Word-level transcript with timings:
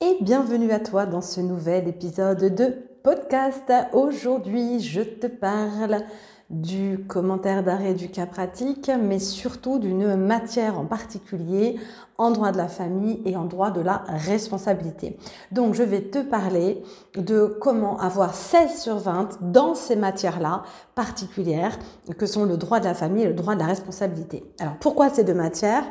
et 0.00 0.18
bienvenue 0.20 0.72
à 0.72 0.80
toi 0.80 1.06
dans 1.06 1.22
ce 1.22 1.40
nouvel 1.40 1.88
épisode 1.88 2.54
de 2.54 2.76
podcast. 3.02 3.72
Aujourd'hui, 3.94 4.80
je 4.80 5.00
te 5.00 5.26
parle 5.26 6.02
du 6.50 7.04
commentaire 7.08 7.62
d'arrêt 7.62 7.94
du 7.94 8.10
cas 8.10 8.26
pratique, 8.26 8.90
mais 9.02 9.18
surtout 9.18 9.78
d'une 9.78 10.16
matière 10.16 10.78
en 10.78 10.84
particulier 10.84 11.76
en 12.18 12.30
droit 12.30 12.52
de 12.52 12.58
la 12.58 12.68
famille 12.68 13.22
et 13.24 13.36
en 13.36 13.46
droit 13.46 13.70
de 13.70 13.80
la 13.80 14.04
responsabilité. 14.08 15.16
Donc, 15.50 15.74
je 15.74 15.82
vais 15.82 16.02
te 16.02 16.18
parler 16.18 16.82
de 17.16 17.46
comment 17.60 17.98
avoir 17.98 18.34
16 18.34 18.78
sur 18.78 18.98
20 18.98 19.38
dans 19.40 19.74
ces 19.74 19.96
matières-là 19.96 20.62
particulières 20.94 21.78
que 22.18 22.26
sont 22.26 22.44
le 22.44 22.58
droit 22.58 22.80
de 22.80 22.84
la 22.84 22.94
famille 22.94 23.24
et 23.24 23.28
le 23.28 23.34
droit 23.34 23.54
de 23.54 23.60
la 23.60 23.66
responsabilité. 23.66 24.44
Alors, 24.60 24.76
pourquoi 24.78 25.08
ces 25.08 25.24
deux 25.24 25.34
matières? 25.34 25.84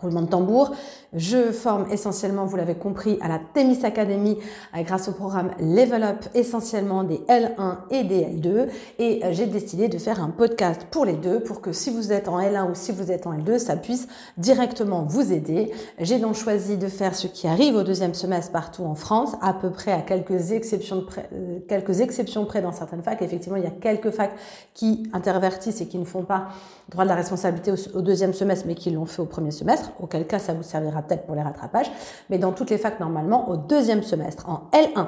Roulement 0.00 0.22
de 0.22 0.28
tambour. 0.28 0.72
Je 1.12 1.52
forme 1.52 1.86
essentiellement, 1.92 2.44
vous 2.44 2.56
l'avez 2.56 2.74
compris, 2.74 3.18
à 3.20 3.28
la 3.28 3.38
Temis 3.38 3.84
Academy 3.84 4.36
euh, 4.76 4.82
grâce 4.82 5.08
au 5.08 5.12
programme 5.12 5.52
Level 5.60 6.02
Up, 6.02 6.24
essentiellement 6.34 7.04
des 7.04 7.18
L1 7.28 7.76
et 7.90 8.04
des 8.04 8.24
L2. 8.24 8.68
Et 8.98 9.24
euh, 9.24 9.28
j'ai 9.32 9.46
décidé 9.46 9.88
de 9.88 9.98
faire 9.98 10.22
un 10.22 10.30
podcast 10.30 10.86
pour 10.90 11.04
les 11.04 11.12
deux, 11.12 11.40
pour 11.40 11.60
que 11.60 11.72
si 11.72 11.90
vous 11.90 12.12
êtes 12.12 12.28
en 12.28 12.40
L1 12.40 12.70
ou 12.70 12.74
si 12.74 12.92
vous 12.92 13.12
êtes 13.12 13.26
en 13.26 13.32
L2, 13.32 13.58
ça 13.58 13.76
puisse 13.76 14.08
directement 14.36 15.04
vous 15.04 15.32
aider. 15.32 15.70
J'ai 16.00 16.18
donc 16.18 16.34
choisi 16.34 16.76
de 16.76 16.88
faire 16.88 17.14
ce 17.14 17.26
qui 17.26 17.46
arrive 17.46 17.76
au 17.76 17.82
deuxième 17.82 18.14
semestre 18.14 18.52
partout 18.52 18.84
en 18.84 18.94
France, 18.94 19.36
à 19.40 19.54
peu 19.54 19.70
près 19.70 19.92
à 19.92 20.00
quelques 20.00 20.52
exceptions, 20.52 21.02
près, 21.04 21.28
euh, 21.32 21.60
quelques 21.68 22.00
exceptions 22.00 22.44
près 22.44 22.60
dans 22.60 22.72
certaines 22.72 23.02
facs. 23.02 23.22
Effectivement, 23.22 23.56
il 23.56 23.64
y 23.64 23.68
a 23.68 23.70
quelques 23.70 24.10
facs 24.10 24.34
qui 24.74 25.08
intervertissent 25.12 25.80
et 25.80 25.86
qui 25.86 25.98
ne 25.98 26.04
font 26.04 26.24
pas 26.24 26.48
droit 26.90 27.04
de 27.04 27.08
la 27.08 27.14
responsabilité 27.14 27.72
au, 27.94 28.02
deuxième 28.02 28.32
semestre, 28.32 28.66
mais 28.66 28.74
qui 28.74 28.90
l'ont 28.90 29.06
fait 29.06 29.22
au 29.22 29.26
premier 29.26 29.50
semestre, 29.50 29.83
auquel 30.00 30.26
cas 30.26 30.38
ça 30.38 30.54
vous 30.54 30.62
servira 30.62 31.02
peut-être 31.02 31.26
pour 31.26 31.34
les 31.34 31.42
rattrapages. 31.42 31.90
Mais 32.30 32.38
dans 32.38 32.52
toutes 32.52 32.70
les 32.70 32.78
facs, 32.78 33.00
normalement, 33.00 33.48
au 33.48 33.56
deuxième 33.56 34.02
semestre, 34.02 34.48
en 34.48 34.68
L1, 34.72 35.06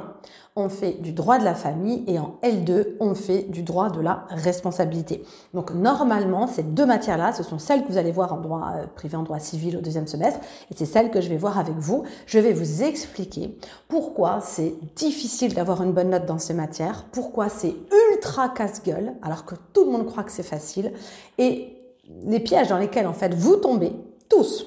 on 0.58 0.70
fait 0.70 0.92
du 0.92 1.12
droit 1.12 1.38
de 1.38 1.44
la 1.44 1.54
famille 1.54 2.02
et 2.06 2.18
en 2.18 2.36
L2, 2.42 2.96
on 2.98 3.14
fait 3.14 3.42
du 3.42 3.62
droit 3.62 3.90
de 3.90 4.00
la 4.00 4.24
responsabilité. 4.30 5.22
Donc 5.52 5.72
normalement, 5.72 6.46
ces 6.46 6.62
deux 6.62 6.86
matières-là, 6.86 7.34
ce 7.34 7.42
sont 7.42 7.58
celles 7.58 7.84
que 7.84 7.88
vous 7.88 7.98
allez 7.98 8.10
voir 8.10 8.32
en 8.32 8.40
droit 8.40 8.72
euh, 8.74 8.86
privé, 8.94 9.18
en 9.18 9.22
droit 9.22 9.38
civil 9.38 9.76
au 9.76 9.82
deuxième 9.82 10.06
semestre, 10.06 10.40
et 10.70 10.74
c'est 10.74 10.86
celles 10.86 11.10
que 11.10 11.20
je 11.20 11.28
vais 11.28 11.36
voir 11.36 11.58
avec 11.58 11.74
vous. 11.76 12.04
Je 12.26 12.38
vais 12.38 12.54
vous 12.54 12.82
expliquer 12.82 13.58
pourquoi 13.88 14.40
c'est 14.40 14.74
difficile 14.96 15.52
d'avoir 15.52 15.82
une 15.82 15.92
bonne 15.92 16.08
note 16.08 16.24
dans 16.24 16.38
ces 16.38 16.54
matières, 16.54 17.04
pourquoi 17.12 17.50
c'est 17.50 17.74
ultra 18.12 18.48
casse-gueule, 18.48 19.12
alors 19.20 19.44
que 19.44 19.56
tout 19.74 19.84
le 19.84 19.90
monde 19.90 20.06
croit 20.06 20.24
que 20.24 20.32
c'est 20.32 20.42
facile, 20.42 20.92
et 21.36 21.76
les 22.24 22.40
pièges 22.40 22.68
dans 22.68 22.78
lesquels 22.78 23.06
en 23.06 23.12
fait 23.12 23.34
vous 23.34 23.56
tombez, 23.56 23.92
tous, 24.28 24.66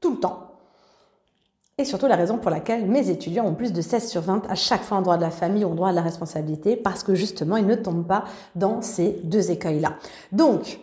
tout 0.00 0.12
le 0.12 0.20
temps, 0.20 0.50
et 1.80 1.84
surtout 1.86 2.06
la 2.06 2.16
raison 2.16 2.36
pour 2.36 2.50
laquelle 2.50 2.86
mes 2.86 3.08
étudiants 3.08 3.46
ont 3.46 3.54
plus 3.54 3.72
de 3.72 3.80
16 3.80 4.06
sur 4.06 4.20
20 4.20 4.42
à 4.50 4.54
chaque 4.54 4.82
fois 4.82 4.98
en 4.98 5.02
droit 5.02 5.16
de 5.16 5.22
la 5.22 5.30
famille 5.30 5.64
en 5.64 5.74
droit 5.74 5.90
de 5.90 5.96
la 5.96 6.02
responsabilité, 6.02 6.76
parce 6.76 7.02
que 7.02 7.14
justement, 7.14 7.56
ils 7.56 7.66
ne 7.66 7.74
tombent 7.74 8.06
pas 8.06 8.24
dans 8.54 8.82
ces 8.82 9.18
deux 9.24 9.50
écueils-là. 9.50 9.94
Donc, 10.30 10.78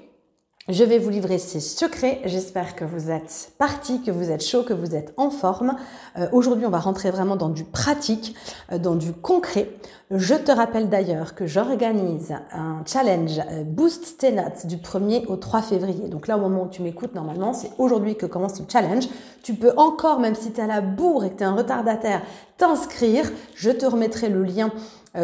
je 0.69 0.83
vais 0.83 0.97
vous 0.97 1.09
livrer 1.09 1.37
ces 1.37 1.61
secrets. 1.61 2.19
J'espère 2.25 2.75
que 2.75 2.83
vous 2.83 3.09
êtes 3.09 3.53
partis, 3.57 4.01
que 4.01 4.11
vous 4.11 4.31
êtes 4.31 4.43
chaud, 4.43 4.63
que 4.63 4.73
vous 4.73 4.95
êtes 4.95 5.13
en 5.15 5.29
forme. 5.29 5.77
Euh, 6.17 6.27
aujourd'hui, 6.33 6.65
on 6.65 6.69
va 6.69 6.79
rentrer 6.79 7.09
vraiment 7.09 7.37
dans 7.37 7.49
du 7.49 7.63
pratique, 7.63 8.35
euh, 8.73 8.77
dans 8.77 8.95
du 8.95 9.13
concret. 9.13 9.69
Je 10.11 10.35
te 10.35 10.51
rappelle 10.51 10.89
d'ailleurs 10.89 11.35
que 11.35 11.47
j'organise 11.47 12.35
un 12.51 12.83
challenge 12.85 13.39
euh, 13.39 13.63
Boost 13.63 14.17
tes 14.17 14.33
notes 14.33 14.65
du 14.65 14.75
1er 14.75 15.25
au 15.27 15.37
3 15.37 15.61
février. 15.61 16.09
Donc 16.09 16.27
là, 16.27 16.37
au 16.37 16.41
moment 16.41 16.63
où 16.63 16.69
tu 16.69 16.81
m'écoutes, 16.81 17.15
normalement, 17.15 17.53
c'est 17.53 17.71
aujourd'hui 17.77 18.17
que 18.17 18.25
commence 18.25 18.59
le 18.59 18.65
challenge. 18.69 19.07
Tu 19.43 19.53
peux 19.53 19.71
encore, 19.77 20.19
même 20.19 20.35
si 20.35 20.51
tu 20.51 20.59
es 20.59 20.63
à 20.63 20.67
la 20.67 20.81
bourre 20.81 21.23
et 21.23 21.29
que 21.29 21.37
tu 21.37 21.43
es 21.43 21.45
un 21.45 21.55
retardataire, 21.55 22.21
t'inscrire. 22.57 23.31
Je 23.55 23.71
te 23.71 23.85
remettrai 23.85 24.27
le 24.27 24.43
lien 24.43 24.71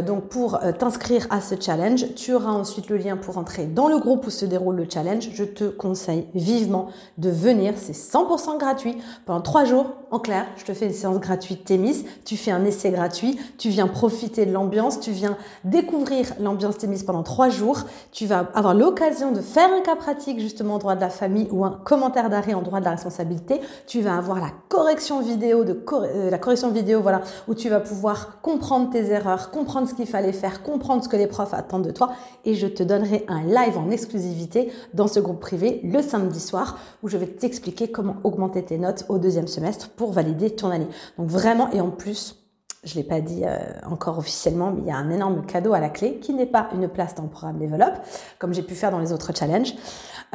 donc 0.02 0.29
pour 0.29 0.63
euh, 0.63 0.72
t'inscrire 0.72 1.28
à 1.29 1.41
ce 1.41 1.56
challenge, 1.59 2.16
tu 2.16 2.34
auras 2.34 2.51
ensuite 2.51 2.90
le 2.90 2.97
lien 2.97 3.17
pour 3.17 3.38
entrer 3.38 3.66
dans 3.66 3.88
le 3.88 4.00
groupe 4.00 4.25
où 4.28 4.29
se 4.29 4.45
déroule 4.45 4.75
le 4.75 4.88
challenge. 4.90 5.29
Je 5.34 5.44
te 5.44 5.66
conseille 5.66 6.25
vivement 6.34 6.88
de 7.17 7.29
venir, 7.29 7.73
c'est 7.78 7.94
100% 7.94 8.57
gratuit. 8.57 8.97
Pendant 9.25 9.41
trois 9.41 9.66
jours, 9.66 9.88
en 10.12 10.19
clair, 10.19 10.45
je 10.57 10.63
te 10.63 10.73
fais 10.73 10.85
une 10.85 10.94
séance 10.94 11.19
gratuite 11.19 11.66
Thémis, 11.66 12.06
tu 12.23 12.38
fais 12.38 12.51
un 12.51 12.63
essai 12.66 12.91
gratuit, 12.91 13.40
tu 13.57 13.69
viens 13.69 13.88
profiter 13.88 14.45
de 14.45 14.51
l'ambiance, 14.51 15.00
tu 15.00 15.12
viens 15.12 15.38
découvrir 15.63 16.28
l'ambiance 16.40 16.78
Thémis 16.78 17.03
pendant 17.03 17.23
trois 17.23 17.50
jours, 17.50 17.79
tu 18.12 18.25
vas 18.25 18.47
avoir 18.53 18.73
l'occasion 18.75 19.31
de 19.31 19.41
faire 19.41 19.72
un 19.73 19.81
cas 19.81 19.96
pratique 19.96 20.40
justement 20.40 20.75
en 20.75 20.78
droit 20.78 20.96
de 20.96 21.01
la 21.01 21.09
famille 21.09 21.47
ou 21.51 21.66
un 21.66 21.79
commentaire 21.84 22.29
d'arrêt 22.29 22.53
en 22.53 22.62
droit 22.62 22.79
de 22.79 22.85
la 22.85 22.91
responsabilité, 22.91 23.59
tu 23.88 24.01
vas 24.01 24.17
avoir 24.17 24.40
la 24.40 24.51
correction 24.69 25.22
vidéo 25.22 25.63
de 25.63 25.84
euh, 25.94 26.29
la 26.29 26.38
correction 26.38 26.69
vidéo 26.69 27.01
voilà 27.01 27.22
où 27.47 27.56
tu 27.56 27.69
vas 27.69 27.79
pouvoir 27.79 28.40
comprendre 28.41 28.91
tes 28.91 29.12
erreurs, 29.12 29.51
comprendre 29.51 29.82
ce 29.85 29.94
qu'il 29.94 30.07
fallait 30.07 30.33
faire, 30.33 30.63
comprendre 30.63 31.03
ce 31.03 31.09
que 31.09 31.17
les 31.17 31.27
profs 31.27 31.53
attendent 31.53 31.85
de 31.85 31.91
toi 31.91 32.13
et 32.45 32.55
je 32.55 32.67
te 32.67 32.83
donnerai 32.83 33.25
un 33.27 33.44
live 33.44 33.77
en 33.77 33.89
exclusivité 33.89 34.71
dans 34.94 35.07
ce 35.07 35.19
groupe 35.19 35.39
privé 35.39 35.81
le 35.83 36.01
samedi 36.01 36.39
soir 36.39 36.77
où 37.01 37.09
je 37.09 37.17
vais 37.17 37.27
t'expliquer 37.27 37.89
comment 37.89 38.17
augmenter 38.23 38.63
tes 38.63 38.77
notes 38.77 39.05
au 39.09 39.17
deuxième 39.17 39.47
semestre 39.47 39.89
pour 39.89 40.11
valider 40.11 40.51
ton 40.51 40.69
année. 40.69 40.88
Donc 41.17 41.27
vraiment 41.27 41.72
et 41.72 41.81
en 41.81 41.89
plus, 41.89 42.42
je 42.83 42.95
l'ai 42.95 43.03
pas 43.03 43.21
dit 43.21 43.44
euh, 43.45 43.57
encore 43.89 44.17
officiellement, 44.17 44.71
mais 44.71 44.81
il 44.81 44.88
y 44.88 44.91
a 44.91 44.97
un 44.97 45.09
énorme 45.09 45.45
cadeau 45.45 45.73
à 45.73 45.79
la 45.79 45.89
clé 45.89 46.19
qui 46.21 46.33
n'est 46.33 46.45
pas 46.45 46.67
une 46.73 46.88
place 46.89 47.16
dans 47.16 47.23
le 47.23 47.29
programme 47.29 47.57
Develop, 47.57 47.94
comme 48.39 48.53
j'ai 48.53 48.61
pu 48.61 48.75
faire 48.75 48.91
dans 48.91 48.99
les 48.99 49.13
autres 49.13 49.31
challenges. 49.33 49.73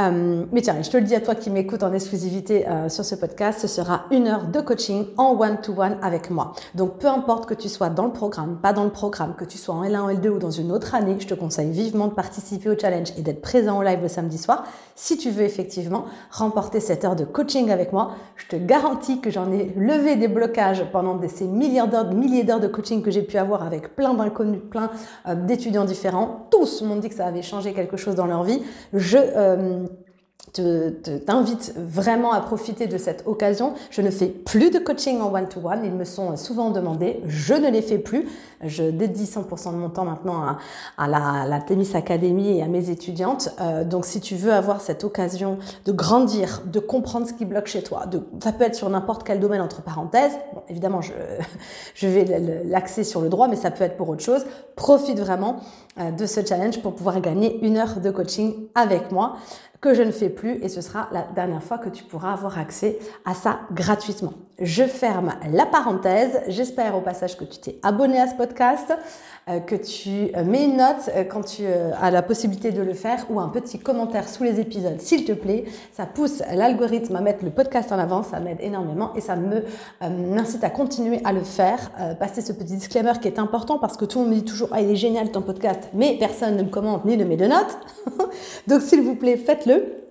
Euh, 0.00 0.44
mais 0.52 0.62
tiens, 0.62 0.80
je 0.80 0.88
te 0.88 0.96
le 0.96 1.02
dis 1.02 1.14
à 1.14 1.20
toi 1.20 1.34
qui 1.34 1.50
m'écoutes 1.50 1.82
en 1.82 1.92
exclusivité 1.92 2.68
euh, 2.68 2.88
sur 2.88 3.04
ce 3.04 3.16
podcast, 3.16 3.60
ce 3.60 3.66
sera 3.66 4.04
une 4.10 4.28
heure 4.28 4.46
de 4.46 4.60
coaching 4.60 5.06
en 5.16 5.36
one-to-one 5.38 5.98
avec 6.02 6.30
moi. 6.30 6.52
Donc 6.74 6.98
peu 6.98 7.08
importe 7.08 7.46
que 7.46 7.54
tu 7.54 7.68
sois 7.68 7.90
dans 7.90 8.06
le 8.06 8.12
programme, 8.12 8.58
pas 8.62 8.72
dans 8.72 8.84
le 8.84 8.90
programme, 8.90 9.34
que 9.34 9.44
tu 9.44 9.58
sois 9.58 9.74
en 9.74 9.84
L1, 9.84 9.98
en 9.98 10.08
L2 10.08 10.28
ou 10.28 10.38
dans 10.38 10.50
une 10.50 10.72
autre 10.72 10.94
année, 10.94 11.16
je 11.18 11.26
te 11.26 11.34
conseille 11.34 11.70
vivement 11.70 12.06
de 12.06 12.14
participer 12.14 12.70
au 12.70 12.78
challenge 12.78 13.12
et 13.18 13.22
d'être 13.22 13.42
présent 13.42 13.78
au 13.78 13.82
live 13.82 14.00
le 14.00 14.08
samedi 14.08 14.38
soir. 14.38 14.64
Si 15.00 15.16
tu 15.16 15.30
veux 15.30 15.44
effectivement 15.44 16.06
remporter 16.28 16.80
cette 16.80 17.04
heure 17.04 17.14
de 17.14 17.24
coaching 17.24 17.70
avec 17.70 17.92
moi, 17.92 18.16
je 18.34 18.48
te 18.48 18.56
garantis 18.56 19.20
que 19.20 19.30
j'en 19.30 19.52
ai 19.52 19.72
levé 19.76 20.16
des 20.16 20.26
blocages 20.26 20.84
pendant 20.90 21.16
ces 21.28 21.46
milliards 21.46 21.86
d'heures, 21.86 22.12
milliers 22.12 22.42
d'heures 22.42 22.58
de 22.58 22.66
coaching 22.66 23.00
que 23.00 23.12
j'ai 23.12 23.22
pu 23.22 23.38
avoir 23.38 23.62
avec 23.62 23.94
plein 23.94 24.12
d'inconnus, 24.12 24.60
plein 24.68 24.90
euh, 25.28 25.36
d'étudiants 25.36 25.84
différents. 25.84 26.48
Tous 26.50 26.82
m'ont 26.82 26.96
dit 26.96 27.10
que 27.10 27.14
ça 27.14 27.26
avait 27.26 27.42
changé 27.42 27.74
quelque 27.74 27.96
chose 27.96 28.16
dans 28.16 28.26
leur 28.26 28.42
vie. 28.42 28.60
Je 28.92 29.18
t'invite 30.52 31.74
vraiment 31.76 32.32
à 32.32 32.40
profiter 32.40 32.86
de 32.86 32.98
cette 32.98 33.24
occasion. 33.26 33.74
Je 33.90 34.02
ne 34.02 34.10
fais 34.10 34.26
plus 34.28 34.70
de 34.70 34.78
coaching 34.78 35.20
en 35.20 35.32
one-to-one. 35.32 35.84
Ils 35.84 35.92
me 35.92 36.04
sont 36.04 36.36
souvent 36.36 36.70
demandés. 36.70 37.20
Je 37.26 37.54
ne 37.54 37.70
les 37.70 37.82
fais 37.82 37.98
plus. 37.98 38.26
Je 38.62 38.84
dédie 38.84 39.24
100% 39.24 39.72
de 39.72 39.76
mon 39.76 39.88
temps 39.88 40.04
maintenant 40.04 40.56
à, 40.96 41.08
la, 41.08 41.44
la 41.46 41.60
Tennis 41.60 41.94
Academy 41.94 42.58
et 42.58 42.62
à 42.62 42.66
mes 42.66 42.90
étudiantes. 42.90 43.50
Euh, 43.60 43.84
donc, 43.84 44.04
si 44.04 44.20
tu 44.20 44.34
veux 44.34 44.52
avoir 44.52 44.80
cette 44.80 45.04
occasion 45.04 45.58
de 45.84 45.92
grandir, 45.92 46.62
de 46.66 46.80
comprendre 46.80 47.26
ce 47.26 47.32
qui 47.32 47.44
bloque 47.44 47.66
chez 47.66 47.82
toi, 47.82 48.06
ça 48.42 48.52
peut 48.52 48.64
être 48.64 48.74
sur 48.74 48.90
n'importe 48.90 49.24
quel 49.24 49.40
domaine 49.40 49.60
entre 49.60 49.82
parenthèses. 49.82 50.36
Évidemment, 50.68 51.00
je, 51.00 51.12
je 51.94 52.08
vais 52.08 52.24
l'axer 52.64 53.04
sur 53.04 53.20
le 53.20 53.28
droit, 53.28 53.48
mais 53.48 53.56
ça 53.56 53.70
peut 53.70 53.84
être 53.84 53.96
pour 53.96 54.08
autre 54.08 54.22
chose. 54.22 54.44
Profite 54.76 55.18
vraiment 55.18 55.56
euh, 56.00 56.10
de 56.10 56.26
ce 56.26 56.44
challenge 56.44 56.80
pour 56.82 56.94
pouvoir 56.94 57.20
gagner 57.20 57.64
une 57.64 57.76
heure 57.76 58.00
de 58.00 58.10
coaching 58.10 58.54
avec 58.74 59.12
moi 59.12 59.36
que 59.80 59.94
je 59.94 60.02
ne 60.02 60.10
fais 60.10 60.30
plus 60.30 60.62
et 60.62 60.68
ce 60.68 60.80
sera 60.80 61.08
la 61.12 61.22
dernière 61.22 61.62
fois 61.62 61.78
que 61.78 61.88
tu 61.88 62.04
pourras 62.04 62.32
avoir 62.32 62.58
accès 62.58 62.98
à 63.24 63.34
ça 63.34 63.60
gratuitement. 63.72 64.34
Je 64.60 64.82
ferme 64.82 65.34
la 65.52 65.66
parenthèse. 65.66 66.40
J'espère 66.48 66.96
au 66.96 67.00
passage 67.00 67.36
que 67.36 67.44
tu 67.44 67.58
t'es 67.58 67.78
abonné 67.84 68.18
à 68.18 68.26
ce 68.26 68.34
podcast, 68.34 68.92
euh, 69.48 69.60
que 69.60 69.76
tu 69.76 70.36
euh, 70.36 70.42
mets 70.42 70.64
une 70.64 70.78
note 70.78 71.10
euh, 71.14 71.22
quand 71.22 71.42
tu 71.42 71.62
as 71.64 72.10
la 72.10 72.22
possibilité 72.22 72.72
de 72.72 72.82
le 72.82 72.92
faire 72.92 73.24
ou 73.30 73.38
un 73.38 73.50
petit 73.50 73.78
commentaire 73.78 74.28
sous 74.28 74.42
les 74.42 74.58
épisodes, 74.58 75.00
s'il 75.00 75.24
te 75.24 75.30
plaît. 75.30 75.66
Ça 75.92 76.06
pousse 76.06 76.42
l'algorithme 76.52 77.14
à 77.14 77.20
mettre 77.20 77.44
le 77.44 77.50
podcast 77.50 77.92
en 77.92 78.00
avant, 78.00 78.24
ça 78.24 78.40
m'aide 78.40 78.58
énormément 78.60 79.14
et 79.14 79.20
ça 79.20 79.36
me 79.36 79.62
m'incite 80.00 80.64
à 80.64 80.70
continuer 80.70 81.20
à 81.22 81.32
le 81.32 81.42
faire. 81.42 81.92
passer 82.18 82.40
ce 82.40 82.52
petit 82.52 82.74
disclaimer 82.74 83.12
qui 83.22 83.28
est 83.28 83.38
important 83.38 83.78
parce 83.78 83.96
que 83.96 84.06
tout 84.06 84.18
le 84.18 84.24
monde 84.24 84.34
me 84.34 84.40
dit 84.40 84.44
toujours 84.44 84.70
ah 84.72 84.80
il 84.80 84.90
est 84.90 84.96
génial 84.96 85.30
ton 85.30 85.42
podcast, 85.42 85.88
mais 85.94 86.16
personne 86.18 86.56
ne 86.56 86.64
me 86.64 86.68
commente 86.68 87.04
ni 87.04 87.16
ne 87.16 87.24
met 87.24 87.36
de 87.36 87.46
notes. 87.46 87.78
Donc 88.66 88.82
s'il 88.82 89.02
vous 89.02 89.14
plaît 89.14 89.36
faites-le, 89.36 90.02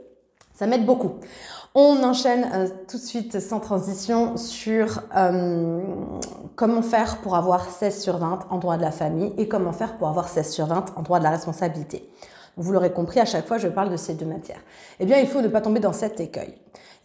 ça 0.54 0.68
m'aide 0.68 0.86
beaucoup. 0.86 1.16
On 1.80 2.04
enchaîne 2.04 2.50
euh, 2.56 2.68
tout 2.88 2.98
de 2.98 3.04
suite 3.04 3.40
sans 3.40 3.60
transition 3.60 4.36
sur 4.36 5.04
euh, 5.16 5.80
comment 6.56 6.82
faire 6.82 7.18
pour 7.18 7.36
avoir 7.36 7.70
16 7.70 8.02
sur 8.02 8.18
20 8.18 8.48
en 8.50 8.58
droit 8.58 8.78
de 8.78 8.82
la 8.82 8.90
famille 8.90 9.32
et 9.38 9.48
comment 9.48 9.72
faire 9.74 9.96
pour 10.00 10.08
avoir 10.08 10.28
16 10.28 10.50
sur 10.52 10.66
20 10.66 10.94
en 10.96 11.04
droit 11.04 11.20
de 11.20 11.24
la 11.24 11.30
responsabilité. 11.30 12.10
Vous 12.56 12.72
l'aurez 12.72 12.92
compris, 12.92 13.20
à 13.20 13.26
chaque 13.26 13.46
fois, 13.46 13.60
je 13.60 13.68
parle 13.68 13.92
de 13.92 13.96
ces 13.96 14.16
deux 14.16 14.26
matières. 14.26 14.60
Eh 15.00 15.06
bien, 15.06 15.20
il 15.20 15.28
faut 15.28 15.40
ne 15.40 15.50
pas 15.50 15.62
tomber 15.62 15.80
dans 15.80 15.94
cet 15.94 16.20
écueil. 16.20 16.56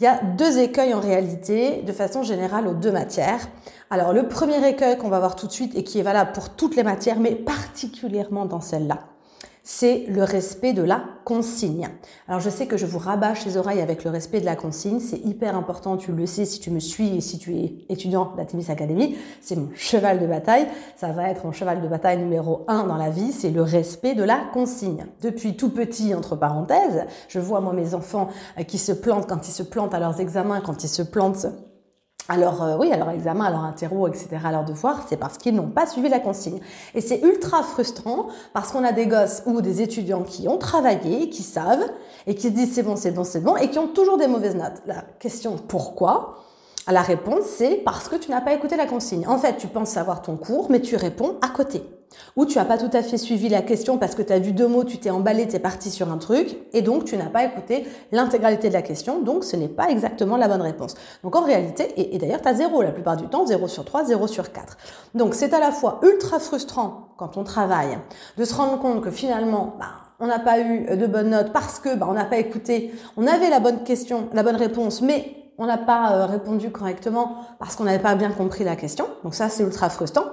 Il 0.01 0.05
y 0.05 0.07
a 0.07 0.23
deux 0.39 0.59
écueils 0.59 0.95
en 0.95 1.01
réalité, 1.01 1.83
de 1.83 1.93
façon 1.93 2.23
générale, 2.23 2.67
aux 2.67 2.73
deux 2.73 2.93
matières. 2.93 3.47
Alors, 3.91 4.15
le 4.15 4.27
premier 4.27 4.67
écueil 4.67 4.97
qu'on 4.97 5.11
va 5.11 5.19
voir 5.19 5.37
tout 5.37 5.49
de 5.49 5.53
suite 5.53 5.77
et 5.77 5.85
qui 5.85 5.99
est 5.99 6.03
valable 6.03 6.33
pour 6.33 6.49
toutes 6.49 6.77
les 6.77 6.83
matières, 6.83 7.21
mais 7.21 7.35
particulièrement 7.35 8.47
dans 8.47 8.63
celle-là, 8.63 9.01
c'est 9.65 10.07
le 10.09 10.25
respect 10.25 10.73
de 10.73 10.83
la 10.83 11.05
consigne. 11.25 11.89
Alors 12.27 12.41
je 12.41 12.51
sais 12.51 12.67
que 12.67 12.77
je 12.77 12.85
vous 12.85 12.99
rabâche 12.99 13.45
les 13.45 13.57
oreilles 13.57 13.81
avec 13.81 14.03
le 14.03 14.11
respect 14.11 14.41
de 14.41 14.45
la 14.45 14.57
consigne, 14.57 14.99
c'est 14.99 15.19
hyper 15.19 15.57
important, 15.57 15.97
tu 15.97 16.13
le 16.13 16.27
sais 16.27 16.45
si 16.45 16.59
tu 16.59 16.71
me 16.71 16.81
suis 16.81 17.17
et 17.17 17.21
si 17.21 17.39
tu 17.39 17.57
es 17.57 17.75
étudiant 17.89 18.33
d'Atimis 18.37 18.71
Academy, 18.71 19.17
c'est 19.41 19.57
mon 19.57 19.69
cheval 19.75 20.21
de 20.21 20.27
bataille, 20.27 20.67
ça 20.97 21.13
va 21.13 21.29
être 21.31 21.45
mon 21.45 21.53
cheval 21.53 21.81
de 21.81 21.89
bataille 21.89 22.19
numéro 22.19 22.65
un 22.67 22.85
dans 22.85 22.97
la 22.97 23.11
vie, 23.11 23.33
c'est 23.33 23.51
le 23.51 23.63
respect 23.63 24.15
de 24.15 24.25
la 24.25 24.41
consigne. 24.53 25.07
Depuis 25.21 25.57
tout 25.57 25.71
petit, 25.71 26.15
entre 26.15 26.35
parenthèses, 26.35 27.05
je 27.29 27.39
vois 27.39 27.61
moi 27.61 27.73
mes 27.73 27.95
enfants 27.95 28.29
euh, 28.59 28.65
qui 28.65 28.79
se 28.79 28.93
plantent 28.93 29.29
quand 29.29 29.49
ils 29.49 29.53
se 29.53 29.63
plantent 29.63 29.95
à 29.95 30.01
leurs 30.01 30.21
examens, 30.21 30.61
quand 30.61 30.83
ils 30.83 30.89
se 30.89 31.03
plantent 31.03 31.47
alors 32.29 32.63
euh, 32.63 32.77
oui, 32.79 32.93
à 32.93 32.97
leur 32.97 33.11
examen, 33.11 33.45
à 33.45 33.51
leur 33.51 33.65
interro, 33.65 34.07
etc., 34.07 34.29
à 34.45 34.53
leur 34.53 34.65
devoir, 34.65 35.05
c'est 35.09 35.17
parce 35.17 35.39
qu'ils 35.39 35.55
n'ont 35.55 35.69
pas 35.69 35.87
suivi 35.87 36.09
la 36.09 36.21
consigne. 36.21 36.61
Et 36.95 37.01
c'est 37.01 37.21
ultra 37.21 37.63
frustrant 37.63 38.29
parce 38.53 38.71
qu'on 38.71 38.85
a 38.85 38.93
des 38.93 39.07
gosses 39.07 39.43
ou 39.47 39.61
des 39.61 39.83
étudiants 39.83 40.23
qui 40.23 40.49
ont 40.49 40.59
travaillé, 40.59 41.29
qui 41.31 41.43
savent, 41.43 41.85
et 42.27 42.35
qui 42.35 42.49
se 42.49 42.53
disent 42.53 42.73
c'est 42.73 42.85
bon, 42.85 42.97
c'est 42.97 43.11
bon, 43.11 43.25
c'est 43.25 43.41
bon, 43.41 43.57
et 43.57 43.71
qui 43.71 43.79
ont 43.79 43.89
toujours 43.89 44.19
des 44.19 44.29
mauvaises 44.29 44.57
notes. 44.57 44.83
La 44.87 45.03
question 45.19 45.57
pourquoi? 45.57 46.39
La 46.89 47.03
réponse 47.03 47.45
c'est 47.45 47.77
parce 47.85 48.09
que 48.09 48.17
tu 48.17 48.31
n'as 48.31 48.41
pas 48.41 48.55
écouté 48.55 48.77
la 48.77 48.87
consigne. 48.87 49.27
En 49.27 49.39
fait, 49.39 49.57
tu 49.57 49.67
penses 49.67 49.91
savoir 49.91 50.23
ton 50.23 50.37
cours, 50.37 50.71
mais 50.71 50.81
tu 50.81 50.97
réponds 50.97 51.37
à 51.43 51.49
côté. 51.49 51.83
Ou 52.37 52.47
tu 52.47 52.59
n'as 52.59 52.65
pas 52.65 52.79
tout 52.79 52.91
à 52.93 53.03
fait 53.03 53.19
suivi 53.19 53.49
la 53.49 53.63
question 53.63 53.99
parce 53.99 54.15
que 54.15 54.23
tu 54.23 54.33
as 54.33 54.39
vu 54.39 54.53
deux 54.53 54.67
mots, 54.67 54.85
tu 54.85 54.99
t'es 54.99 55.11
emballé, 55.11 55.47
tu 55.47 55.57
es 55.57 55.59
parti 55.59 55.91
sur 55.91 56.11
un 56.11 56.19
truc, 56.19 56.57
et 56.73 56.83
donc 56.83 57.05
tu 57.05 57.17
n'as 57.17 57.31
pas 57.31 57.45
écouté 57.45 57.87
l'intégralité 58.11 58.69
de 58.69 58.75
la 58.75 58.83
question, 58.83 59.21
donc 59.21 59.45
ce 59.45 59.57
n'est 59.57 59.69
pas 59.69 59.91
exactement 59.91 60.37
la 60.37 60.49
bonne 60.49 60.63
réponse. 60.63 60.95
Donc 61.23 61.37
en 61.37 61.43
réalité, 61.43 61.93
et, 61.97 62.19
d'ailleurs 62.19 62.43
tu 62.43 62.49
as 62.49 62.55
zéro 62.55 62.83
la 62.83 62.93
plupart 62.93 63.17
du 63.17 63.27
temps, 63.29 63.47
0 63.47 63.69
sur 63.69 63.85
3, 63.85 64.05
0 64.05 64.27
sur 64.27 64.53
4. 64.53 64.77
Donc 65.15 65.35
c'est 65.35 65.53
à 65.55 65.61
la 65.61 65.73
fois 65.73 66.01
ultra 66.03 66.39
frustrant 66.39 67.15
quand 67.17 67.37
on 67.37 67.45
travaille 67.45 67.99
de 68.37 68.45
se 68.45 68.55
rendre 68.55 68.79
compte 68.79 69.03
que 69.03 69.11
finalement, 69.11 69.77
bah, 69.79 69.87
on 70.21 70.27
n'a 70.27 70.39
pas 70.39 70.61
eu 70.61 70.97
de 70.97 71.07
bonnes 71.07 71.31
notes 71.31 71.53
parce 71.53 71.79
que 71.79 71.95
bah, 71.95 72.07
on 72.09 72.15
n'a 72.15 72.25
pas 72.25 72.39
écouté, 72.39 72.93
on 73.17 73.27
avait 73.27 73.51
la 73.51 73.61
bonne 73.61 73.83
question, 73.83 74.29
la 74.33 74.43
bonne 74.43 74.57
réponse, 74.57 75.03
mais 75.03 75.37
on 75.59 75.67
n'a 75.67 75.79
pas 75.79 76.13
euh, 76.13 76.27
répondu 76.27 76.71
correctement 76.71 77.37
parce 77.59 77.77
qu'on 77.77 77.85
n'avait 77.85 78.03
pas 78.03 78.15
bien 78.15 78.31
compris 78.31 78.65
la 78.65 78.77
question. 78.77 79.07
Donc 79.23 79.35
ça, 79.35 79.49
c'est 79.49 79.63
ultra 79.63 79.91
frustrant. 79.91 80.25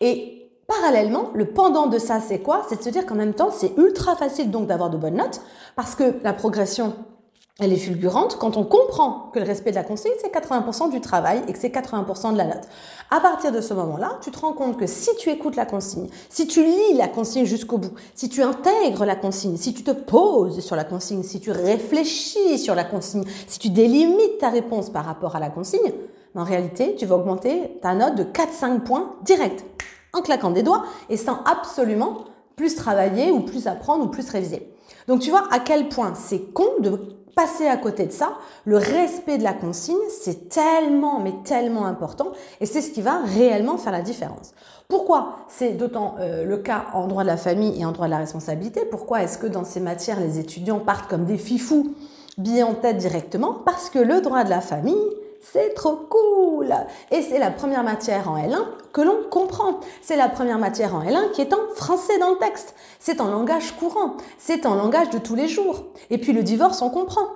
Et 0.00 0.37
Parallèlement, 0.68 1.30
le 1.32 1.46
pendant 1.46 1.86
de 1.86 1.98
ça, 1.98 2.20
c'est 2.20 2.40
quoi? 2.40 2.62
C'est 2.68 2.76
de 2.76 2.82
se 2.82 2.90
dire 2.90 3.06
qu'en 3.06 3.14
même 3.14 3.32
temps, 3.32 3.48
c'est 3.50 3.72
ultra 3.78 4.14
facile 4.16 4.50
donc 4.50 4.66
d'avoir 4.66 4.90
de 4.90 4.98
bonnes 4.98 5.16
notes 5.16 5.40
parce 5.76 5.94
que 5.94 6.16
la 6.22 6.34
progression, 6.34 6.92
elle 7.58 7.72
est 7.72 7.78
fulgurante. 7.78 8.36
Quand 8.38 8.58
on 8.58 8.64
comprend 8.64 9.30
que 9.32 9.38
le 9.38 9.46
respect 9.46 9.70
de 9.70 9.76
la 9.76 9.82
consigne, 9.82 10.12
c'est 10.20 10.30
80% 10.30 10.90
du 10.90 11.00
travail 11.00 11.42
et 11.48 11.54
que 11.54 11.58
c'est 11.58 11.70
80% 11.70 12.34
de 12.34 12.36
la 12.36 12.44
note. 12.44 12.68
À 13.10 13.18
partir 13.20 13.50
de 13.50 13.62
ce 13.62 13.72
moment-là, 13.72 14.18
tu 14.20 14.30
te 14.30 14.38
rends 14.38 14.52
compte 14.52 14.76
que 14.76 14.86
si 14.86 15.08
tu 15.16 15.30
écoutes 15.30 15.56
la 15.56 15.64
consigne, 15.64 16.08
si 16.28 16.46
tu 16.46 16.62
lis 16.62 16.94
la 16.98 17.08
consigne 17.08 17.46
jusqu'au 17.46 17.78
bout, 17.78 17.94
si 18.14 18.28
tu 18.28 18.42
intègres 18.42 19.06
la 19.06 19.16
consigne, 19.16 19.56
si 19.56 19.72
tu 19.72 19.82
te 19.82 19.92
poses 19.92 20.60
sur 20.60 20.76
la 20.76 20.84
consigne, 20.84 21.22
si 21.22 21.40
tu 21.40 21.50
réfléchis 21.50 22.58
sur 22.58 22.74
la 22.74 22.84
consigne, 22.84 23.24
si 23.46 23.58
tu 23.58 23.70
délimites 23.70 24.36
ta 24.38 24.50
réponse 24.50 24.90
par 24.90 25.06
rapport 25.06 25.34
à 25.34 25.40
la 25.40 25.48
consigne, 25.48 25.92
en 26.34 26.44
réalité, 26.44 26.94
tu 26.94 27.06
vas 27.06 27.16
augmenter 27.16 27.78
ta 27.80 27.94
note 27.94 28.16
de 28.16 28.22
4-5 28.22 28.80
points 28.80 29.16
direct 29.24 29.64
en 30.12 30.22
claquant 30.22 30.50
des 30.50 30.62
doigts 30.62 30.84
et 31.08 31.16
sans 31.16 31.42
absolument 31.44 32.24
plus 32.56 32.74
travailler 32.74 33.30
ou 33.30 33.40
plus 33.40 33.66
apprendre 33.66 34.04
ou 34.04 34.08
plus 34.08 34.28
réviser. 34.30 34.72
Donc 35.06 35.20
tu 35.20 35.30
vois 35.30 35.44
à 35.50 35.58
quel 35.60 35.88
point 35.88 36.12
c'est 36.14 36.52
con 36.52 36.68
de 36.80 37.18
passer 37.34 37.68
à 37.68 37.76
côté 37.76 38.06
de 38.06 38.12
ça. 38.12 38.32
Le 38.64 38.78
respect 38.78 39.38
de 39.38 39.44
la 39.44 39.52
consigne, 39.52 39.96
c'est 40.08 40.48
tellement, 40.48 41.20
mais 41.20 41.32
tellement 41.44 41.86
important 41.86 42.32
et 42.60 42.66
c'est 42.66 42.80
ce 42.80 42.90
qui 42.90 43.00
va 43.00 43.20
réellement 43.24 43.78
faire 43.78 43.92
la 43.92 44.02
différence. 44.02 44.52
Pourquoi 44.88 45.36
c'est 45.48 45.72
d'autant 45.72 46.16
euh, 46.18 46.44
le 46.44 46.56
cas 46.56 46.86
en 46.94 47.06
droit 47.06 47.22
de 47.22 47.28
la 47.28 47.36
famille 47.36 47.80
et 47.80 47.84
en 47.84 47.92
droit 47.92 48.06
de 48.06 48.10
la 48.10 48.18
responsabilité? 48.18 48.84
Pourquoi 48.90 49.22
est-ce 49.22 49.38
que 49.38 49.46
dans 49.46 49.64
ces 49.64 49.80
matières, 49.80 50.18
les 50.18 50.38
étudiants 50.38 50.80
partent 50.80 51.08
comme 51.08 51.26
des 51.26 51.38
fifous, 51.38 51.94
bien 52.38 52.66
en 52.66 52.74
tête 52.74 52.96
directement? 52.96 53.52
Parce 53.52 53.90
que 53.90 53.98
le 53.98 54.20
droit 54.20 54.44
de 54.44 54.50
la 54.50 54.60
famille, 54.60 54.96
c'est 55.40 55.74
trop 55.74 55.96
cool 55.96 56.74
Et 57.10 57.22
c'est 57.22 57.38
la 57.38 57.50
première 57.50 57.84
matière 57.84 58.30
en 58.30 58.38
L1 58.38 58.64
que 58.92 59.00
l'on 59.00 59.24
comprend. 59.30 59.80
C'est 60.02 60.16
la 60.16 60.28
première 60.28 60.58
matière 60.58 60.94
en 60.94 61.02
L1 61.02 61.30
qui 61.32 61.40
est 61.40 61.52
en 61.52 61.74
français 61.74 62.18
dans 62.18 62.30
le 62.30 62.38
texte. 62.38 62.74
C'est 62.98 63.20
en 63.20 63.28
langage 63.28 63.76
courant. 63.76 64.16
C'est 64.38 64.66
en 64.66 64.74
langage 64.74 65.10
de 65.10 65.18
tous 65.18 65.34
les 65.34 65.48
jours. 65.48 65.84
Et 66.10 66.18
puis 66.18 66.32
le 66.32 66.42
divorce, 66.42 66.82
on 66.82 66.90
comprend. 66.90 67.28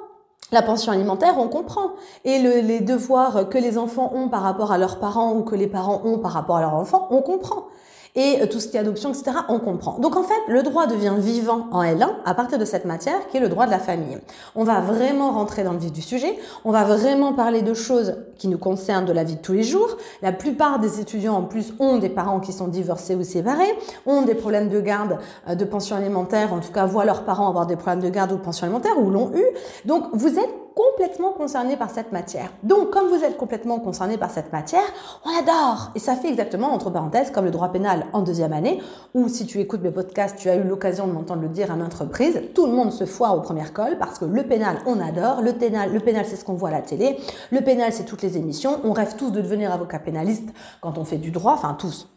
La 0.50 0.62
pension 0.62 0.92
alimentaire, 0.92 1.38
on 1.38 1.48
comprend. 1.48 1.92
Et 2.24 2.38
les 2.38 2.80
devoirs 2.80 3.48
que 3.48 3.58
les 3.58 3.78
enfants 3.78 4.12
ont 4.14 4.28
par 4.28 4.42
rapport 4.42 4.72
à 4.72 4.78
leurs 4.78 4.98
parents 4.98 5.32
ou 5.34 5.42
que 5.42 5.54
les 5.54 5.68
parents 5.68 6.02
ont 6.04 6.18
par 6.18 6.32
rapport 6.32 6.56
à 6.56 6.60
leurs 6.60 6.74
enfants, 6.74 7.08
on 7.10 7.22
comprend 7.22 7.68
et 8.14 8.42
euh, 8.42 8.46
tout 8.46 8.60
ce 8.60 8.68
qui 8.68 8.76
est 8.76 8.80
adoption, 8.80 9.10
etc., 9.10 9.38
on 9.48 9.58
comprend. 9.58 9.98
Donc 9.98 10.16
en 10.16 10.22
fait, 10.22 10.40
le 10.48 10.62
droit 10.62 10.86
devient 10.86 11.14
vivant 11.18 11.68
en 11.72 11.82
L1 11.82 12.10
à 12.24 12.34
partir 12.34 12.58
de 12.58 12.64
cette 12.64 12.84
matière 12.84 13.26
qui 13.28 13.38
est 13.38 13.40
le 13.40 13.48
droit 13.48 13.66
de 13.66 13.70
la 13.70 13.78
famille. 13.78 14.18
On 14.54 14.64
va 14.64 14.80
vraiment 14.80 15.32
rentrer 15.32 15.64
dans 15.64 15.72
le 15.72 15.78
vif 15.78 15.92
du 15.92 16.02
sujet, 16.02 16.38
on 16.64 16.72
va 16.72 16.84
vraiment 16.84 17.32
parler 17.32 17.62
de 17.62 17.74
choses 17.74 18.16
qui 18.36 18.48
nous 18.48 18.58
concernent 18.58 19.06
de 19.06 19.12
la 19.12 19.24
vie 19.24 19.36
de 19.36 19.40
tous 19.40 19.52
les 19.52 19.62
jours. 19.62 19.96
La 20.20 20.32
plupart 20.32 20.78
des 20.78 21.00
étudiants 21.00 21.34
en 21.34 21.44
plus 21.44 21.72
ont 21.78 21.98
des 21.98 22.10
parents 22.10 22.40
qui 22.40 22.52
sont 22.52 22.68
divorcés 22.68 23.14
ou 23.14 23.22
séparés, 23.22 23.72
ont 24.06 24.22
des 24.22 24.34
problèmes 24.34 24.68
de 24.68 24.80
garde, 24.80 25.18
euh, 25.48 25.54
de 25.54 25.64
pension 25.64 25.96
alimentaire, 25.96 26.52
en 26.52 26.60
tout 26.60 26.72
cas 26.72 26.86
voient 26.86 27.04
leurs 27.04 27.24
parents 27.24 27.48
avoir 27.48 27.66
des 27.66 27.76
problèmes 27.76 28.02
de 28.02 28.10
garde 28.10 28.32
ou 28.32 28.36
de 28.36 28.42
pension 28.42 28.64
alimentaire 28.66 28.98
ou 28.98 29.10
l'ont 29.10 29.32
eu. 29.34 29.44
Donc 29.84 30.04
vous 30.12 30.38
êtes 30.38 30.61
complètement 30.74 31.32
concerné 31.32 31.76
par 31.76 31.90
cette 31.90 32.12
matière. 32.12 32.52
Donc, 32.62 32.90
comme 32.90 33.08
vous 33.08 33.24
êtes 33.24 33.36
complètement 33.36 33.78
concerné 33.78 34.18
par 34.18 34.30
cette 34.30 34.52
matière, 34.52 34.82
on 35.24 35.38
adore. 35.38 35.90
Et 35.94 35.98
ça 35.98 36.16
fait 36.16 36.28
exactement, 36.28 36.72
entre 36.72 36.90
parenthèses, 36.90 37.30
comme 37.30 37.44
le 37.44 37.50
droit 37.50 37.68
pénal 37.68 38.06
en 38.12 38.22
deuxième 38.22 38.52
année, 38.52 38.80
ou 39.14 39.28
si 39.28 39.46
tu 39.46 39.60
écoutes 39.60 39.82
mes 39.82 39.90
podcasts, 39.90 40.36
tu 40.36 40.48
as 40.48 40.56
eu 40.56 40.62
l'occasion 40.62 41.06
de 41.06 41.12
m'entendre 41.12 41.42
le 41.42 41.48
dire 41.48 41.70
à 41.70 41.76
maintes 41.76 41.94
reprises, 41.94 42.40
tout 42.54 42.66
le 42.66 42.72
monde 42.72 42.92
se 42.92 43.04
foire 43.04 43.36
au 43.36 43.40
premier 43.40 43.64
col 43.72 43.98
parce 43.98 44.18
que 44.18 44.24
le 44.24 44.42
pénal, 44.44 44.78
on 44.86 45.00
adore. 45.00 45.42
Le 45.42 45.52
pénal, 45.52 45.92
le 45.92 46.00
pénal 46.00 46.24
c'est 46.26 46.36
ce 46.36 46.44
qu'on 46.44 46.54
voit 46.54 46.70
à 46.70 46.72
la 46.72 46.82
télé. 46.82 47.16
Le 47.50 47.60
pénal, 47.60 47.92
c'est 47.92 48.04
toutes 48.04 48.22
les 48.22 48.36
émissions. 48.36 48.80
On 48.84 48.92
rêve 48.92 49.16
tous 49.16 49.30
de 49.30 49.40
devenir 49.40 49.72
avocat 49.72 49.98
pénaliste 49.98 50.48
quand 50.80 50.98
on 50.98 51.04
fait 51.04 51.18
du 51.18 51.30
droit, 51.30 51.52
enfin 51.52 51.74
tous 51.78 52.08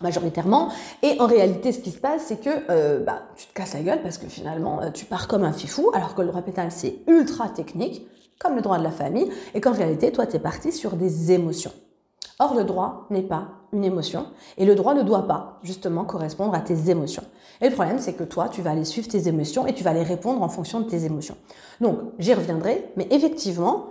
majoritairement. 0.00 0.68
Et 1.02 1.20
en 1.20 1.26
réalité, 1.26 1.72
ce 1.72 1.80
qui 1.80 1.90
se 1.90 1.98
passe, 1.98 2.22
c'est 2.26 2.40
que 2.40 2.50
euh, 2.70 3.00
bah, 3.00 3.22
tu 3.36 3.46
te 3.46 3.52
casses 3.52 3.74
la 3.74 3.82
gueule 3.82 4.02
parce 4.02 4.18
que 4.18 4.26
finalement, 4.26 4.82
euh, 4.82 4.90
tu 4.90 5.04
pars 5.04 5.28
comme 5.28 5.44
un 5.44 5.52
fifou, 5.52 5.90
alors 5.94 6.14
que 6.14 6.22
le 6.22 6.28
droit 6.28 6.42
pénal, 6.42 6.70
c'est 6.70 6.96
ultra 7.06 7.48
technique, 7.48 8.06
comme 8.38 8.54
le 8.54 8.62
droit 8.62 8.78
de 8.78 8.84
la 8.84 8.90
famille, 8.90 9.28
et 9.54 9.60
qu'en 9.60 9.72
réalité, 9.72 10.12
toi, 10.12 10.26
tu 10.26 10.36
es 10.36 10.38
parti 10.40 10.72
sur 10.72 10.92
des 10.92 11.32
émotions. 11.32 11.72
Or, 12.38 12.54
le 12.54 12.62
droit 12.62 13.06
n'est 13.10 13.22
pas 13.22 13.48
une 13.72 13.84
émotion, 13.84 14.26
et 14.56 14.64
le 14.64 14.76
droit 14.76 14.94
ne 14.94 15.02
doit 15.02 15.26
pas, 15.26 15.58
justement, 15.62 16.04
correspondre 16.04 16.54
à 16.54 16.60
tes 16.60 16.90
émotions. 16.90 17.24
Et 17.60 17.68
le 17.68 17.74
problème, 17.74 17.98
c'est 17.98 18.12
que 18.12 18.22
toi, 18.22 18.48
tu 18.48 18.62
vas 18.62 18.70
aller 18.70 18.84
suivre 18.84 19.08
tes 19.08 19.26
émotions 19.26 19.66
et 19.66 19.74
tu 19.74 19.82
vas 19.82 19.92
les 19.92 20.04
répondre 20.04 20.42
en 20.42 20.48
fonction 20.48 20.80
de 20.80 20.88
tes 20.88 21.04
émotions. 21.04 21.36
Donc, 21.80 21.98
j'y 22.20 22.32
reviendrai, 22.32 22.92
mais 22.96 23.08
effectivement, 23.10 23.86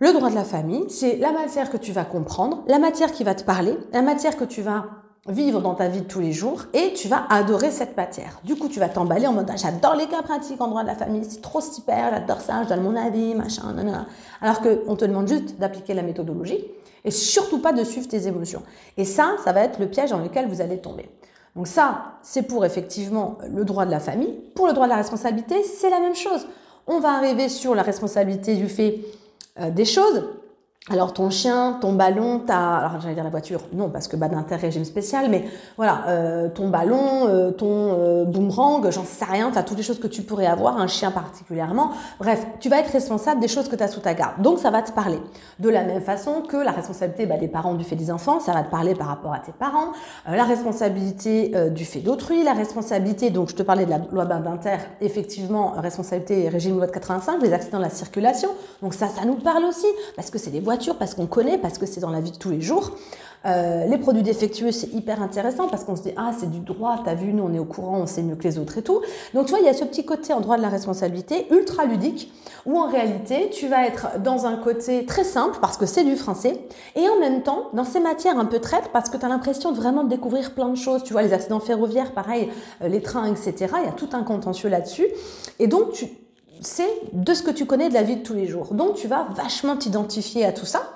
le 0.00 0.12
droit 0.12 0.30
de 0.30 0.34
la 0.34 0.42
famille, 0.42 0.90
c'est 0.90 1.16
la 1.18 1.30
matière 1.30 1.70
que 1.70 1.76
tu 1.76 1.92
vas 1.92 2.04
comprendre, 2.04 2.64
la 2.66 2.80
matière 2.80 3.12
qui 3.12 3.22
va 3.22 3.36
te 3.36 3.44
parler, 3.44 3.78
la 3.92 4.02
matière 4.02 4.36
que 4.36 4.44
tu 4.44 4.60
vas 4.60 4.86
vivre 5.28 5.60
dans 5.60 5.74
ta 5.74 5.88
vie 5.88 6.00
de 6.00 6.06
tous 6.06 6.20
les 6.20 6.32
jours 6.32 6.64
et 6.72 6.94
tu 6.94 7.06
vas 7.06 7.24
adorer 7.30 7.70
cette 7.70 7.96
matière. 7.96 8.40
Du 8.42 8.56
coup, 8.56 8.68
tu 8.68 8.80
vas 8.80 8.88
t'emballer 8.88 9.28
en 9.28 9.32
mode 9.32 9.48
ah, 9.50 9.56
j'adore 9.56 9.94
les 9.94 10.06
cas 10.06 10.22
pratiques 10.22 10.60
en 10.60 10.66
droit 10.66 10.82
de 10.82 10.88
la 10.88 10.96
famille, 10.96 11.24
c'est 11.28 11.40
trop 11.40 11.60
super, 11.60 12.10
j'adore 12.10 12.40
ça, 12.40 12.64
je 12.64 12.68
donne 12.68 12.82
mon 12.82 12.96
avis, 12.96 13.34
machin, 13.34 13.72
nanana. 13.72 14.06
Alors 14.40 14.60
qu'on 14.60 14.96
te 14.96 15.04
demande 15.04 15.28
juste 15.28 15.58
d'appliquer 15.60 15.94
la 15.94 16.02
méthodologie 16.02 16.64
et 17.04 17.10
surtout 17.12 17.60
pas 17.60 17.72
de 17.72 17.84
suivre 17.84 18.08
tes 18.08 18.26
émotions. 18.26 18.62
Et 18.96 19.04
ça, 19.04 19.36
ça 19.44 19.52
va 19.52 19.60
être 19.60 19.78
le 19.78 19.86
piège 19.86 20.10
dans 20.10 20.18
lequel 20.18 20.48
vous 20.48 20.60
allez 20.60 20.78
tomber. 20.78 21.08
Donc 21.54 21.68
ça, 21.68 22.14
c'est 22.22 22.42
pour 22.42 22.64
effectivement 22.64 23.38
le 23.48 23.64
droit 23.64 23.84
de 23.84 23.90
la 23.90 24.00
famille. 24.00 24.34
Pour 24.54 24.66
le 24.66 24.72
droit 24.72 24.86
de 24.86 24.90
la 24.90 24.96
responsabilité, 24.96 25.62
c'est 25.62 25.90
la 25.90 26.00
même 26.00 26.16
chose. 26.16 26.46
On 26.86 26.98
va 26.98 27.10
arriver 27.10 27.48
sur 27.48 27.74
la 27.74 27.82
responsabilité 27.82 28.56
du 28.56 28.68
fait 28.68 29.00
euh, 29.60 29.70
des 29.70 29.84
choses. 29.84 30.24
Alors 30.90 31.12
ton 31.12 31.30
chien, 31.30 31.78
ton 31.80 31.92
ballon, 31.92 32.40
ta, 32.40 32.78
alors 32.78 33.00
j'allais 33.00 33.14
dire 33.14 33.22
la 33.22 33.30
voiture, 33.30 33.60
non 33.72 33.88
parce 33.88 34.08
que 34.08 34.16
bas 34.16 34.26
d'intérêt 34.26 34.62
régime 34.62 34.84
spécial, 34.84 35.30
mais 35.30 35.44
voilà, 35.76 36.06
euh, 36.08 36.48
ton 36.48 36.70
ballon, 36.70 37.28
euh, 37.28 37.52
ton 37.52 37.68
euh, 37.68 38.24
boomerang, 38.24 38.90
j'en 38.90 39.04
sais 39.04 39.24
rien, 39.24 39.46
enfin 39.46 39.62
toutes 39.62 39.76
les 39.76 39.84
choses 39.84 40.00
que 40.00 40.08
tu 40.08 40.22
pourrais 40.22 40.46
avoir, 40.46 40.78
un 40.78 40.88
chien 40.88 41.12
particulièrement. 41.12 41.92
Bref, 42.18 42.44
tu 42.58 42.68
vas 42.68 42.80
être 42.80 42.90
responsable 42.90 43.40
des 43.40 43.46
choses 43.46 43.68
que 43.68 43.76
tu 43.76 43.82
as 43.84 43.86
sous 43.86 44.00
ta 44.00 44.14
garde. 44.14 44.42
Donc 44.42 44.58
ça 44.58 44.72
va 44.72 44.82
te 44.82 44.90
parler. 44.90 45.20
De 45.60 45.68
la 45.68 45.84
même 45.84 46.02
façon 46.02 46.42
que 46.42 46.56
la 46.56 46.72
responsabilité 46.72 47.26
bah, 47.26 47.36
des 47.36 47.46
parents 47.46 47.74
du 47.74 47.84
fait 47.84 47.94
des 47.94 48.10
enfants, 48.10 48.40
ça 48.40 48.52
va 48.52 48.64
te 48.64 48.70
parler 48.70 48.96
par 48.96 49.06
rapport 49.06 49.32
à 49.32 49.38
tes 49.38 49.52
parents, 49.52 49.92
la 50.26 50.42
responsabilité 50.42 51.52
du 51.70 51.84
fait 51.84 52.00
d'autrui, 52.00 52.42
la 52.42 52.54
responsabilité, 52.54 53.30
donc 53.30 53.50
je 53.50 53.54
te 53.54 53.62
parlais 53.62 53.84
de 53.84 53.90
la 53.90 53.98
loi 53.98 54.24
d'inter, 54.24 54.78
effectivement, 55.00 55.74
responsabilité 55.76 56.48
régime 56.48 56.76
loi 56.78 56.88
de 56.88 56.92
85, 56.92 57.40
les 57.40 57.52
accidents 57.52 57.78
de 57.78 57.84
la 57.84 57.90
circulation. 57.90 58.48
Donc 58.82 58.94
ça, 58.94 59.06
ça 59.06 59.24
nous 59.24 59.36
parle 59.36 59.64
aussi 59.64 59.86
parce 60.16 60.30
que 60.30 60.38
c'est 60.38 60.50
des 60.50 60.60
parce 60.98 61.14
qu'on 61.14 61.26
connaît, 61.26 61.58
parce 61.58 61.78
que 61.78 61.86
c'est 61.86 62.00
dans 62.00 62.10
la 62.10 62.20
vie 62.20 62.32
de 62.32 62.36
tous 62.36 62.50
les 62.50 62.60
jours. 62.60 62.92
Euh, 63.44 63.86
les 63.86 63.98
produits 63.98 64.22
défectueux, 64.22 64.70
c'est 64.70 64.92
hyper 64.92 65.20
intéressant 65.20 65.66
parce 65.68 65.84
qu'on 65.84 65.96
se 65.96 66.02
dit, 66.02 66.12
ah, 66.16 66.30
c'est 66.38 66.50
du 66.50 66.60
droit, 66.60 67.00
t'as 67.04 67.14
vu, 67.14 67.32
nous, 67.32 67.42
on 67.42 67.52
est 67.52 67.58
au 67.58 67.64
courant, 67.64 67.98
on 67.98 68.06
sait 68.06 68.22
mieux 68.22 68.36
que 68.36 68.44
les 68.44 68.58
autres 68.58 68.78
et 68.78 68.82
tout. 68.82 69.00
Donc, 69.34 69.46
tu 69.46 69.50
vois, 69.50 69.60
il 69.60 69.66
y 69.66 69.68
a 69.68 69.74
ce 69.74 69.84
petit 69.84 70.04
côté 70.04 70.32
en 70.32 70.40
droit 70.40 70.56
de 70.56 70.62
la 70.62 70.68
responsabilité 70.68 71.46
ultra 71.50 71.84
ludique 71.84 72.32
où 72.66 72.78
en 72.78 72.86
réalité, 72.86 73.50
tu 73.50 73.66
vas 73.66 73.86
être 73.86 74.20
dans 74.22 74.46
un 74.46 74.56
côté 74.56 75.04
très 75.06 75.24
simple 75.24 75.58
parce 75.60 75.76
que 75.76 75.86
c'est 75.86 76.04
du 76.04 76.14
français 76.14 76.60
et 76.94 77.08
en 77.08 77.18
même 77.18 77.42
temps, 77.42 77.70
dans 77.72 77.84
ces 77.84 77.98
matières 77.98 78.38
un 78.38 78.44
peu 78.44 78.60
traites 78.60 78.90
parce 78.92 79.10
que 79.10 79.16
tu 79.16 79.24
as 79.24 79.28
l'impression 79.28 79.72
de 79.72 79.76
vraiment 79.76 80.04
découvrir 80.04 80.54
plein 80.54 80.68
de 80.68 80.76
choses. 80.76 81.02
Tu 81.02 81.12
vois, 81.12 81.22
les 81.22 81.32
accidents 81.32 81.60
ferroviaires, 81.60 82.12
pareil, 82.12 82.48
euh, 82.82 82.88
les 82.88 83.02
trains, 83.02 83.26
etc. 83.26 83.74
Il 83.78 83.86
y 83.86 83.88
a 83.88 83.92
tout 83.92 84.10
un 84.12 84.22
contentieux 84.22 84.68
là-dessus. 84.68 85.08
Et 85.58 85.66
donc, 85.66 85.92
tu, 85.92 86.06
c'est 86.62 86.90
de 87.12 87.34
ce 87.34 87.42
que 87.42 87.50
tu 87.50 87.66
connais 87.66 87.88
de 87.88 87.94
la 87.94 88.02
vie 88.02 88.16
de 88.16 88.22
tous 88.22 88.34
les 88.34 88.46
jours. 88.46 88.74
Donc, 88.74 88.94
tu 88.94 89.08
vas 89.08 89.28
vachement 89.36 89.76
t'identifier 89.76 90.44
à 90.44 90.52
tout 90.52 90.66
ça. 90.66 90.94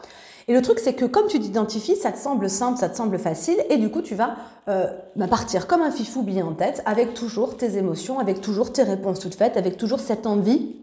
Et 0.48 0.54
le 0.54 0.62
truc, 0.62 0.78
c'est 0.78 0.94
que 0.94 1.04
comme 1.04 1.26
tu 1.26 1.40
t'identifies, 1.40 1.96
ça 1.96 2.12
te 2.12 2.18
semble 2.18 2.48
simple, 2.48 2.78
ça 2.78 2.88
te 2.88 2.96
semble 2.96 3.18
facile, 3.18 3.56
et 3.68 3.78
du 3.78 3.90
coup, 3.90 4.00
tu 4.00 4.14
vas 4.14 4.36
euh, 4.68 4.86
bah, 5.16 5.26
partir 5.26 5.66
comme 5.66 5.82
un 5.82 5.90
fifou 5.90 6.22
bien 6.22 6.46
en 6.46 6.52
tête, 6.52 6.82
avec 6.86 7.14
toujours 7.14 7.56
tes 7.56 7.76
émotions, 7.76 8.20
avec 8.20 8.40
toujours 8.40 8.72
tes 8.72 8.84
réponses 8.84 9.18
toutes 9.18 9.34
faites, 9.34 9.56
avec 9.56 9.76
toujours 9.76 9.98
cette 10.00 10.26
envie 10.26 10.76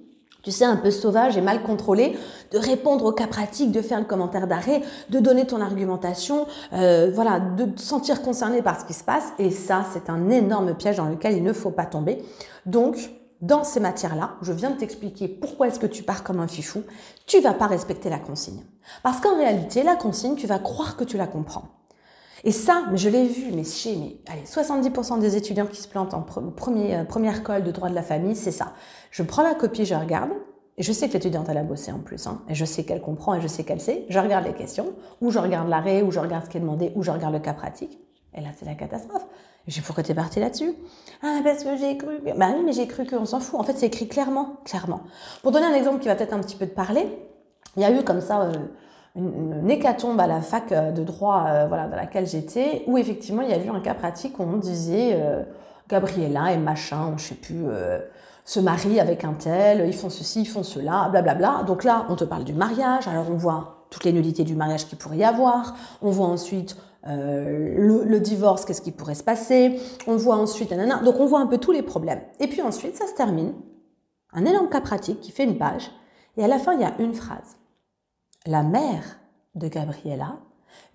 tu 0.44 0.52
sais, 0.52 0.66
un 0.66 0.76
peu 0.76 0.92
sauvage 0.92 1.38
et 1.38 1.42
mal 1.42 1.64
contrôlé, 1.64 2.18
de 2.52 2.58
répondre 2.58 3.06
au 3.06 3.14
cas 3.14 3.28
pratique, 3.28 3.72
de 3.72 3.82
faire 3.82 4.00
le 4.00 4.06
commentaire 4.06 4.46
d'arrêt, 4.46 4.82
de 5.10 5.20
donner 5.20 5.48
ton 5.48 5.62
argumentation, 5.62 6.48
euh, 6.74 7.10
voilà, 7.16 7.40
de 7.40 7.64
te 7.64 7.80
sentir 7.80 8.22
concerné 8.22 8.62
par 8.62 8.78
ce 8.80 8.86
qui 8.86 8.94
se 8.94 9.06
passe. 9.06 9.32
Et 9.40 9.52
ça, 9.52 9.86
c'est 9.94 10.10
un 10.10 10.30
énorme 10.30 10.76
piège 10.76 10.98
dans 10.98 11.06
lequel 11.06 11.38
il 11.38 11.44
ne 11.44 11.54
faut 11.54 11.72
pas 11.72 11.86
tomber. 11.86 12.22
Donc, 12.66 13.10
dans 13.44 13.66
ces 13.66 13.82
matières-là, 13.82 14.38
je 14.42 14.54
viens 14.54 14.72
de 14.72 14.78
t'expliquer 14.78 15.28
pourquoi 15.28 15.68
est-ce 15.68 15.80
que 15.80 15.86
tu 15.86 16.02
pars 16.02 16.24
comme 16.24 16.40
un 16.40 16.48
fifou, 16.48 16.84
tu 17.28 17.42
vas 17.42 17.54
pas 17.54 17.68
respecter 17.68 18.10
la 18.10 18.18
consigne. 18.18 18.64
Parce 19.04 19.20
qu'en 19.20 19.36
réalité, 19.36 19.84
la 19.84 19.98
consigne, 19.98 20.36
tu 20.36 20.48
vas 20.48 20.60
croire 20.60 20.96
que 20.96 21.04
tu 21.04 21.18
la 21.18 21.28
comprends. 21.28 21.66
Et 22.46 22.54
ça, 22.54 22.86
je 22.94 23.10
l'ai 23.10 23.28
vu, 23.28 23.52
mais 23.54 23.66
chez 23.66 23.98
mais, 23.98 24.18
allez, 24.32 24.44
70% 24.44 25.20
des 25.20 25.36
étudiants 25.36 25.66
qui 25.66 25.82
se 25.82 25.90
plantent 25.90 26.14
en 26.14 26.26
euh, 26.26 27.04
première 27.04 27.44
colle 27.44 27.64
de 27.64 27.72
droit 27.72 27.90
de 27.90 27.96
la 27.96 28.02
famille, 28.02 28.38
c'est 28.38 28.52
ça. 28.52 28.74
Je 29.12 29.24
prends 29.24 29.44
la 29.44 29.56
copie, 29.56 29.86
je 29.86 29.96
regarde, 29.96 30.32
et 30.78 30.84
je 30.84 30.94
sais 30.94 31.10
que 31.10 31.14
l'étudiante, 31.14 31.48
elle 31.50 31.58
a 31.58 31.64
bossé 31.64 31.92
en 31.92 32.00
plus, 32.00 32.26
hein, 32.28 32.44
et 32.48 32.56
je 32.56 32.64
sais 32.64 32.86
qu'elle 32.86 33.02
comprend, 33.02 33.36
et 33.36 33.42
je 33.42 33.48
sais 33.48 33.66
qu'elle 33.66 33.82
sait. 33.82 34.06
Je 34.08 34.20
regarde 34.20 34.46
les 34.46 34.54
questions, 34.54 34.94
ou 35.20 35.32
je 35.32 35.40
regarde 35.40 35.68
l'arrêt, 35.68 36.02
ou 36.02 36.12
je 36.12 36.20
regarde 36.22 36.46
ce 36.46 36.50
qui 36.50 36.58
est 36.58 36.62
demandé, 36.62 36.94
ou 36.96 37.04
je 37.04 37.12
regarde 37.12 37.34
le 37.34 37.42
cas 37.42 37.54
pratique. 37.54 38.00
Et 38.36 38.40
là, 38.40 38.50
c'est 38.58 38.66
la 38.66 38.76
catastrophe. 38.76 39.26
J'ai 39.68 39.82
pourquoi 39.82 40.04
t'es 40.04 40.14
parti 40.14 40.40
là-dessus? 40.40 40.74
Ah, 41.22 41.40
parce 41.44 41.64
que 41.64 41.78
j'ai 41.78 41.98
cru. 41.98 42.20
Bah 42.38 42.48
oui, 42.56 42.64
mais 42.66 42.74
j'ai 42.74 42.88
cru 42.88 43.06
qu'on 43.06 43.26
s'en 43.26 43.40
fout. 43.40 43.60
En 43.60 43.64
fait, 43.64 43.78
c'est 43.78 43.86
écrit 43.86 44.08
clairement, 44.08 44.58
clairement. 44.66 45.02
Pour 45.42 45.52
donner 45.52 45.66
un 45.66 45.74
exemple 45.74 46.00
qui 46.00 46.08
va 46.08 46.16
peut-être 46.16 46.34
un 46.34 46.40
petit 46.40 46.58
peu 46.58 46.68
te 46.68 46.76
parler, 46.76 47.08
il 47.78 47.82
y 47.82 47.86
a 47.86 47.92
eu 47.92 48.04
comme 48.04 48.20
ça 48.20 48.42
euh, 48.42 48.52
une, 49.16 49.70
hécatombe 49.70 50.20
à 50.20 50.28
la 50.28 50.42
fac 50.42 50.72
euh, 50.72 50.92
de 50.92 51.04
droit, 51.04 51.46
euh, 51.48 51.66
voilà, 51.68 51.88
dans 51.88 51.96
laquelle 51.96 52.28
j'étais, 52.28 52.84
où 52.88 52.98
effectivement 52.98 53.42
il 53.42 53.50
y 53.50 53.54
a 53.54 53.64
eu 53.64 53.70
un 53.70 53.80
cas 53.80 53.94
pratique 53.94 54.38
où 54.40 54.44
on 54.44 54.58
disait 54.58 55.18
Gabriella 55.88 56.52
et 56.52 56.58
machin, 56.58 57.14
je 57.18 57.24
sais 57.24 57.36
plus, 57.36 57.66
se 58.46 58.60
marient 58.60 59.00
avec 59.00 59.24
un 59.24 59.34
tel, 59.34 59.88
ils 59.88 59.94
font 59.94 60.10
ceci, 60.10 60.42
ils 60.42 60.48
font 60.48 60.64
cela, 60.64 61.08
blablabla. 61.10 61.64
Donc 61.66 61.84
là, 61.84 62.06
on 62.10 62.16
te 62.16 62.26
parle 62.26 62.44
du 62.44 62.54
mariage. 62.54 63.08
Alors 63.08 63.30
on 63.30 63.36
voit 63.36 63.86
toutes 63.90 64.04
les 64.04 64.12
nullités 64.12 64.44
du 64.44 64.56
mariage 64.56 64.88
qu'il 64.88 64.98
pourrait 64.98 65.18
y 65.18 65.24
avoir. 65.24 65.76
On 66.02 66.10
voit 66.10 66.28
ensuite 66.28 66.76
euh, 67.08 68.04
le, 68.06 68.20
divorce, 68.20 68.66
qu'est-ce 68.66 68.82
qui 68.82 68.92
pourrait 68.92 69.16
se 69.16 69.24
passer? 69.24 69.80
On 70.08 70.16
voit 70.16 70.36
ensuite, 70.36 70.72
nanana. 70.72 71.02
donc 71.04 71.20
on 71.20 71.26
voit 71.26 71.40
un 71.40 71.48
peu 71.48 71.58
tous 71.58 71.72
les 71.72 71.84
problèmes. 71.84 72.22
Et 72.40 72.48
puis 72.48 72.62
ensuite, 72.62 72.96
ça 72.96 73.08
se 73.08 73.14
termine. 73.14 73.54
Un 74.32 74.46
énorme 74.46 74.70
cas 74.70 74.82
pratique 74.82 75.20
qui 75.20 75.32
fait 75.32 75.44
une 75.44 75.58
page. 75.58 75.92
Et 76.38 76.44
à 76.44 76.48
la 76.48 76.60
fin, 76.60 76.74
il 76.74 76.82
y 76.82 76.86
a 76.86 76.96
une 77.00 77.14
phrase. 77.14 77.58
La 78.46 78.64
mère 78.64 79.20
de 79.56 79.68
Gabriella 79.68 80.40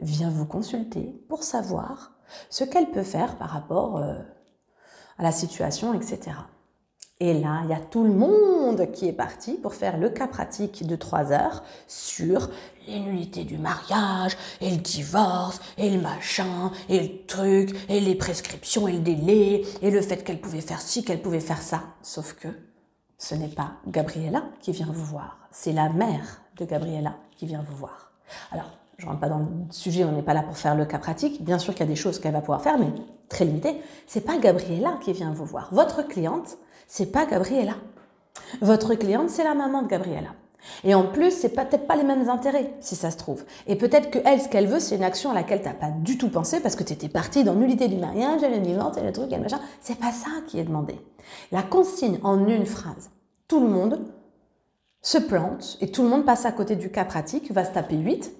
vient 0.00 0.30
vous 0.30 0.46
consulter 0.46 1.14
pour 1.28 1.42
savoir 1.42 2.12
ce 2.50 2.64
qu'elle 2.64 2.90
peut 2.90 3.02
faire 3.02 3.36
par 3.36 3.50
rapport 3.50 3.98
euh, 3.98 4.18
à 5.18 5.22
la 5.22 5.32
situation, 5.32 5.94
etc. 5.94 6.32
Et 7.20 7.34
là, 7.34 7.62
il 7.64 7.70
y 7.70 7.72
a 7.72 7.80
tout 7.80 8.04
le 8.04 8.12
monde 8.12 8.92
qui 8.92 9.08
est 9.08 9.12
parti 9.12 9.54
pour 9.54 9.74
faire 9.74 9.98
le 9.98 10.08
cas 10.08 10.28
pratique 10.28 10.86
de 10.86 10.94
trois 10.94 11.32
heures 11.32 11.64
sur 11.88 12.48
les 12.86 13.00
nullités 13.00 13.44
du 13.44 13.58
mariage, 13.58 14.36
et 14.60 14.70
le 14.70 14.76
divorce, 14.76 15.60
et 15.76 15.90
le 15.90 16.00
machin, 16.00 16.70
et 16.88 17.00
le 17.00 17.26
truc, 17.26 17.76
et 17.88 18.00
les 18.00 18.14
prescriptions, 18.14 18.86
et 18.86 18.92
le 18.92 19.00
délai, 19.00 19.64
et 19.82 19.90
le 19.90 20.00
fait 20.00 20.22
qu'elle 20.22 20.40
pouvait 20.40 20.60
faire 20.60 20.80
ci, 20.80 21.04
qu'elle 21.04 21.20
pouvait 21.20 21.40
faire 21.40 21.60
ça. 21.60 21.82
Sauf 22.02 22.34
que 22.34 22.48
ce 23.18 23.34
n'est 23.34 23.48
pas 23.48 23.72
Gabriella 23.88 24.44
qui 24.60 24.70
vient 24.70 24.88
vous 24.90 25.04
voir, 25.04 25.38
c'est 25.50 25.72
la 25.72 25.88
mère 25.88 26.40
de 26.56 26.64
Gabriella 26.64 27.16
qui 27.36 27.46
vient 27.46 27.64
vous 27.68 27.76
voir. 27.76 28.12
Alors, 28.52 28.70
je 28.96 29.06
rentre 29.06 29.20
pas 29.20 29.28
dans 29.28 29.38
le 29.38 29.46
sujet, 29.70 30.04
on 30.04 30.12
n'est 30.12 30.22
pas 30.22 30.34
là 30.34 30.42
pour 30.42 30.56
faire 30.56 30.74
le 30.74 30.84
cas 30.84 30.98
pratique. 30.98 31.44
Bien 31.44 31.58
sûr 31.58 31.72
qu'il 31.72 31.84
y 31.84 31.88
a 31.88 31.90
des 31.90 31.96
choses 31.96 32.18
qu'elle 32.18 32.32
va 32.32 32.40
pouvoir 32.40 32.62
faire, 32.62 32.78
mais 32.78 32.90
très 33.28 33.44
limitées. 33.44 33.80
C'est 34.08 34.22
pas 34.22 34.38
Gabriella 34.38 34.98
qui 35.00 35.12
vient 35.12 35.32
vous 35.32 35.44
voir. 35.44 35.68
Votre 35.72 36.02
cliente, 36.06 36.58
c'est 36.88 37.12
pas 37.12 37.26
Gabriella. 37.26 37.74
Votre 38.60 38.94
cliente, 38.94 39.30
c'est 39.30 39.44
la 39.44 39.54
maman 39.54 39.82
de 39.82 39.88
Gabriella. 39.88 40.30
Et 40.84 40.94
en 40.94 41.04
plus, 41.04 41.30
c'est 41.30 41.50
peut-être 41.50 41.86
pas 41.86 41.96
les 41.96 42.02
mêmes 42.02 42.28
intérêts, 42.28 42.74
si 42.80 42.96
ça 42.96 43.10
se 43.10 43.16
trouve. 43.16 43.44
Et 43.66 43.76
peut-être 43.76 44.10
que 44.10 44.18
elle, 44.24 44.40
ce 44.40 44.48
qu'elle 44.48 44.66
veut, 44.66 44.80
c'est 44.80 44.96
une 44.96 45.04
action 45.04 45.30
à 45.30 45.34
laquelle 45.34 45.62
t'as 45.62 45.74
pas 45.74 45.90
du 45.90 46.18
tout 46.18 46.30
pensé 46.30 46.60
parce 46.60 46.74
que 46.74 46.82
tu 46.82 46.92
étais 46.92 47.08
partie 47.08 47.44
dans 47.44 47.54
nullité 47.54 47.88
du 47.88 47.96
mariage, 47.96 48.42
elle 48.42 48.54
est 48.54 48.60
vivante, 48.60 48.98
et 48.98 49.02
le 49.02 49.12
truc, 49.12 49.28
elle 49.30 49.40
machin. 49.40 49.60
C'est 49.80 49.98
pas 49.98 50.12
ça 50.12 50.30
qui 50.46 50.58
est 50.58 50.64
demandé. 50.64 50.98
La 51.52 51.62
consigne 51.62 52.18
en 52.22 52.46
une 52.48 52.66
phrase. 52.66 53.10
Tout 53.46 53.60
le 53.60 53.68
monde 53.68 54.00
se 55.00 55.18
plante 55.18 55.78
et 55.80 55.90
tout 55.90 56.02
le 56.02 56.08
monde 56.08 56.24
passe 56.24 56.44
à 56.44 56.52
côté 56.52 56.74
du 56.74 56.90
cas 56.90 57.04
pratique, 57.04 57.52
va 57.52 57.64
se 57.64 57.72
taper 57.72 57.96
8, 57.96 58.32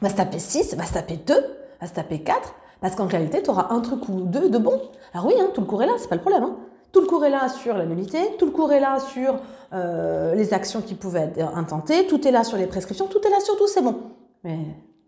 va 0.00 0.10
se 0.10 0.14
taper 0.14 0.38
6, 0.38 0.74
va 0.74 0.84
se 0.84 0.92
taper 0.92 1.16
2, 1.16 1.34
va 1.80 1.86
se 1.86 1.92
taper 1.92 2.20
4, 2.22 2.54
parce 2.80 2.94
qu'en 2.94 3.06
réalité, 3.06 3.42
tu 3.42 3.50
auras 3.50 3.68
un 3.70 3.80
truc 3.80 4.08
ou 4.08 4.20
deux 4.20 4.50
de 4.50 4.58
bon. 4.58 4.80
Alors 5.12 5.26
oui, 5.26 5.34
hein, 5.40 5.48
tout 5.54 5.62
le 5.62 5.66
cours 5.66 5.82
est 5.82 5.86
là, 5.86 5.94
c'est 5.98 6.08
pas 6.08 6.16
le 6.16 6.20
problème. 6.20 6.44
Hein. 6.44 6.56
Tout 6.94 7.00
le 7.00 7.06
cours 7.08 7.24
est 7.24 7.30
là 7.30 7.48
sur 7.48 7.76
la 7.76 7.86
nullité, 7.86 8.20
tout 8.38 8.46
le 8.46 8.52
cours 8.52 8.72
est 8.72 8.78
là 8.78 9.00
sur 9.00 9.34
euh, 9.72 10.32
les 10.36 10.54
actions 10.54 10.80
qui 10.80 10.94
pouvaient 10.94 11.32
être 11.36 11.56
intentées, 11.56 12.06
tout 12.06 12.26
est 12.26 12.30
là 12.30 12.44
sur 12.44 12.56
les 12.56 12.68
prescriptions, 12.68 13.08
tout 13.08 13.18
est 13.26 13.30
là 13.30 13.40
sur 13.40 13.56
tout, 13.56 13.66
c'est 13.66 13.82
bon. 13.82 13.96
Mais 14.44 14.60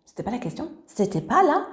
c'était 0.04 0.24
pas 0.24 0.32
la 0.32 0.38
question, 0.38 0.68
c'était 0.88 1.20
pas 1.20 1.44
la 1.44 1.64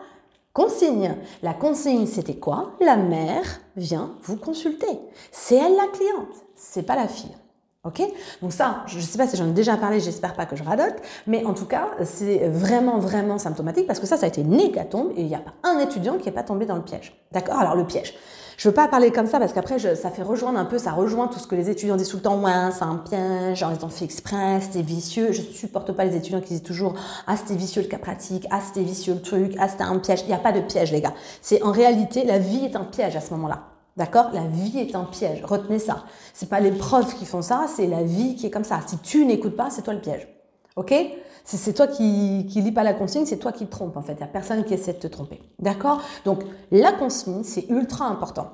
consigne. 0.53 1.15
La 1.41 1.55
consigne, 1.55 2.05
c'était 2.05 2.35
quoi? 2.35 2.73
La 2.79 2.95
mère 2.95 3.61
vient 3.75 4.11
vous 4.21 4.35
consulter. 4.37 4.99
C'est 5.31 5.55
elle 5.55 5.75
la 5.75 5.87
cliente, 5.87 6.45
c'est 6.55 6.83
pas 6.83 6.95
la 6.95 7.07
fille. 7.07 7.35
Ok? 7.83 8.03
Donc 8.43 8.53
ça, 8.53 8.83
je 8.85 8.97
ne 8.97 9.01
sais 9.01 9.17
pas 9.17 9.25
si 9.25 9.35
j'en 9.35 9.47
ai 9.47 9.53
déjà 9.53 9.77
parlé, 9.77 9.99
j'espère 9.99 10.35
pas 10.35 10.45
que 10.45 10.55
je 10.55 10.63
radote, 10.63 11.01
mais 11.25 11.43
en 11.43 11.55
tout 11.55 11.65
cas, 11.65 11.87
c'est 12.03 12.47
vraiment, 12.49 12.99
vraiment 12.99 13.39
symptomatique 13.39 13.87
parce 13.87 13.99
que 13.99 14.05
ça, 14.05 14.15
ça 14.15 14.25
a 14.25 14.29
été 14.29 14.41
une 14.41 14.59
hécatombe 14.59 15.11
et 15.17 15.21
il 15.21 15.27
n'y 15.27 15.35
a 15.35 15.39
pas 15.39 15.53
un 15.63 15.79
étudiant 15.79 16.19
qui 16.19 16.25
n'est 16.25 16.35
pas 16.35 16.43
tombé 16.43 16.67
dans 16.67 16.75
le 16.75 16.83
piège. 16.83 17.19
D'accord? 17.31 17.57
Alors 17.57 17.75
le 17.75 17.87
piège. 17.87 18.13
Je 18.57 18.67
veux 18.67 18.73
pas 18.73 18.87
parler 18.87 19.11
comme 19.11 19.27
ça 19.27 19.39
parce 19.39 19.53
qu'après, 19.53 19.79
ça 19.95 20.09
fait 20.09 20.23
rejoindre 20.23 20.59
un 20.59 20.65
peu, 20.65 20.77
ça 20.77 20.91
rejoint 20.91 21.27
tout 21.27 21.39
ce 21.39 21.47
que 21.47 21.55
les 21.55 21.69
étudiants 21.69 21.95
disent 21.95 22.09
tout 22.09 22.17
le 22.17 22.23
temps. 22.23 22.39
Ouais, 22.41 22.71
c'est 22.71 22.83
un 22.83 22.95
piège, 22.95 23.59
genre 23.59 23.71
ils 23.77 23.83
ont 23.83 23.89
fait 23.89 24.05
exprès, 24.05 24.61
c'était 24.61 24.81
vicieux. 24.81 25.31
Je 25.31 25.41
supporte 25.41 25.91
pas 25.91 26.05
les 26.05 26.15
étudiants 26.15 26.41
qui 26.41 26.49
disent 26.49 26.63
toujours 26.63 26.93
ah 27.27 27.35
c'était 27.37 27.55
vicieux 27.55 27.81
le 27.81 27.87
cas 27.87 27.97
pratique, 27.97 28.47
ah 28.51 28.59
c'était 28.65 28.85
vicieux 28.85 29.13
le 29.13 29.21
truc, 29.21 29.55
ah 29.59 29.67
c'était 29.67 29.83
un 29.83 29.97
piège. 29.97 30.21
Il 30.21 30.27
n'y 30.27 30.33
a 30.33 30.37
pas 30.37 30.51
de 30.51 30.61
piège 30.61 30.91
les 30.91 31.01
gars. 31.01 31.13
C'est 31.41 31.61
en 31.63 31.71
réalité 31.71 32.23
la 32.25 32.39
vie 32.39 32.65
est 32.65 32.75
un 32.75 32.83
piège 32.83 33.15
à 33.15 33.21
ce 33.21 33.31
moment-là. 33.31 33.63
D'accord? 33.95 34.31
La 34.33 34.47
vie 34.47 34.79
est 34.79 34.95
un 34.95 35.03
piège. 35.03 35.43
Retenez 35.43 35.79
ça. 35.79 36.05
C'est 36.33 36.49
pas 36.49 36.59
les 36.59 36.71
profs 36.71 37.15
qui 37.15 37.25
font 37.25 37.43
ça, 37.43 37.65
c'est 37.73 37.85
la 37.87 38.01
vie 38.03 38.35
qui 38.35 38.47
est 38.47 38.51
comme 38.51 38.63
ça. 38.63 38.79
Si 38.87 38.97
tu 38.97 39.25
n'écoutes 39.25 39.55
pas, 39.55 39.69
c'est 39.69 39.83
toi 39.83 39.93
le 39.93 40.01
piège. 40.01 40.27
Ok? 40.75 40.93
C'est 41.43 41.73
toi 41.73 41.87
qui, 41.87 42.45
qui 42.49 42.61
lis 42.61 42.71
pas 42.71 42.83
la 42.83 42.93
consigne, 42.93 43.25
c'est 43.25 43.37
toi 43.37 43.51
qui 43.51 43.65
te 43.65 43.71
trompes 43.71 43.97
en 43.97 44.01
fait. 44.01 44.13
Il 44.13 44.17
n'y 44.17 44.23
a 44.23 44.27
personne 44.27 44.63
qui 44.63 44.73
essaie 44.73 44.93
de 44.93 44.99
te 44.99 45.07
tromper. 45.07 45.41
D'accord? 45.59 46.01
Donc 46.25 46.43
la 46.71 46.91
consigne, 46.93 47.43
c'est 47.43 47.69
ultra 47.69 48.05
important. 48.05 48.51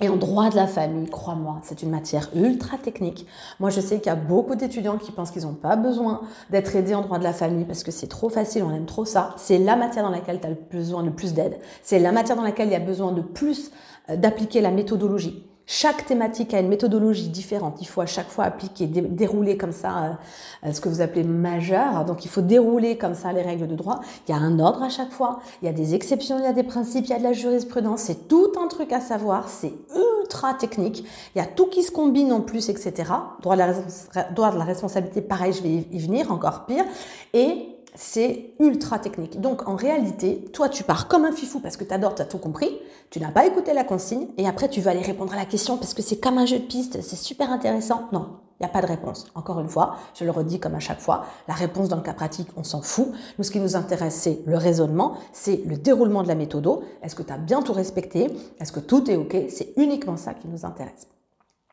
Et 0.00 0.08
en 0.08 0.16
droit 0.16 0.48
de 0.48 0.54
la 0.54 0.68
famille, 0.68 1.10
crois-moi, 1.10 1.58
c'est 1.64 1.82
une 1.82 1.90
matière 1.90 2.30
ultra 2.32 2.78
technique. 2.78 3.26
Moi, 3.58 3.70
je 3.70 3.80
sais 3.80 3.96
qu'il 3.98 4.06
y 4.06 4.10
a 4.10 4.14
beaucoup 4.14 4.54
d'étudiants 4.54 4.96
qui 4.96 5.10
pensent 5.10 5.32
qu'ils 5.32 5.42
n'ont 5.42 5.54
pas 5.54 5.74
besoin 5.74 6.20
d'être 6.50 6.76
aidés 6.76 6.94
en 6.94 7.02
droit 7.02 7.18
de 7.18 7.24
la 7.24 7.32
famille 7.32 7.64
parce 7.64 7.82
que 7.82 7.90
c'est 7.90 8.06
trop 8.06 8.28
facile, 8.28 8.62
on 8.62 8.72
aime 8.72 8.86
trop 8.86 9.04
ça. 9.04 9.34
C'est 9.36 9.58
la 9.58 9.74
matière 9.74 10.04
dans 10.04 10.10
laquelle 10.10 10.40
tu 10.40 10.46
as 10.46 10.54
besoin 10.70 11.02
de 11.02 11.10
plus 11.10 11.34
d'aide. 11.34 11.58
C'est 11.82 11.98
la 11.98 12.12
matière 12.12 12.36
dans 12.36 12.44
laquelle 12.44 12.68
il 12.68 12.72
y 12.72 12.76
a 12.76 12.80
besoin 12.80 13.10
de 13.10 13.22
plus 13.22 13.72
euh, 14.08 14.16
d'appliquer 14.16 14.60
la 14.60 14.70
méthodologie. 14.70 15.47
Chaque 15.70 16.06
thématique 16.06 16.54
a 16.54 16.60
une 16.60 16.68
méthodologie 16.68 17.28
différente. 17.28 17.76
Il 17.82 17.86
faut 17.86 18.00
à 18.00 18.06
chaque 18.06 18.30
fois 18.30 18.44
appliquer, 18.44 18.86
dérouler 18.86 19.58
comme 19.58 19.72
ça 19.72 19.98
euh, 19.98 20.68
euh, 20.68 20.72
ce 20.72 20.80
que 20.80 20.88
vous 20.88 21.02
appelez 21.02 21.24
majeur. 21.24 22.06
Donc 22.06 22.24
il 22.24 22.28
faut 22.28 22.40
dérouler 22.40 22.96
comme 22.96 23.14
ça 23.14 23.34
les 23.34 23.42
règles 23.42 23.68
de 23.68 23.74
droit. 23.74 24.00
Il 24.26 24.34
y 24.34 24.34
a 24.34 24.40
un 24.40 24.60
ordre 24.60 24.82
à 24.82 24.88
chaque 24.88 25.10
fois. 25.10 25.40
Il 25.60 25.66
y 25.66 25.68
a 25.68 25.74
des 25.74 25.94
exceptions, 25.94 26.38
il 26.38 26.44
y 26.44 26.46
a 26.46 26.54
des 26.54 26.62
principes, 26.62 27.04
il 27.04 27.10
y 27.10 27.12
a 27.12 27.18
de 27.18 27.22
la 27.22 27.34
jurisprudence. 27.34 28.00
C'est 28.00 28.28
tout 28.28 28.50
un 28.58 28.66
truc 28.68 28.94
à 28.94 29.00
savoir. 29.02 29.50
C'est 29.50 29.74
ultra 29.94 30.54
technique. 30.54 31.04
Il 31.34 31.38
y 31.38 31.42
a 31.42 31.46
tout 31.46 31.66
qui 31.66 31.82
se 31.82 31.90
combine 31.90 32.32
en 32.32 32.40
plus, 32.40 32.70
etc. 32.70 33.12
Droit 33.42 33.56
de 33.56 33.60
la, 33.60 34.22
droit 34.30 34.50
de 34.50 34.56
la 34.56 34.64
responsabilité, 34.64 35.20
pareil, 35.20 35.52
je 35.52 35.62
vais 35.62 35.68
y 35.68 35.98
venir, 35.98 36.32
encore 36.32 36.64
pire. 36.64 36.86
Et 37.34 37.77
c'est 37.98 38.54
ultra 38.60 39.00
technique. 39.00 39.40
Donc 39.40 39.68
en 39.68 39.74
réalité, 39.74 40.44
toi 40.52 40.68
tu 40.68 40.84
pars 40.84 41.08
comme 41.08 41.24
un 41.24 41.32
fifou 41.32 41.58
parce 41.58 41.76
que 41.76 41.82
tu 41.82 41.92
adores, 41.92 42.14
tu 42.14 42.22
as 42.22 42.26
tout 42.26 42.38
compris, 42.38 42.78
tu 43.10 43.18
n'as 43.18 43.32
pas 43.32 43.44
écouté 43.44 43.74
la 43.74 43.82
consigne 43.82 44.28
et 44.38 44.46
après 44.46 44.68
tu 44.68 44.80
vas 44.80 44.92
aller 44.92 45.02
répondre 45.02 45.32
à 45.32 45.36
la 45.36 45.44
question 45.44 45.76
parce 45.76 45.94
que 45.94 46.02
c'est 46.02 46.18
comme 46.18 46.38
un 46.38 46.46
jeu 46.46 46.60
de 46.60 46.64
piste, 46.64 47.02
c'est 47.02 47.16
super 47.16 47.50
intéressant. 47.50 48.08
Non, 48.12 48.36
Il 48.60 48.62
n'y 48.62 48.66
a 48.66 48.72
pas 48.72 48.82
de 48.82 48.86
réponse. 48.86 49.26
Encore 49.34 49.58
une 49.58 49.68
fois, 49.68 49.96
je 50.14 50.24
le 50.24 50.30
redis 50.30 50.60
comme 50.60 50.76
à 50.76 50.80
chaque 50.80 51.00
fois, 51.00 51.26
la 51.48 51.54
réponse 51.54 51.88
dans 51.88 51.96
le 51.96 52.02
cas 52.02 52.12
pratique, 52.12 52.48
on 52.56 52.62
s'en 52.62 52.82
fout. 52.82 53.08
Nous, 53.36 53.44
ce 53.44 53.50
qui 53.50 53.58
nous 53.58 53.74
intéresse, 53.74 54.14
c'est 54.14 54.42
le 54.46 54.56
raisonnement, 54.56 55.14
c'est 55.32 55.62
le 55.66 55.76
déroulement 55.76 56.22
de 56.22 56.28
la 56.28 56.36
méthode. 56.36 56.68
Est-ce 57.02 57.16
que 57.16 57.24
tu 57.24 57.32
as 57.32 57.36
bien 57.36 57.62
tout 57.62 57.72
respecté? 57.72 58.30
Est-ce 58.60 58.70
que 58.70 58.80
tout 58.80 59.10
est 59.10 59.16
OK? 59.16 59.36
C'est 59.48 59.72
uniquement 59.76 60.16
ça 60.16 60.34
qui 60.34 60.46
nous 60.46 60.64
intéresse. 60.64 61.08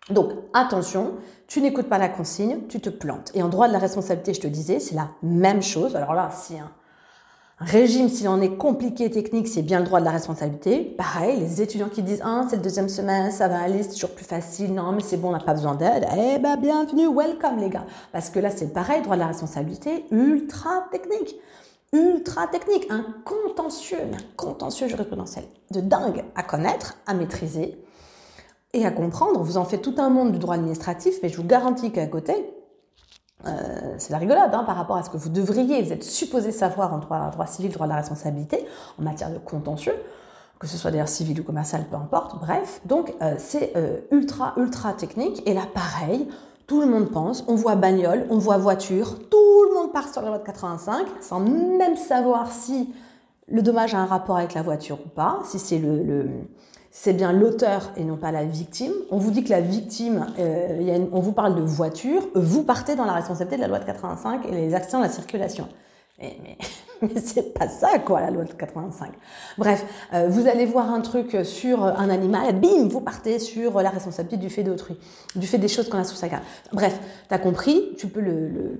Donc, 0.09 0.31
attention, 0.53 1.15
tu 1.47 1.61
n'écoutes 1.61 1.89
pas 1.89 1.97
la 1.97 2.09
consigne, 2.09 2.59
tu 2.69 2.79
te 2.79 2.89
plantes. 2.89 3.31
Et 3.33 3.41
en 3.41 3.49
droit 3.49 3.67
de 3.67 3.73
la 3.73 3.79
responsabilité, 3.79 4.33
je 4.33 4.41
te 4.41 4.47
disais, 4.47 4.79
c'est 4.79 4.95
la 4.95 5.09
même 5.23 5.63
chose. 5.63 5.95
Alors 5.95 6.13
là, 6.13 6.29
si 6.31 6.59
un, 6.59 6.69
régime, 7.57 8.07
s'il 8.07 8.27
en 8.27 8.39
est 8.39 8.55
compliqué, 8.55 9.09
technique, 9.09 9.47
c'est 9.47 9.63
bien 9.63 9.79
le 9.79 9.85
droit 9.85 9.99
de 9.99 10.05
la 10.05 10.11
responsabilité. 10.11 10.83
Pareil, 10.83 11.39
les 11.39 11.61
étudiants 11.61 11.89
qui 11.89 12.03
disent, 12.03 12.21
ah, 12.23 12.45
c'est 12.47 12.57
le 12.57 12.61
deuxième 12.61 12.87
semestre, 12.87 13.39
ça 13.39 13.47
va 13.47 13.59
aller, 13.61 13.81
c'est 13.81 13.93
toujours 13.93 14.11
plus 14.11 14.25
facile, 14.25 14.75
non, 14.75 14.91
mais 14.91 15.01
c'est 15.01 15.17
bon, 15.17 15.29
on 15.29 15.31
n'a 15.31 15.39
pas 15.39 15.55
besoin 15.55 15.73
d'aide. 15.73 16.05
Eh 16.15 16.37
ben, 16.37 16.55
bienvenue, 16.57 17.07
welcome, 17.07 17.57
les 17.57 17.69
gars. 17.69 17.85
Parce 18.11 18.29
que 18.29 18.39
là, 18.39 18.51
c'est 18.51 18.73
pareil, 18.73 19.01
droit 19.01 19.15
de 19.15 19.21
la 19.21 19.27
responsabilité, 19.27 20.05
ultra 20.11 20.85
technique. 20.91 21.35
Ultra 21.93 22.47
technique, 22.47 22.85
un 22.91 23.05
contentieux, 23.23 23.97
un 23.97 24.35
contentieux 24.35 24.87
jurisprudentiel 24.87 25.45
de 25.71 25.79
dingue 25.79 26.25
à 26.35 26.43
connaître, 26.43 26.97
à 27.07 27.13
maîtriser 27.15 27.84
et 28.75 28.85
à 28.85 28.91
comprendre. 28.91 29.41
Vous 29.41 29.57
en 29.57 29.65
faites 29.65 29.81
tout 29.81 29.95
un 29.97 30.09
monde 30.09 30.33
du 30.33 30.37
droit 30.37 30.55
administratif, 30.55 31.15
mais 31.23 31.29
je 31.29 31.37
vous 31.37 31.47
garantis 31.47 31.91
qu'à 31.91 32.05
côté, 32.07 32.33
euh, 33.47 33.95
c'est 33.97 34.11
la 34.11 34.17
rigolade 34.17 34.53
hein, 34.53 34.63
par 34.65 34.75
rapport 34.75 34.97
à 34.97 35.03
ce 35.03 35.09
que 35.09 35.17
vous 35.17 35.29
devriez, 35.29 35.81
vous 35.81 35.93
êtes 35.93 36.03
supposé 36.03 36.51
savoir 36.51 36.93
en 36.93 36.97
droit, 36.97 37.31
civil, 37.47 37.71
droit 37.71 37.87
de 37.87 37.91
la 37.91 37.97
responsabilité, 37.97 38.65
en 38.99 39.03
matière 39.03 39.31
de 39.31 39.37
contentieux, 39.37 39.95
que 40.59 40.67
ce 40.67 40.77
soit 40.77 40.91
d'ailleurs 40.91 41.07
civil 41.07 41.39
ou 41.39 41.43
commercial, 41.43 41.85
peu 41.89 41.95
importe, 41.95 42.37
bref. 42.39 42.81
Donc 42.85 43.13
euh, 43.21 43.35
c'est 43.37 43.71
euh, 43.77 43.99
ultra, 44.11 44.53
ultra 44.57 44.93
technique. 44.93 45.41
Et 45.47 45.53
là, 45.53 45.61
pareil, 45.73 46.27
tout 46.67 46.81
le 46.81 46.87
monde 46.87 47.11
pense, 47.11 47.45
on 47.47 47.55
voit 47.55 47.75
bagnole, 47.75 48.25
on 48.29 48.39
voit 48.39 48.57
voiture, 48.57 49.19
tout 49.29 49.63
le 49.69 49.75
monde 49.75 49.93
part 49.93 50.11
sur 50.11 50.21
la 50.21 50.29
loi 50.29 50.39
de 50.39 50.43
85, 50.43 51.05
sans 51.21 51.39
même 51.39 51.95
savoir 51.95 52.51
si 52.51 52.93
le 53.47 53.61
dommage 53.61 53.93
a 53.93 53.99
un 53.99 54.05
rapport 54.05 54.37
avec 54.37 54.53
la 54.53 54.63
voiture 54.63 54.97
ou 55.05 55.09
pas, 55.09 55.39
si 55.45 55.59
c'est 55.59 55.77
le 55.77 56.27
c'est 56.97 57.11
bien 57.11 57.33
l'auteur 57.33 57.91
et 57.97 58.05
non 58.05 58.15
pas 58.15 58.31
la 58.31 58.45
victime. 58.45 58.93
On 59.11 59.17
vous 59.17 59.29
dit 59.29 59.43
que 59.43 59.49
la 59.49 59.59
victime, 59.59 60.27
euh, 60.39 61.05
on 61.11 61.19
vous 61.19 61.33
parle 61.33 61.53
de 61.53 61.61
voiture, 61.61 62.25
vous 62.35 62.63
partez 62.63 62.95
dans 62.95 63.03
la 63.03 63.11
responsabilité 63.11 63.57
de 63.57 63.61
la 63.63 63.67
loi 63.67 63.79
de 63.79 63.85
85 63.85 64.45
et 64.45 64.51
les 64.51 64.73
actions 64.73 64.99
de 64.99 65.03
la 65.03 65.09
circulation. 65.09 65.67
Mais, 66.19 66.37
mais, 67.01 67.19
c'est 67.21 67.53
pas 67.53 67.67
ça, 67.67 67.99
quoi, 67.99 68.21
la 68.21 68.31
loi 68.31 68.45
de 68.45 68.53
85. 68.53 69.11
Bref, 69.57 69.85
euh, 70.13 70.29
vous 70.29 70.47
allez 70.47 70.65
voir 70.65 70.89
un 70.89 71.01
truc 71.01 71.37
sur 71.43 71.83
un 71.83 72.09
animal, 72.09 72.57
bim, 72.61 72.87
vous 72.87 73.01
partez 73.01 73.39
sur 73.39 73.81
la 73.81 73.89
responsabilité 73.89 74.37
du 74.37 74.49
fait 74.49 74.63
d'autrui, 74.63 74.97
du 75.35 75.47
fait 75.47 75.57
des 75.57 75.67
choses 75.67 75.89
qu'on 75.89 75.99
a 75.99 76.05
sous 76.05 76.15
sa 76.15 76.29
garde. 76.29 76.43
Bref, 76.71 76.97
t'as 77.27 77.39
compris, 77.39 77.89
tu 77.97 78.07
peux 78.07 78.21
le, 78.21 78.47
le, 78.47 78.79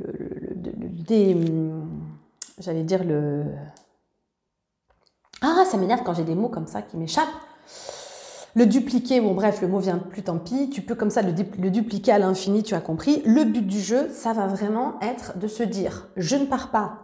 le, 0.64 1.34
le 1.34 1.82
j'allais 2.60 2.84
dire 2.84 3.04
le... 3.04 3.44
Ah, 5.42 5.66
ça 5.70 5.76
m'énerve 5.76 6.04
quand 6.06 6.14
j'ai 6.14 6.24
des 6.24 6.34
mots 6.34 6.48
comme 6.48 6.66
ça 6.66 6.82
qui 6.82 6.96
m'échappent. 6.96 7.28
Le 8.56 8.66
dupliquer, 8.66 9.20
bon 9.20 9.34
bref, 9.34 9.62
le 9.62 9.68
mot 9.68 9.80
vient 9.80 9.98
plus, 9.98 10.24
tant 10.24 10.38
pis. 10.38 10.70
Tu 10.70 10.82
peux 10.82 10.96
comme 10.96 11.10
ça 11.10 11.22
le, 11.22 11.34
le 11.60 11.70
dupliquer 11.70 12.14
à 12.14 12.20
l'infini, 12.20 12.64
tu 12.64 12.74
as 12.74 12.80
compris. 12.80 13.22
Le 13.26 13.44
but 13.44 13.68
du 13.68 13.82
jeu, 13.82 14.10
ça 14.14 14.32
va 14.32 14.48
vraiment 14.48 14.98
être 15.02 15.38
de 15.38 15.48
se 15.48 15.62
dire, 15.62 16.08
je 16.16 16.38
ne 16.38 16.46
pars 16.46 16.72
pas 16.72 17.00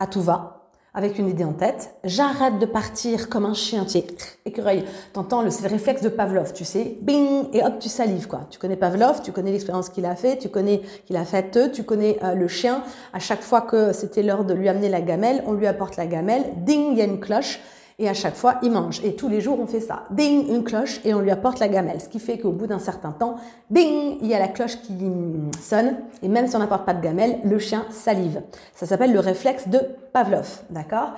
à 0.00 0.06
tout 0.06 0.20
va, 0.20 0.70
avec 0.92 1.18
une 1.18 1.28
idée 1.28 1.44
en 1.44 1.54
tête. 1.54 1.94
J'arrête 2.04 2.58
de 2.58 2.66
partir 2.66 3.30
comme 3.30 3.46
un 3.46 3.54
chien, 3.54 3.84
tu 3.84 3.92
sais, 3.92 4.06
écureuil. 4.44 4.84
T'entends, 5.14 5.48
c'est 5.50 5.62
le 5.62 5.70
réflexe 5.70 6.02
de 6.02 6.10
Pavlov, 6.10 6.52
tu 6.52 6.66
sais, 6.66 6.98
bing, 7.00 7.46
et 7.54 7.64
hop, 7.64 7.78
tu 7.78 7.88
salives, 7.88 8.26
quoi. 8.26 8.46
Tu 8.50 8.58
connais 8.58 8.76
Pavlov, 8.76 9.22
tu 9.22 9.32
connais 9.32 9.52
l'expérience 9.52 9.88
qu'il 9.88 10.04
a 10.04 10.14
fait, 10.14 10.36
tu 10.36 10.50
connais 10.50 10.82
qu'il 11.06 11.16
a 11.16 11.24
fait, 11.24 11.70
tu 11.72 11.84
connais 11.84 12.18
euh, 12.22 12.34
le 12.34 12.48
chien. 12.48 12.82
À 13.14 13.18
chaque 13.18 13.42
fois 13.42 13.62
que 13.62 13.94
c'était 13.94 14.22
l'heure 14.22 14.44
de 14.44 14.52
lui 14.52 14.68
amener 14.68 14.90
la 14.90 15.00
gamelle, 15.00 15.42
on 15.46 15.54
lui 15.54 15.66
apporte 15.66 15.96
la 15.96 16.06
gamelle, 16.06 16.44
ding, 16.58 16.92
il 16.92 16.98
y 16.98 17.00
a 17.00 17.04
une 17.04 17.18
cloche 17.18 17.60
et 18.00 18.08
à 18.08 18.14
chaque 18.14 18.34
fois, 18.34 18.56
il 18.62 18.72
mange. 18.72 19.04
Et 19.04 19.14
tous 19.14 19.28
les 19.28 19.42
jours, 19.42 19.60
on 19.60 19.66
fait 19.66 19.80
ça. 19.80 20.04
Bing, 20.10 20.48
une 20.48 20.64
cloche, 20.64 21.00
et 21.04 21.12
on 21.12 21.20
lui 21.20 21.30
apporte 21.30 21.60
la 21.60 21.68
gamelle. 21.68 22.00
Ce 22.00 22.08
qui 22.08 22.18
fait 22.18 22.38
qu'au 22.38 22.50
bout 22.50 22.66
d'un 22.66 22.78
certain 22.78 23.12
temps, 23.12 23.36
bing, 23.68 24.16
il 24.22 24.26
y 24.26 24.34
a 24.34 24.38
la 24.38 24.48
cloche 24.48 24.80
qui 24.80 24.96
sonne, 25.60 25.96
et 26.22 26.28
même 26.28 26.48
si 26.48 26.56
on 26.56 26.60
n'apporte 26.60 26.86
pas 26.86 26.94
de 26.94 27.02
gamelle, 27.02 27.38
le 27.44 27.58
chien 27.58 27.84
salive. 27.90 28.40
Ça 28.74 28.86
s'appelle 28.86 29.12
le 29.12 29.20
réflexe 29.20 29.68
de 29.68 29.80
Pavlov, 30.14 30.62
d'accord? 30.70 31.10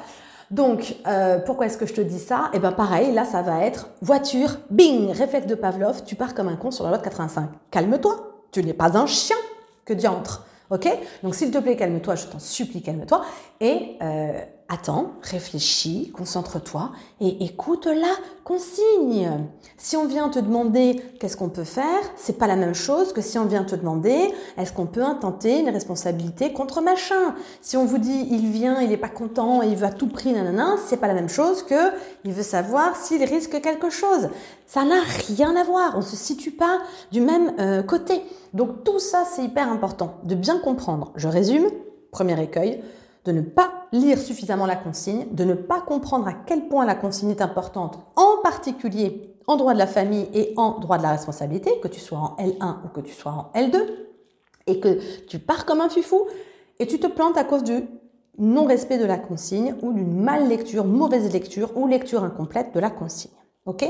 Donc, 0.50 0.96
euh, 1.06 1.38
pourquoi 1.38 1.66
est-ce 1.66 1.78
que 1.78 1.86
je 1.86 1.94
te 1.94 2.00
dis 2.00 2.18
ça? 2.18 2.50
Eh 2.52 2.58
bien, 2.58 2.72
pareil, 2.72 3.12
là, 3.14 3.24
ça 3.24 3.42
va 3.42 3.64
être 3.64 3.88
voiture, 4.02 4.58
bing, 4.68 5.12
réflexe 5.12 5.46
de 5.46 5.54
Pavlov, 5.54 6.02
tu 6.04 6.16
pars 6.16 6.34
comme 6.34 6.48
un 6.48 6.56
con 6.56 6.72
sur 6.72 6.84
la 6.84 6.90
loi 6.90 6.98
de 6.98 7.04
85. 7.04 7.48
Calme-toi, 7.70 8.16
tu 8.50 8.62
n'es 8.64 8.74
pas 8.74 8.98
un 8.98 9.06
chien 9.06 9.36
que 9.84 9.94
diantre. 9.94 10.46
Ok? 10.70 10.88
Donc, 11.22 11.34
s'il 11.34 11.50
te 11.50 11.58
plaît, 11.58 11.76
calme-toi, 11.76 12.16
je 12.16 12.26
t'en 12.26 12.38
supplie, 12.38 12.82
calme-toi. 12.82 13.22
Et 13.60 13.96
euh, 14.02 14.32
attends, 14.72 15.12
réfléchis, 15.22 16.10
concentre-toi 16.16 16.92
et 17.20 17.44
écoute 17.44 17.84
la 17.86 18.14
consigne. 18.42 19.30
Si 19.76 19.96
on 19.96 20.06
vient 20.06 20.30
te 20.30 20.38
demander 20.38 21.00
qu'est-ce 21.20 21.36
qu'on 21.36 21.50
peut 21.50 21.64
faire, 21.64 22.00
c'est 22.16 22.38
pas 22.38 22.46
la 22.46 22.56
même 22.56 22.74
chose 22.74 23.12
que 23.12 23.20
si 23.20 23.38
on 23.38 23.44
vient 23.44 23.64
te 23.64 23.76
demander 23.76 24.32
est-ce 24.56 24.72
qu'on 24.72 24.86
peut 24.86 25.02
intenter 25.02 25.60
une 25.60 25.68
responsabilité 25.68 26.54
contre 26.54 26.80
machin? 26.80 27.34
Si 27.60 27.76
on 27.76 27.84
vous 27.84 27.98
dit 27.98 28.26
il 28.30 28.50
vient, 28.50 28.80
il 28.80 28.90
est 28.92 28.96
pas 28.96 29.10
content, 29.10 29.60
il 29.60 29.76
veut 29.76 29.86
à 29.86 29.92
tout 29.92 30.08
prix, 30.08 30.32
nanana, 30.32 30.76
c'est 30.86 30.96
pas 30.96 31.08
la 31.08 31.14
même 31.14 31.28
chose 31.28 31.62
que 31.64 31.92
il 32.24 32.32
veut 32.32 32.42
savoir 32.42 32.96
s'il 32.96 33.22
risque 33.24 33.60
quelque 33.60 33.90
chose. 33.90 34.30
Ça 34.66 34.84
n'a 34.84 35.00
rien 35.28 35.54
à 35.54 35.64
voir. 35.64 35.92
On 35.96 36.02
se 36.02 36.16
situe 36.16 36.52
pas 36.52 36.80
du 37.10 37.20
même 37.20 37.52
euh, 37.58 37.82
côté. 37.82 38.22
Donc 38.54 38.84
tout 38.84 38.98
ça, 38.98 39.24
c'est 39.30 39.44
hyper 39.44 39.70
important 39.70 40.14
de 40.24 40.34
bien 40.34 40.58
comprendre. 40.58 41.12
Je 41.16 41.28
résume. 41.28 41.66
Premier 42.10 42.42
écueil 42.42 42.82
de 43.24 43.32
ne 43.32 43.40
pas 43.40 43.70
lire 43.92 44.18
suffisamment 44.18 44.66
la 44.66 44.76
consigne, 44.76 45.26
de 45.30 45.44
ne 45.44 45.54
pas 45.54 45.80
comprendre 45.80 46.26
à 46.26 46.32
quel 46.32 46.68
point 46.68 46.84
la 46.84 46.94
consigne 46.94 47.30
est 47.30 47.42
importante, 47.42 47.98
en 48.16 48.42
particulier 48.42 49.36
en 49.46 49.56
droit 49.56 49.74
de 49.74 49.78
la 49.78 49.86
famille 49.86 50.28
et 50.34 50.54
en 50.56 50.78
droit 50.78 50.98
de 50.98 51.02
la 51.02 51.10
responsabilité, 51.12 51.78
que 51.80 51.88
tu 51.88 52.00
sois 52.00 52.18
en 52.18 52.36
L1 52.38 52.76
ou 52.84 52.88
que 52.88 53.00
tu 53.00 53.12
sois 53.12 53.32
en 53.32 53.58
L2, 53.58 53.76
et 54.66 54.80
que 54.80 54.98
tu 55.26 55.38
pars 55.38 55.64
comme 55.66 55.80
un 55.80 55.88
fifou 55.88 56.26
et 56.78 56.86
tu 56.86 56.98
te 56.98 57.06
plantes 57.06 57.36
à 57.36 57.44
cause 57.44 57.64
du 57.64 57.84
non-respect 58.38 58.98
de 58.98 59.04
la 59.04 59.18
consigne 59.18 59.74
ou 59.82 59.92
d'une 59.92 60.20
mal 60.20 60.48
lecture, 60.48 60.84
mauvaise 60.84 61.32
lecture 61.32 61.76
ou 61.76 61.86
lecture 61.86 62.24
incomplète 62.24 62.74
de 62.74 62.80
la 62.80 62.90
consigne. 62.90 63.30
Ok? 63.64 63.84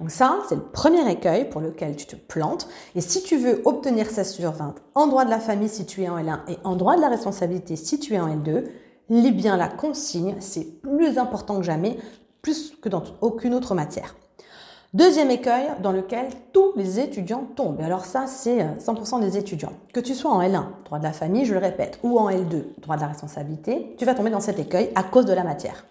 Donc 0.00 0.10
ça, 0.10 0.38
c'est 0.48 0.54
le 0.54 0.62
premier 0.62 1.10
écueil 1.10 1.48
pour 1.48 1.62
lequel 1.62 1.96
tu 1.96 2.06
te 2.06 2.16
plantes. 2.16 2.68
Et 2.94 3.00
si 3.00 3.22
tu 3.22 3.38
veux 3.38 3.62
obtenir 3.64 4.10
16 4.10 4.34
sur 4.34 4.52
20 4.52 4.74
en 4.94 5.06
droit 5.06 5.24
de 5.24 5.30
la 5.30 5.40
famille 5.40 5.70
situé 5.70 6.08
en 6.08 6.18
L1 6.18 6.40
et 6.48 6.58
en 6.62 6.76
droit 6.76 6.96
de 6.96 7.00
la 7.00 7.08
responsabilité 7.08 7.76
situé 7.76 8.20
en 8.20 8.28
L2, 8.28 8.64
lis 9.08 9.32
bien 9.32 9.56
la 9.56 9.68
consigne, 9.68 10.36
c'est 10.40 10.80
plus 10.82 11.16
important 11.18 11.56
que 11.56 11.62
jamais, 11.62 11.96
plus 12.42 12.74
que 12.82 12.90
dans 12.90 13.02
aucune 13.22 13.54
autre 13.54 13.74
matière. 13.74 14.14
Deuxième 14.92 15.30
écueil 15.30 15.66
dans 15.82 15.90
lequel 15.90 16.28
tous 16.52 16.72
les 16.76 17.00
étudiants 17.00 17.48
tombent. 17.56 17.80
Alors 17.80 18.04
ça, 18.04 18.26
c'est 18.28 18.58
100% 18.78 19.16
euh, 19.16 19.20
des 19.20 19.36
étudiants. 19.38 19.72
Que 19.92 19.98
tu 19.98 20.14
sois 20.14 20.30
en 20.30 20.40
L1, 20.40 20.66
droit 20.84 20.98
de 20.98 21.02
la 21.02 21.12
famille, 21.12 21.46
je 21.46 21.54
le 21.54 21.58
répète, 21.58 21.98
ou 22.04 22.18
en 22.18 22.30
L2, 22.30 22.62
droit 22.78 22.94
de 22.94 23.00
la 23.00 23.08
responsabilité, 23.08 23.96
tu 23.98 24.04
vas 24.04 24.14
tomber 24.14 24.30
dans 24.30 24.38
cet 24.38 24.60
écueil 24.60 24.90
à 24.94 25.02
cause 25.02 25.24
de 25.24 25.32
la 25.32 25.42
matière. 25.42 25.84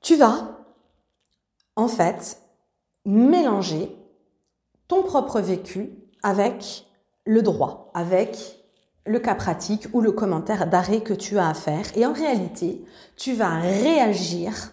Tu 0.00 0.16
vas 0.16 0.57
en 1.78 1.86
fait, 1.86 2.40
mélanger 3.06 3.96
ton 4.88 5.04
propre 5.04 5.40
vécu 5.40 5.92
avec 6.24 6.84
le 7.24 7.40
droit, 7.40 7.92
avec 7.94 8.58
le 9.06 9.20
cas 9.20 9.36
pratique 9.36 9.86
ou 9.92 10.00
le 10.00 10.10
commentaire 10.10 10.66
d'arrêt 10.66 11.02
que 11.02 11.14
tu 11.14 11.38
as 11.38 11.48
à 11.48 11.54
faire. 11.54 11.84
Et 11.96 12.04
en 12.04 12.12
réalité, 12.12 12.84
tu 13.16 13.32
vas 13.32 13.60
réagir 13.60 14.72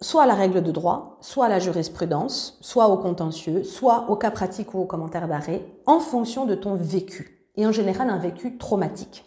soit 0.00 0.24
à 0.24 0.26
la 0.26 0.34
règle 0.34 0.60
de 0.60 0.72
droit, 0.72 1.18
soit 1.20 1.46
à 1.46 1.48
la 1.48 1.60
jurisprudence, 1.60 2.58
soit 2.60 2.88
au 2.88 2.96
contentieux, 2.96 3.62
soit 3.62 4.10
au 4.10 4.16
cas 4.16 4.32
pratique 4.32 4.74
ou 4.74 4.80
au 4.80 4.86
commentaire 4.86 5.28
d'arrêt, 5.28 5.64
en 5.86 6.00
fonction 6.00 6.46
de 6.46 6.56
ton 6.56 6.74
vécu. 6.74 7.46
Et 7.56 7.64
en 7.64 7.70
général, 7.70 8.10
un 8.10 8.18
vécu 8.18 8.58
traumatique. 8.58 9.24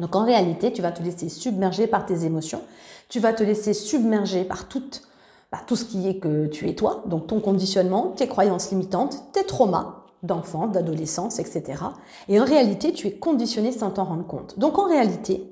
Donc 0.00 0.16
en 0.16 0.24
réalité, 0.24 0.72
tu 0.72 0.82
vas 0.82 0.90
te 0.90 1.00
laisser 1.00 1.28
submerger 1.28 1.86
par 1.86 2.06
tes 2.06 2.24
émotions, 2.24 2.62
tu 3.08 3.20
vas 3.20 3.32
te 3.32 3.44
laisser 3.44 3.72
submerger 3.72 4.42
par 4.42 4.66
toutes 4.66 5.02
bah, 5.52 5.58
tout 5.66 5.76
ce 5.76 5.84
qui 5.84 6.08
est 6.08 6.18
que 6.18 6.46
tu 6.46 6.68
es 6.68 6.74
toi, 6.74 7.02
donc 7.06 7.26
ton 7.26 7.40
conditionnement, 7.40 8.12
tes 8.16 8.28
croyances 8.28 8.70
limitantes, 8.70 9.32
tes 9.32 9.44
traumas 9.44 10.04
d'enfance, 10.22 10.72
d'adolescence, 10.72 11.38
etc. 11.38 11.82
Et 12.28 12.40
en 12.40 12.44
réalité, 12.44 12.92
tu 12.92 13.06
es 13.06 13.12
conditionné 13.12 13.72
sans 13.72 13.90
t'en 13.90 14.04
rendre 14.04 14.26
compte. 14.26 14.58
Donc 14.58 14.78
en 14.78 14.86
réalité, 14.86 15.42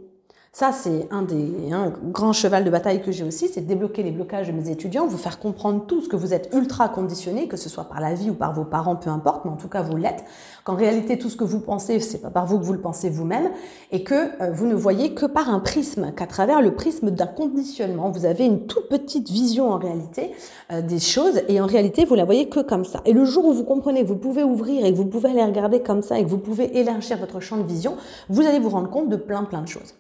Ça, 0.52 0.72
c'est 0.72 1.06
un 1.10 1.22
des 1.22 1.72
un 1.72 1.92
grand 2.10 2.32
cheval 2.32 2.64
de 2.64 2.70
bataille 2.70 3.02
que 3.02 3.12
j'ai 3.12 3.22
aussi, 3.22 3.48
c'est 3.48 3.60
débloquer 3.60 4.02
les 4.02 4.10
blocages 4.10 4.48
de 4.48 4.52
mes 4.52 4.70
étudiants, 4.70 5.06
vous 5.06 5.18
faire 5.18 5.38
comprendre 5.38 5.84
tout 5.86 6.00
ce 6.00 6.08
que 6.08 6.16
vous 6.16 6.32
êtes 6.32 6.48
ultra 6.54 6.88
conditionné, 6.88 7.48
que 7.48 7.58
ce 7.58 7.68
soit 7.68 7.84
par 7.84 8.00
la 8.00 8.14
vie 8.14 8.30
ou 8.30 8.34
par 8.34 8.54
vos 8.54 8.64
parents, 8.64 8.96
peu 8.96 9.10
importe, 9.10 9.44
mais 9.44 9.50
en 9.50 9.56
tout 9.56 9.68
cas 9.68 9.82
vous 9.82 9.96
l'êtes. 9.96 10.24
Qu'en 10.64 10.74
réalité, 10.74 11.18
tout 11.18 11.28
ce 11.28 11.36
que 11.36 11.44
vous 11.44 11.60
pensez, 11.60 12.00
c'est 12.00 12.18
pas 12.18 12.30
par 12.30 12.46
vous 12.46 12.58
que 12.58 12.64
vous 12.64 12.72
le 12.72 12.80
pensez 12.80 13.10
vous-même, 13.10 13.50
et 13.92 14.02
que 14.02 14.14
euh, 14.14 14.50
vous 14.50 14.66
ne 14.66 14.74
voyez 14.74 15.14
que 15.14 15.26
par 15.26 15.50
un 15.50 15.60
prisme, 15.60 16.12
qu'à 16.16 16.26
travers 16.26 16.62
le 16.62 16.74
prisme 16.74 17.10
d'un 17.10 17.26
conditionnement, 17.26 18.10
vous 18.10 18.24
avez 18.24 18.46
une 18.46 18.66
toute 18.66 18.88
petite 18.88 19.28
vision 19.28 19.70
en 19.70 19.78
réalité 19.78 20.32
euh, 20.72 20.80
des 20.80 20.98
choses, 20.98 21.42
et 21.48 21.60
en 21.60 21.66
réalité, 21.66 22.06
vous 22.06 22.14
la 22.14 22.24
voyez 22.24 22.48
que 22.48 22.60
comme 22.60 22.84
ça. 22.84 23.02
Et 23.04 23.12
le 23.12 23.24
jour 23.26 23.44
où 23.44 23.52
vous 23.52 23.64
comprenez 23.64 24.02
vous 24.02 24.16
pouvez 24.16 24.44
ouvrir 24.44 24.84
et 24.84 24.92
que 24.92 24.96
vous 24.96 25.06
pouvez 25.06 25.28
aller 25.28 25.44
regarder 25.44 25.82
comme 25.82 26.02
ça, 26.02 26.18
et 26.18 26.24
que 26.24 26.28
vous 26.28 26.38
pouvez 26.38 26.78
élargir 26.78 27.18
votre 27.18 27.40
champ 27.40 27.58
de 27.58 27.66
vision, 27.66 27.96
vous 28.28 28.46
allez 28.46 28.58
vous 28.58 28.70
rendre 28.70 28.90
compte 28.90 29.08
de 29.08 29.16
plein 29.16 29.44
plein 29.44 29.60
de 29.60 29.68
choses. 29.68 29.94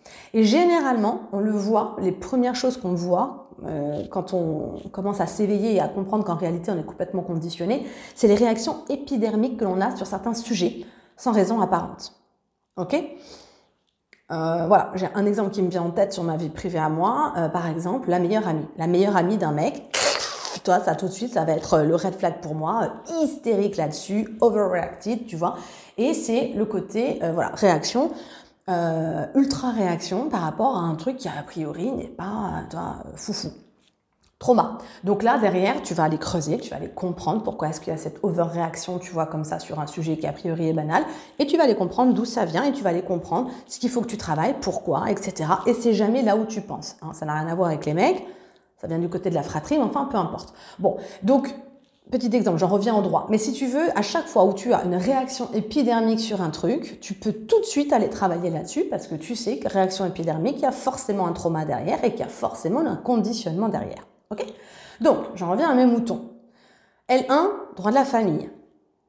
Généralement, 0.44 1.22
on 1.32 1.40
le 1.40 1.50
voit, 1.50 1.96
les 2.00 2.12
premières 2.12 2.54
choses 2.54 2.76
qu'on 2.76 2.94
voit 2.94 3.48
euh, 3.66 4.04
quand 4.10 4.34
on 4.34 4.78
commence 4.92 5.20
à 5.20 5.26
s'éveiller 5.26 5.74
et 5.74 5.80
à 5.80 5.88
comprendre 5.88 6.24
qu'en 6.24 6.36
réalité 6.36 6.70
on 6.70 6.78
est 6.78 6.84
complètement 6.84 7.22
conditionné, 7.22 7.86
c'est 8.14 8.28
les 8.28 8.36
réactions 8.36 8.84
épidermiques 8.88 9.56
que 9.56 9.64
l'on 9.64 9.80
a 9.80 9.96
sur 9.96 10.06
certains 10.06 10.34
sujets 10.34 10.84
sans 11.16 11.32
raison 11.32 11.60
apparente. 11.60 12.12
Ok? 12.76 12.94
Euh, 14.30 14.66
voilà, 14.68 14.92
j'ai 14.94 15.08
un 15.14 15.26
exemple 15.26 15.50
qui 15.50 15.62
me 15.62 15.70
vient 15.70 15.82
en 15.82 15.90
tête 15.90 16.12
sur 16.12 16.22
ma 16.22 16.36
vie 16.36 16.50
privée 16.50 16.78
à 16.78 16.88
moi. 16.88 17.32
Euh, 17.36 17.48
par 17.48 17.66
exemple, 17.66 18.10
la 18.10 18.18
meilleure 18.18 18.46
amie. 18.46 18.66
La 18.76 18.86
meilleure 18.86 19.16
amie 19.16 19.38
d'un 19.38 19.52
mec, 19.52 19.90
toi, 20.62 20.80
ça 20.80 20.94
tout 20.94 21.06
de 21.06 21.12
suite, 21.12 21.32
ça 21.32 21.44
va 21.44 21.52
être 21.52 21.78
le 21.80 21.96
red 21.96 22.14
flag 22.14 22.40
pour 22.40 22.54
moi, 22.54 22.92
hystérique 23.22 23.76
là-dessus, 23.76 24.36
overreacted, 24.40 25.26
tu 25.26 25.34
vois. 25.34 25.56
Et 25.96 26.14
c'est 26.14 26.52
le 26.54 26.66
côté, 26.66 27.20
voilà, 27.32 27.50
réaction. 27.54 28.12
Euh, 28.68 29.26
ultra 29.34 29.70
réaction 29.70 30.28
par 30.28 30.42
rapport 30.42 30.76
à 30.76 30.80
un 30.80 30.94
truc 30.94 31.16
qui 31.16 31.28
a 31.28 31.42
priori 31.42 31.90
n'est 31.90 32.08
pas 32.08 32.64
toi, 32.70 32.96
foufou. 33.16 33.48
Trauma. 34.38 34.78
Donc 35.02 35.24
là, 35.24 35.36
derrière, 35.38 35.82
tu 35.82 35.94
vas 35.94 36.04
aller 36.04 36.18
creuser, 36.18 36.58
tu 36.58 36.70
vas 36.70 36.76
aller 36.76 36.90
comprendre 36.90 37.42
pourquoi 37.42 37.68
est-ce 37.68 37.80
qu'il 37.80 37.92
y 37.92 37.96
a 37.96 37.98
cette 37.98 38.20
overréaction, 38.22 39.00
tu 39.00 39.10
vois, 39.10 39.26
comme 39.26 39.42
ça, 39.42 39.58
sur 39.58 39.80
un 39.80 39.88
sujet 39.88 40.16
qui 40.16 40.28
a 40.28 40.32
priori 40.32 40.68
est 40.68 40.72
banal, 40.72 41.02
et 41.40 41.46
tu 41.46 41.56
vas 41.56 41.64
aller 41.64 41.74
comprendre 41.74 42.14
d'où 42.14 42.24
ça 42.24 42.44
vient, 42.44 42.62
et 42.62 42.72
tu 42.72 42.84
vas 42.84 42.90
aller 42.90 43.02
comprendre 43.02 43.50
ce 43.66 43.80
qu'il 43.80 43.90
faut 43.90 44.00
que 44.00 44.06
tu 44.06 44.16
travailles, 44.16 44.54
pourquoi, 44.60 45.10
etc. 45.10 45.50
Et 45.66 45.74
c'est 45.74 45.92
jamais 45.92 46.22
là 46.22 46.36
où 46.36 46.44
tu 46.44 46.60
penses. 46.60 46.96
Hein. 47.02 47.12
Ça 47.14 47.26
n'a 47.26 47.34
rien 47.34 47.48
à 47.48 47.54
voir 47.56 47.70
avec 47.70 47.84
les 47.84 47.94
mecs, 47.94 48.24
ça 48.80 48.86
vient 48.86 49.00
du 49.00 49.08
côté 49.08 49.28
de 49.28 49.34
la 49.34 49.42
fratrie, 49.42 49.76
mais 49.76 49.82
enfin, 49.82 50.04
peu 50.04 50.18
importe. 50.18 50.54
Bon, 50.78 50.98
donc 51.24 51.52
Petit 52.10 52.34
exemple, 52.34 52.58
j'en 52.58 52.68
reviens 52.68 52.96
au 52.96 53.02
droit. 53.02 53.26
Mais 53.28 53.36
si 53.36 53.52
tu 53.52 53.66
veux, 53.66 53.90
à 53.94 54.00
chaque 54.00 54.26
fois 54.26 54.44
où 54.44 54.54
tu 54.54 54.72
as 54.72 54.82
une 54.84 54.94
réaction 54.94 55.50
épidermique 55.52 56.20
sur 56.20 56.40
un 56.40 56.48
truc, 56.48 56.98
tu 57.00 57.12
peux 57.12 57.32
tout 57.32 57.60
de 57.60 57.66
suite 57.66 57.92
aller 57.92 58.08
travailler 58.08 58.48
là-dessus 58.48 58.84
parce 58.84 59.06
que 59.06 59.14
tu 59.14 59.36
sais 59.36 59.58
que 59.58 59.68
réaction 59.68 60.06
épidermique, 60.06 60.56
il 60.56 60.62
y 60.62 60.66
a 60.66 60.72
forcément 60.72 61.26
un 61.26 61.32
trauma 61.32 61.66
derrière 61.66 62.02
et 62.02 62.12
qu'il 62.12 62.20
y 62.20 62.24
a 62.24 62.28
forcément 62.28 62.80
un 62.80 62.96
conditionnement 62.96 63.68
derrière. 63.68 64.06
Ok? 64.30 64.42
Donc, 65.02 65.18
j'en 65.34 65.50
reviens 65.50 65.68
à 65.68 65.74
mes 65.74 65.84
moutons. 65.84 66.30
L1, 67.10 67.48
droit 67.76 67.90
de 67.90 67.96
la 67.96 68.06
famille. 68.06 68.48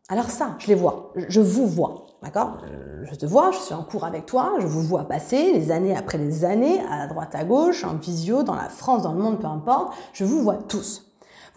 Alors 0.10 0.30
ça, 0.30 0.56
je 0.58 0.68
les 0.68 0.76
vois, 0.76 1.14
je 1.16 1.40
vous 1.40 1.68
vois, 1.68 2.08
d'accord? 2.22 2.58
Je 3.04 3.16
te 3.16 3.26
vois, 3.26 3.52
je 3.52 3.60
suis 3.60 3.76
en 3.76 3.84
cours 3.84 4.04
avec 4.04 4.26
toi, 4.26 4.56
je 4.60 4.66
vous 4.66 4.82
vois 4.82 5.04
passer 5.04 5.54
les 5.54 5.72
années 5.72 5.96
après 5.96 6.18
les 6.18 6.44
années, 6.44 6.82
à 6.90 7.08
droite 7.08 7.36
à 7.36 7.44
gauche, 7.44 7.84
en 7.84 7.94
visio, 7.94 8.44
dans 8.44 8.56
la 8.56 8.70
France, 8.70 9.04
dans 9.04 9.14
le 9.14 9.20
monde, 9.20 9.40
peu 9.40 9.48
importe, 9.48 9.94
je 10.14 10.26
vous 10.26 10.42
vois 10.42 10.56
tous. 10.56 11.09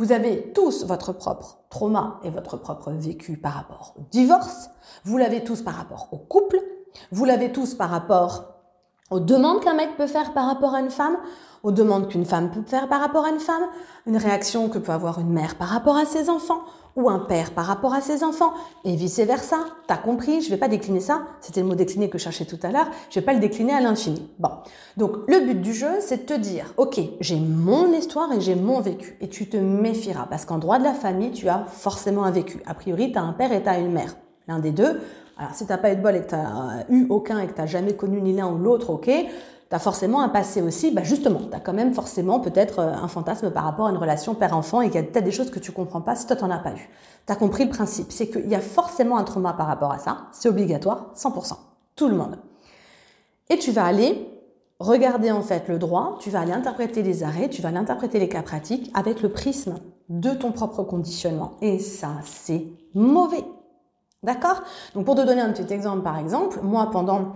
Vous 0.03 0.11
avez 0.11 0.51
tous 0.53 0.85
votre 0.85 1.13
propre 1.13 1.61
trauma 1.71 2.19
et 2.25 2.31
votre 2.31 2.57
propre 2.57 2.91
vécu 2.91 3.37
par 3.37 3.53
rapport 3.53 3.95
au 3.97 4.03
divorce. 4.11 4.69
Vous 5.05 5.17
l'avez 5.17 5.45
tous 5.45 5.63
par 5.63 5.77
rapport 5.77 6.09
au 6.11 6.19
couple. 6.19 6.59
Vous 7.13 7.25
l'avez 7.25 7.53
tous 7.53 7.77
par 7.77 7.91
rapport 7.91 8.52
aux 9.13 9.21
demandes 9.21 9.61
qu'un 9.61 9.75
mec 9.75 9.97
peut 9.97 10.07
faire 10.07 10.33
par 10.33 10.47
rapport 10.47 10.75
à 10.75 10.81
une 10.81 10.91
femme, 10.91 11.19
aux 11.63 11.71
demandes 11.71 12.09
qu'une 12.09 12.25
femme 12.25 12.51
peut 12.51 12.63
faire 12.67 12.89
par 12.89 13.01
rapport 13.01 13.27
à 13.27 13.29
une 13.29 13.39
femme, 13.39 13.63
une 14.07 14.17
réaction 14.17 14.71
que 14.71 14.79
peut 14.79 14.91
avoir 14.91 15.21
une 15.21 15.31
mère 15.31 15.57
par 15.57 15.69
rapport 15.69 15.97
à 15.97 16.07
ses 16.07 16.31
enfants, 16.31 16.63
ou 16.97 17.11
un 17.11 17.19
père 17.19 17.53
par 17.53 17.67
rapport 17.67 17.93
à 17.93 18.01
ses 18.01 18.25
enfants, 18.25 18.55
et 18.85 18.97
vice-versa. 18.97 19.59
T'as 19.87 19.99
compris 19.99 20.41
Je 20.41 20.49
vais 20.49 20.57
pas 20.57 20.69
décliner 20.69 21.01
ça. 21.01 21.23
C'était 21.41 21.61
le 21.61 21.67
mot 21.67 21.75
décliner 21.75 22.09
que 22.09 22.17
je 22.17 22.25
cherchais 22.25 22.47
tout 22.47 22.59
à 22.63 22.71
l'heure. 22.71 22.89
Je 23.11 23.21
vais 23.21 23.25
pas 23.25 23.35
le 23.35 23.41
décliner 23.41 23.75
à 23.75 23.81
l'infini. 23.81 24.31
Bon. 24.39 24.51
Donc, 24.97 25.17
le 25.29 25.41
but 25.41 25.61
du 25.61 25.75
jeu, 25.75 26.01
c'est 26.01 26.27
de 26.29 26.35
te 26.35 26.39
dire, 26.39 26.73
OK, 26.79 27.01
j'ai 27.21 27.37
mon 27.37 27.93
histoire 27.93 28.33
et 28.33 28.41
j'ai 28.41 28.55
mon 28.55 28.81
vécu. 28.81 29.17
Et 29.21 29.29
tu 29.29 29.47
te 29.47 29.59
méfieras. 29.59 30.27
Parce 30.29 30.47
qu'en 30.47 30.59
droit 30.59 30.79
de 30.79 30.85
la 30.85 30.95
famille, 30.95 31.33
tu 31.33 31.49
as 31.49 31.65
forcément 31.67 32.25
un 32.25 32.31
vécu. 32.31 32.63
A 32.67 32.75
priori, 32.75 33.13
tu 33.13 33.19
un 33.19 33.33
père 33.33 33.53
et 33.53 33.63
tu 33.63 33.69
une 33.69 33.93
mère. 33.93 34.17
L'un 34.49 34.59
des 34.59 34.73
deux. 34.73 35.01
Alors, 35.39 35.55
si 35.55 35.67
t'as 35.67 35.79
pas 35.79 35.93
eu 35.93 35.97
de 35.97 36.03
bol 36.03 36.15
et 36.15 36.23
que 36.23 36.29
tu 36.29 36.95
eu 36.95 37.07
aucun 37.09 37.41
et 37.41 37.47
que 37.47 37.61
tu 37.61 37.67
jamais 37.67 37.95
connu 37.95 38.21
ni 38.21 38.35
l'un 38.35 38.49
ou 38.49 38.59
l'autre, 38.59 38.91
OK, 38.91 39.07
tu 39.73 39.77
as 39.77 39.79
forcément 39.79 40.21
un 40.21 40.29
passé 40.29 40.61
aussi, 40.61 40.91
bah 40.91 41.03
justement, 41.03 41.41
tu 41.51 41.57
as 41.57 41.61
quand 41.61 41.73
même 41.73 41.95
forcément 41.95 42.41
peut-être 42.41 42.81
euh, 42.81 42.93
un 42.93 43.09
fantasme 43.09 43.51
par 43.51 43.65
rapport 43.65 43.87
à 43.87 43.91
une 43.91 43.97
relation 43.97 44.35
père-enfant 44.35 44.83
et 44.83 44.91
qu'il 44.91 45.01
y 45.01 45.05
a 45.05 45.07
peut-être 45.07 45.25
des 45.25 45.33
choses 45.33 45.51
que 45.51 45.59
tu 45.59 45.73
comprends 45.73 46.03
pas 46.03 46.15
si 46.15 46.27
toi 46.27 46.37
t'en 46.37 46.51
as 46.51 46.59
pas 46.59 46.73
eu. 46.73 46.91
Tu 47.27 47.33
as 47.33 47.37
compris 47.37 47.65
le 47.65 47.71
principe, 47.71 48.13
c'est 48.13 48.29
qu'il 48.29 48.49
y 48.49 48.55
a 48.55 48.61
forcément 48.61 49.17
un 49.17 49.25
trauma 49.25 49.55
par 49.55 49.67
rapport 49.67 49.91
à 49.91 49.99
ça, 49.99 50.27
c'est 50.33 50.49
obligatoire, 50.49 51.13
100%, 51.17 51.55
tout 51.97 52.09
le 52.09 52.17
monde. 52.17 52.39
Et 53.49 53.59
tu 53.59 53.71
vas 53.71 53.87
aller 53.87 54.29
regarder 54.79 55.31
en 55.31 55.43
fait 55.43 55.69
le 55.69 55.79
droit, 55.79 56.19
tu 56.21 56.29
vas 56.29 56.41
aller 56.41 56.53
interpréter 56.53 57.03
les 57.03 57.23
arrêts, 57.23 57.49
tu 57.49 57.63
vas 57.63 57.71
aller 57.71 57.79
interpréter 57.79 58.19
les 58.19 58.29
cas 58.29 58.43
pratiques 58.43 58.91
avec 58.95 59.23
le 59.23 59.31
prisme 59.31 59.77
de 60.09 60.31
ton 60.31 60.53
propre 60.53 60.83
conditionnement. 60.83 61.53
Et 61.63 61.79
ça, 61.79 62.11
c'est 62.25 62.67
mauvais. 62.95 63.45
D'accord? 64.23 64.63
Donc 64.95 65.05
pour 65.05 65.17
te 65.17 65.23
donner 65.23 65.41
un 65.41 65.51
petit 65.51 65.73
exemple 65.73 66.03
par 66.03 66.19
exemple, 66.19 66.61
moi 66.63 66.91
pendant 66.91 67.33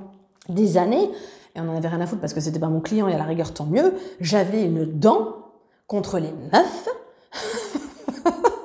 des 0.49 0.79
années, 0.79 1.11
et 1.55 1.61
on 1.61 1.69
en 1.69 1.77
avait 1.77 1.89
rien 1.89 2.01
à 2.01 2.07
foutre 2.07 2.21
parce 2.21 2.33
que 2.33 2.41
c'était 2.41 2.61
pas 2.61 2.69
mon 2.69 2.81
client 2.81 3.09
et 3.09 3.15
à 3.15 3.19
la 3.19 3.25
rigueur 3.25 3.53
tant 3.53 3.65
mieux, 3.65 3.95
j'avais 4.21 4.65
une 4.65 4.85
dent 4.85 5.37
contre 5.87 6.19
les 6.19 6.33
meufs 6.53 6.89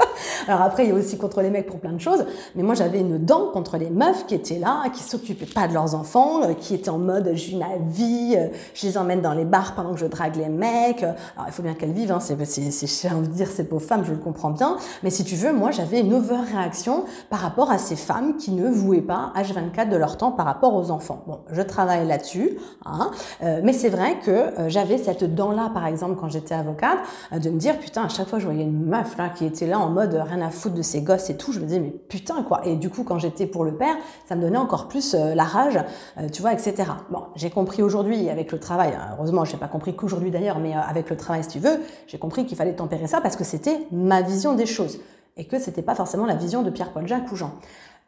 alors 0.48 0.62
après, 0.62 0.86
il 0.86 0.90
y 0.90 0.92
a 0.92 0.96
aussi 0.96 1.18
contre 1.18 1.42
les 1.42 1.50
mecs 1.50 1.66
pour 1.66 1.80
plein 1.80 1.92
de 1.92 2.00
choses. 2.00 2.26
Mais 2.56 2.64
moi, 2.64 2.76
j'avais 2.76 3.00
une 3.00 3.18
dent 3.18 3.48
contre 3.52 3.78
les 3.78 3.90
meufs 3.90 4.26
qui 4.26 4.36
étaient 4.36 4.60
là, 4.60 4.84
qui 4.94 5.04
s'occupaient 5.04 5.46
pas 5.46 5.68
de 5.68 5.74
leurs 5.74 5.96
enfants, 5.96 6.44
euh, 6.44 6.54
qui 6.54 6.74
étaient 6.74 6.90
en 6.90 6.98
mode 6.98 7.28
vis 7.30 7.56
ma 7.56 7.78
vie, 7.78 8.36
euh, 8.38 8.48
je 8.74 8.88
les 8.88 8.98
emmène 8.98 9.22
dans 9.22 9.34
les 9.34 9.46
bars 9.46 9.76
pendant 9.76 9.94
que 9.94 10.00
je 10.00 10.06
drague 10.06 10.36
les 10.36 10.50
mecs. 10.50 11.04
Alors 11.04 11.48
il 11.48 11.52
faut 11.52 11.64
bien 11.64 11.74
qu'elles 11.74 11.92
vivent, 11.92 12.12
hein, 12.12 12.20
c'est, 12.20 12.38
c'est, 12.46 12.88
j'ai 12.88 13.14
envie 13.14 13.28
de 13.28 13.34
dire 13.34 13.48
ces 13.48 13.68
pauvres 13.68 13.86
femmes, 13.86 14.04
je 14.06 14.12
le 14.12 14.18
comprends 14.18 14.52
bien. 14.52 14.78
Mais 15.04 15.10
si 15.10 15.24
tu 15.24 15.36
veux, 15.36 15.54
moi, 15.54 15.72
j'avais 15.72 16.02
une 16.02 16.14
overréaction 16.14 17.06
par 17.30 17.40
rapport 17.40 17.72
à 17.72 17.78
ces 17.78 17.96
femmes 17.96 18.38
qui 18.38 18.52
ne 18.52 18.70
vouaient 18.70 19.02
pas 19.02 19.34
H24 19.36 19.90
de 19.90 19.98
leur 19.98 20.18
temps 20.18 20.32
par 20.32 20.46
rapport 20.46 20.74
aux 20.74 20.92
enfants. 20.92 21.24
Bon, 21.28 21.40
je 21.52 21.62
travaille 21.62 22.08
là-dessus, 22.08 22.58
hein, 22.86 23.12
euh, 23.44 23.62
mais 23.64 23.74
c'est 23.74 23.90
vrai 23.90 24.20
que 24.24 24.70
j'avais 24.70 24.98
cette 24.98 25.36
dent-là, 25.36 25.72
par 25.74 25.86
exemple, 25.86 26.16
quand 26.20 26.30
j'étais 26.30 26.56
avocate, 26.56 27.00
de 27.32 27.50
me 27.50 27.58
dire 27.58 27.78
putain, 27.80 28.04
à 28.04 28.10
chaque 28.10 28.28
fois 28.28 28.40
je 28.40 28.46
voyais 28.46 28.64
une 28.64 28.86
meuf 28.86 29.18
là 29.18 29.30
qui 29.30 29.46
était 29.46 29.68
là 29.68 29.80
en 29.80 29.90
mode 29.90 30.14
rien 30.32 30.42
à 30.42 30.50
foutre 30.50 30.76
de 30.76 30.82
ses 30.82 31.02
gosses 31.02 31.30
et 31.30 31.38
tout. 31.38 31.52
Je 31.52 31.60
me 31.60 31.66
disais, 31.66 31.80
mais 31.80 31.90
putain, 31.90 32.44
quoi. 32.44 32.62
Et 32.66 32.76
du 32.76 32.90
coup, 32.90 33.04
quand 33.04 33.20
j'étais 33.20 33.46
pour 33.46 33.64
le 33.64 33.76
père, 33.76 33.96
ça 34.28 34.36
me 34.36 34.42
donnait 34.42 34.58
encore 34.58 34.88
plus 34.88 35.14
euh, 35.14 35.36
la 35.36 35.44
rage, 35.44 35.80
euh, 36.18 36.30
tu 36.30 36.42
vois, 36.42 36.54
etc. 36.54 36.84
Bon, 37.10 37.24
j'ai 37.36 37.50
compris 37.50 37.84
aujourd'hui 37.84 38.30
avec 38.30 38.52
le 38.52 38.60
travail, 38.60 38.94
hein, 38.96 39.16
heureusement, 39.18 39.46
je 39.46 39.54
n'ai 39.54 39.60
pas 39.60 39.68
compris 39.68 39.96
qu'aujourd'hui 39.96 40.32
d'ailleurs, 40.32 40.60
mais 40.60 40.76
euh, 40.76 40.80
avec 40.80 41.10
le 41.10 41.18
travail, 41.18 41.44
si 41.44 41.50
tu 41.50 41.60
veux, 41.60 41.80
j'ai 42.08 42.18
compris 42.18 42.46
qu'il 42.46 42.58
fallait 42.58 42.76
tempérer 42.76 43.08
ça 43.08 43.22
parce 43.22 43.36
que 43.36 43.44
c'était 43.44 43.88
ma 43.92 44.22
vision 44.22 44.54
des 44.56 44.66
choses 44.66 45.00
et 45.38 45.46
que 45.46 45.60
c'était 45.60 45.82
pas 45.82 45.96
forcément 45.96 46.26
la 46.26 46.36
vision 46.36 46.62
de 46.62 46.70
Pierre-Paul 46.70 47.08
Jacques 47.08 47.32
ou 47.32 47.36
Jean. 47.36 47.52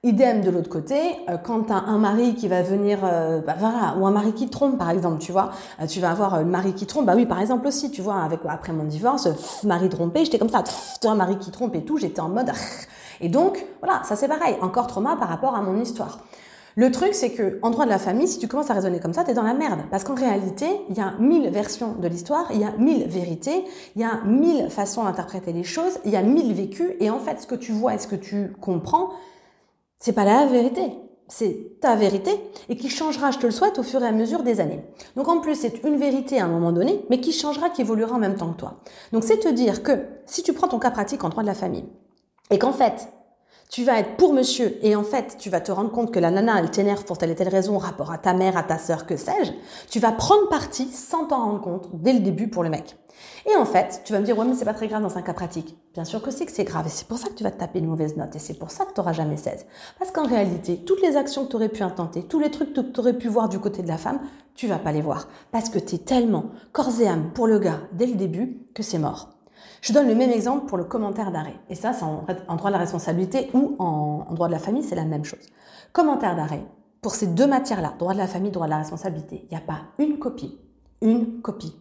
Idem 0.06 0.42
de 0.42 0.50
l'autre 0.50 0.68
côté, 0.68 0.98
quand 1.46 1.64
tu 1.64 1.72
as 1.72 1.78
un 1.78 1.98
mari 1.98 2.36
qui 2.36 2.50
va 2.50 2.62
venir, 2.62 3.00
bah 3.00 3.56
voilà, 3.58 3.96
ou 3.98 4.06
un 4.06 4.12
mari 4.12 4.34
qui 4.34 4.50
trompe 4.50 4.78
par 4.78 4.90
exemple, 4.90 5.20
tu 5.20 5.32
vois, 5.32 5.52
tu 5.88 6.02
vas 6.02 6.12
avoir 6.12 6.34
un 6.34 6.44
mari 6.44 6.74
qui 6.74 6.86
trompe, 6.86 7.06
bah 7.06 7.14
oui, 7.16 7.26
par 7.26 7.40
exemple 7.40 7.66
aussi, 7.68 7.90
tu 7.90 8.02
vois, 8.02 8.22
avec 8.22 8.42
après 8.46 8.74
mon 8.74 8.84
divorce, 8.84 9.30
mari 9.64 9.88
trompé, 9.88 10.26
j'étais 10.26 10.38
comme 10.38 10.50
ça, 10.50 10.62
un 11.06 11.16
mari 11.16 11.38
qui 11.38 11.52
trompe 11.52 11.74
et 11.76 11.86
tout, 11.86 11.98
j'étais 11.98 12.20
en 12.20 12.28
mode, 12.28 12.52
et 13.22 13.30
donc 13.30 13.66
voilà, 13.82 14.02
ça 14.04 14.18
c'est 14.18 14.28
pareil, 14.28 14.58
encore 14.62 14.88
trauma 14.88 15.16
par 15.16 15.30
rapport 15.30 15.56
à 15.56 15.62
mon 15.62 15.80
histoire. 15.80 16.20
Le 16.76 16.92
truc, 16.92 17.14
c'est 17.14 17.30
que 17.30 17.60
en 17.62 17.70
droit 17.70 17.86
de 17.86 17.90
la 17.90 18.00
famille, 18.00 18.28
si 18.28 18.40
tu 18.40 18.50
commences 18.50 18.72
à 18.72 18.74
raisonner 18.74 19.00
comme 19.00 19.14
ça, 19.14 19.24
t'es 19.24 19.36
dans 19.36 19.44
la 19.44 19.54
merde. 19.54 19.82
Parce 19.92 20.04
qu'en 20.04 20.16
réalité, 20.16 20.66
il 20.90 20.98
y 20.98 21.02
a 21.02 21.14
mille 21.20 21.48
versions 21.52 21.94
de 21.94 22.08
l'histoire, 22.08 22.48
il 22.52 22.60
y 22.60 22.66
a 22.66 22.72
mille 22.80 23.08
vérités, 23.08 23.64
il 23.96 24.02
y 24.02 24.04
a 24.04 24.22
mille 24.26 24.70
façons 24.70 25.04
d'interpréter 25.04 25.54
les 25.54 25.64
choses, 25.64 26.00
il 26.04 26.12
y 26.12 26.18
a 26.18 26.24
mille 26.24 26.52
vécus, 26.54 26.94
et 27.00 27.10
en 27.10 27.20
fait, 27.20 27.40
ce 27.40 27.48
que 27.48 27.56
tu 27.56 27.72
vois 27.72 27.94
et 27.94 28.00
ce 28.00 28.08
que 28.08 28.16
tu 28.16 28.54
comprends, 28.60 29.12
c'est 30.04 30.12
pas 30.12 30.26
la 30.26 30.46
vérité, 30.48 30.82
c'est 31.30 31.80
ta 31.80 31.96
vérité 31.96 32.32
et 32.68 32.76
qui 32.76 32.90
changera, 32.90 33.32
je 33.32 33.38
te 33.38 33.46
le 33.46 33.54
souhaite, 33.54 33.80
au 33.80 33.84
fur 33.84 34.04
et 34.04 34.06
à 34.06 34.12
mesure 34.12 34.44
des 34.44 34.60
années. 34.60 34.84
Donc 35.16 35.30
en 35.30 35.40
plus, 35.40 35.56
c'est 35.56 35.82
une 35.86 35.96
vérité 35.96 36.42
à 36.42 36.44
un 36.44 36.50
moment 36.50 36.74
donné, 36.74 37.06
mais 37.10 37.22
qui 37.22 37.32
changera, 37.32 37.70
qui 37.70 37.80
évoluera 37.80 38.14
en 38.14 38.20
même 38.20 38.36
temps 38.36 38.52
que 38.52 38.58
toi. 38.58 38.82
Donc 39.14 39.24
c'est 39.24 39.40
te 39.40 39.48
dire 39.48 39.82
que 39.82 39.94
si 40.26 40.44
tu 40.44 40.52
prends 40.52 40.68
ton 40.68 40.78
cas 40.78 40.92
pratique 40.92 41.24
en 41.24 41.30
droit 41.30 41.42
de 41.42 41.48
la 41.48 41.54
famille 41.54 41.86
et 42.50 42.60
qu'en 42.60 42.74
fait, 42.74 43.13
tu 43.74 43.84
vas 43.84 43.98
être 44.00 44.18
pour 44.18 44.34
monsieur 44.34 44.78
et 44.86 44.96
en 44.96 45.02
fait, 45.02 45.36
tu 45.40 45.50
vas 45.50 45.60
te 45.60 45.72
rendre 45.72 45.90
compte 45.90 46.12
que 46.12 46.20
la 46.20 46.30
nana, 46.30 46.60
elle 46.60 46.70
t'énerve 46.70 47.06
pour 47.06 47.18
telle 47.18 47.32
et 47.32 47.36
telle 47.36 47.50
raison, 47.50 47.80
rapport 47.80 48.12
à 48.12 48.20
ta 48.20 48.36
mère, 48.36 48.56
à 48.56 48.62
ta 48.62 48.78
sœur, 48.78 49.08
que 49.08 49.18
sais-je, 49.18 49.52
tu 49.90 50.00
vas 50.00 50.12
prendre 50.12 50.48
parti 50.48 50.86
sans 50.92 51.26
t'en 51.26 51.44
rendre 51.44 51.62
compte 51.62 51.90
dès 51.92 52.14
le 52.14 52.20
début 52.20 52.48
pour 52.48 52.62
le 52.62 52.70
mec. 52.70 52.96
Et 53.52 53.56
en 53.56 53.66
fait, 53.66 54.02
tu 54.06 54.14
vas 54.14 54.20
me 54.20 54.26
dire, 54.26 54.38
ouais, 54.38 54.46
mais 54.46 54.54
c'est 54.54 54.64
pas 54.64 54.76
très 54.76 54.88
grave 54.88 55.02
dans 55.02 55.18
un 55.18 55.24
cas 55.24 55.34
pratique. 55.34 55.76
Bien 55.96 56.06
sûr 56.06 56.22
que 56.22 56.30
c'est 56.30 56.46
que 56.46 56.52
c'est 56.52 56.66
grave 56.66 56.86
et 56.86 56.92
c'est 56.92 57.08
pour 57.08 57.18
ça 57.18 57.30
que 57.30 57.34
tu 57.34 57.44
vas 57.44 57.50
te 57.50 57.60
taper 57.60 57.80
une 57.80 57.88
mauvaise 57.88 58.16
note 58.16 58.36
et 58.36 58.40
c'est 58.40 58.54
pour 58.54 58.70
ça 58.70 58.86
que 58.86 58.94
tu 58.94 59.00
n'auras 59.00 59.14
jamais 59.14 59.38
16. 59.38 59.66
Parce 59.98 60.12
qu'en 60.12 60.28
réalité, 60.28 60.78
toutes 60.86 61.02
les 61.02 61.18
actions 61.18 61.46
que 61.46 61.50
tu 61.50 61.56
aurais 61.56 61.70
pu 61.70 61.82
intenter, 61.82 62.22
tous 62.22 62.40
les 62.40 62.52
trucs 62.52 62.74
que 62.74 62.82
tu 62.82 63.00
aurais 63.00 63.18
pu 63.18 63.28
voir 63.28 63.50
du 63.50 63.58
côté 63.58 63.82
de 63.82 63.88
la 63.88 63.98
femme, 63.98 64.20
tu 64.54 64.68
vas 64.68 64.78
pas 64.78 64.92
les 64.92 65.02
voir. 65.02 65.28
Parce 65.52 65.70
que 65.70 65.80
tu 65.80 65.96
es 65.96 65.98
tellement 65.98 66.52
corps 66.74 67.02
et 67.02 67.08
âme 67.08 67.32
pour 67.34 67.48
le 67.48 67.58
gars 67.58 67.80
dès 67.94 68.06
le 68.06 68.14
début 68.14 68.60
que 68.76 68.84
c'est 68.84 69.00
mort. 69.00 69.30
Je 69.84 69.92
donne 69.92 70.08
le 70.08 70.16
même 70.16 70.32
exemple 70.32 70.66
pour 70.66 70.78
le 70.78 70.86
commentaire 70.86 71.30
d'arrêt. 71.30 71.56
Et 71.70 71.76
ça, 71.76 71.92
c'est 71.92 72.06
en, 72.06 72.56
droit 72.56 72.70
de 72.70 72.74
la 72.74 72.80
responsabilité 72.80 73.52
ou 73.54 73.76
en, 73.80 74.26
droit 74.32 74.48
de 74.48 74.54
la 74.54 74.60
famille, 74.60 74.82
c'est 74.82 74.96
la 74.96 75.04
même 75.04 75.26
chose. 75.26 75.46
Commentaire 75.92 76.38
d'arrêt. 76.38 76.64
Pour 77.02 77.16
ces 77.16 77.28
deux 77.28 77.48
matières-là, 77.48 77.94
droit 78.00 78.14
de 78.14 78.18
la 78.18 78.28
famille, 78.28 78.50
droit 78.50 78.68
de 78.68 78.72
la 78.72 78.78
responsabilité, 78.78 79.42
il 79.44 79.50
n'y 79.50 79.62
a 79.62 79.66
pas 79.66 79.82
une 80.00 80.20
copie. 80.20 80.58
Une 81.02 81.42
copie 81.42 81.76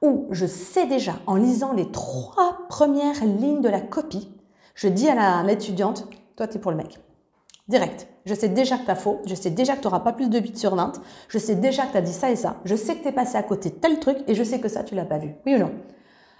où 0.00 0.28
je 0.30 0.46
sais 0.46 0.86
déjà, 0.86 1.16
en 1.26 1.34
lisant 1.34 1.74
les 1.74 1.90
trois 1.90 2.66
premières 2.70 3.22
lignes 3.22 3.60
de 3.60 3.68
la 3.68 3.82
copie, 3.82 4.30
je 4.74 4.88
dis 4.88 5.06
à 5.06 5.42
l'étudiante, 5.42 6.08
toi, 6.34 6.48
tu 6.48 6.56
es 6.56 6.60
pour 6.60 6.70
le 6.70 6.78
mec. 6.78 6.98
Direct. 7.68 8.08
Je 8.24 8.32
sais 8.34 8.48
déjà 8.48 8.78
que 8.78 8.86
tu 8.86 8.90
as 8.90 8.96
faux, 8.96 9.20
je 9.26 9.34
sais 9.34 9.50
déjà 9.50 9.76
que 9.76 9.82
tu 9.82 9.86
n'auras 9.86 10.00
pas 10.00 10.14
plus 10.14 10.30
de 10.30 10.38
8 10.38 10.56
sur 10.56 10.74
20, 10.74 10.92
je 11.28 11.38
sais 11.38 11.56
déjà 11.56 11.84
que 11.84 11.92
tu 11.92 11.98
as 11.98 12.00
dit 12.02 12.12
ça 12.14 12.30
et 12.30 12.36
ça, 12.36 12.56
je 12.64 12.74
sais 12.74 12.96
que 12.96 13.02
tu 13.02 13.08
es 13.08 13.12
passé 13.12 13.36
à 13.36 13.42
côté 13.42 13.70
tel 13.70 14.00
truc 14.00 14.16
et 14.26 14.34
je 14.34 14.42
sais 14.42 14.60
que 14.60 14.68
ça, 14.68 14.82
tu 14.82 14.94
l'as 14.94 15.04
pas 15.04 15.18
vu. 15.18 15.34
Oui 15.44 15.56
ou 15.56 15.58
non? 15.58 15.72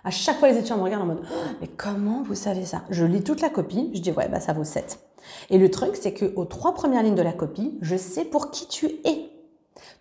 À 0.04 0.10
chaque 0.10 0.38
fois, 0.38 0.48
les 0.48 0.56
étudiants 0.56 0.78
me 0.78 0.82
regardent 0.82 1.02
en 1.02 1.06
mode, 1.06 1.22
oh, 1.24 1.48
mais 1.60 1.68
comment 1.68 2.22
vous 2.22 2.34
savez 2.34 2.64
ça? 2.64 2.82
Je 2.90 3.04
lis 3.04 3.22
toute 3.22 3.40
la 3.40 3.50
copie, 3.50 3.90
je 3.94 4.00
dis, 4.00 4.12
ouais, 4.12 4.28
bah 4.28 4.40
ça 4.40 4.52
vaut 4.52 4.64
7. 4.64 4.98
Et 5.50 5.58
le 5.58 5.70
truc, 5.70 5.96
c'est 5.96 6.14
qu'aux 6.14 6.44
trois 6.44 6.74
premières 6.74 7.02
lignes 7.02 7.14
de 7.14 7.22
la 7.22 7.32
copie, 7.32 7.78
je 7.82 7.96
sais 7.96 8.24
pour 8.24 8.50
qui 8.50 8.66
tu 8.66 8.86
es. 9.04 9.30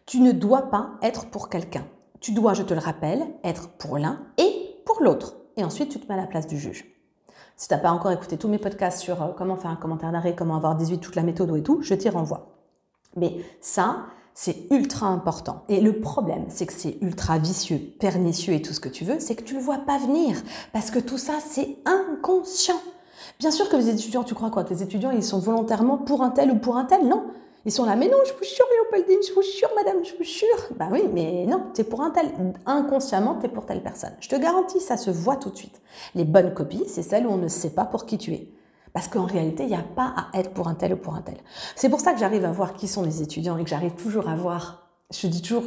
Tu 0.05 0.21
ne 0.21 0.31
dois 0.31 0.69
pas 0.69 0.91
être 1.01 1.27
pour 1.27 1.49
quelqu'un. 1.49 1.85
Tu 2.19 2.31
dois, 2.31 2.53
je 2.53 2.63
te 2.63 2.73
le 2.73 2.79
rappelle, 2.79 3.27
être 3.43 3.69
pour 3.77 3.97
l'un 3.97 4.21
et 4.37 4.81
pour 4.85 5.01
l'autre. 5.01 5.35
Et 5.57 5.63
ensuite, 5.63 5.89
tu 5.89 5.99
te 5.99 6.07
mets 6.07 6.17
à 6.17 6.21
la 6.21 6.27
place 6.27 6.47
du 6.47 6.57
juge. 6.57 6.85
Si 7.55 7.67
tu 7.67 7.73
n'as 7.73 7.79
pas 7.79 7.91
encore 7.91 8.11
écouté 8.11 8.37
tous 8.37 8.47
mes 8.47 8.57
podcasts 8.57 8.99
sur 8.99 9.21
euh, 9.21 9.27
comment 9.37 9.57
faire 9.57 9.71
un 9.71 9.75
commentaire 9.75 10.11
d'arrêt, 10.13 10.33
comment 10.33 10.55
avoir 10.55 10.75
18, 10.75 10.99
toute 10.99 11.15
la 11.15 11.23
méthode 11.23 11.55
et 11.57 11.63
tout, 11.63 11.81
je 11.81 11.93
t'y 11.93 12.09
renvoie. 12.09 12.55
Mais 13.17 13.35
ça, 13.59 14.05
c'est 14.41 14.71
ultra 14.71 15.07
important. 15.07 15.63
Et 15.67 15.81
le 15.81 15.99
problème, 15.99 16.45
c'est 16.47 16.65
que 16.65 16.71
c'est 16.71 16.97
ultra 17.01 17.37
vicieux, 17.39 17.77
pernicieux 17.99 18.53
et 18.53 18.61
tout 18.61 18.71
ce 18.71 18.79
que 18.79 18.87
tu 18.87 19.03
veux, 19.03 19.19
c'est 19.19 19.35
que 19.35 19.43
tu 19.43 19.53
le 19.53 19.59
vois 19.59 19.79
pas 19.79 19.97
venir. 19.97 20.41
Parce 20.71 20.91
que 20.91 20.99
tout 20.99 21.17
ça, 21.17 21.33
c'est 21.45 21.75
inconscient. 21.83 22.79
Bien 23.37 23.51
sûr 23.51 23.67
que 23.67 23.75
les 23.75 23.89
étudiants, 23.89 24.23
tu 24.23 24.35
crois 24.35 24.49
quoi? 24.49 24.63
Que 24.63 24.73
les 24.73 24.81
étudiants, 24.81 25.11
ils 25.11 25.25
sont 25.25 25.39
volontairement 25.39 25.97
pour 25.97 26.21
un 26.21 26.29
tel 26.29 26.51
ou 26.51 26.55
pour 26.55 26.77
un 26.77 26.85
tel? 26.85 27.05
Non. 27.05 27.25
Ils 27.65 27.73
sont 27.73 27.83
là, 27.83 27.97
mais 27.97 28.07
non, 28.07 28.15
je 28.25 28.31
vous 28.31 28.45
jure, 28.45 28.65
Léopoldine, 28.71 29.19
je 29.27 29.33
vous 29.33 29.41
jure, 29.41 29.71
madame, 29.75 30.05
je 30.05 30.15
vous 30.15 30.23
jure. 30.23 30.69
Bah 30.77 30.87
oui, 30.89 31.03
mais 31.13 31.45
non, 31.45 31.61
t'es 31.73 31.83
pour 31.83 31.99
un 31.99 32.11
tel. 32.11 32.27
Inconsciemment, 32.65 33.35
t'es 33.35 33.49
pour 33.49 33.65
telle 33.65 33.83
personne. 33.83 34.13
Je 34.21 34.29
te 34.29 34.37
garantis, 34.37 34.79
ça 34.79 34.95
se 34.95 35.11
voit 35.11 35.35
tout 35.35 35.49
de 35.49 35.57
suite. 35.57 35.81
Les 36.15 36.23
bonnes 36.23 36.53
copies, 36.53 36.85
c'est 36.87 37.03
celles 37.03 37.27
où 37.27 37.29
on 37.29 37.37
ne 37.37 37.49
sait 37.49 37.71
pas 37.71 37.83
pour 37.83 38.05
qui 38.05 38.17
tu 38.17 38.31
es. 38.31 38.47
Parce 38.93 39.07
qu'en 39.07 39.25
réalité, 39.25 39.63
il 39.63 39.69
n'y 39.69 39.75
a 39.75 39.83
pas 39.83 40.13
à 40.15 40.39
être 40.39 40.51
pour 40.53 40.67
un 40.67 40.75
tel 40.75 40.93
ou 40.93 40.97
pour 40.97 41.15
un 41.15 41.21
tel. 41.21 41.37
C'est 41.75 41.89
pour 41.89 41.99
ça 41.99 42.13
que 42.13 42.19
j'arrive 42.19 42.45
à 42.45 42.51
voir 42.51 42.73
qui 42.73 42.87
sont 42.87 43.03
les 43.03 43.21
étudiants 43.21 43.57
et 43.57 43.63
que 43.63 43.69
j'arrive 43.69 43.93
toujours 43.93 44.27
à 44.27 44.35
voir. 44.35 44.89
Je 45.11 45.27
dis 45.27 45.41
toujours, 45.41 45.63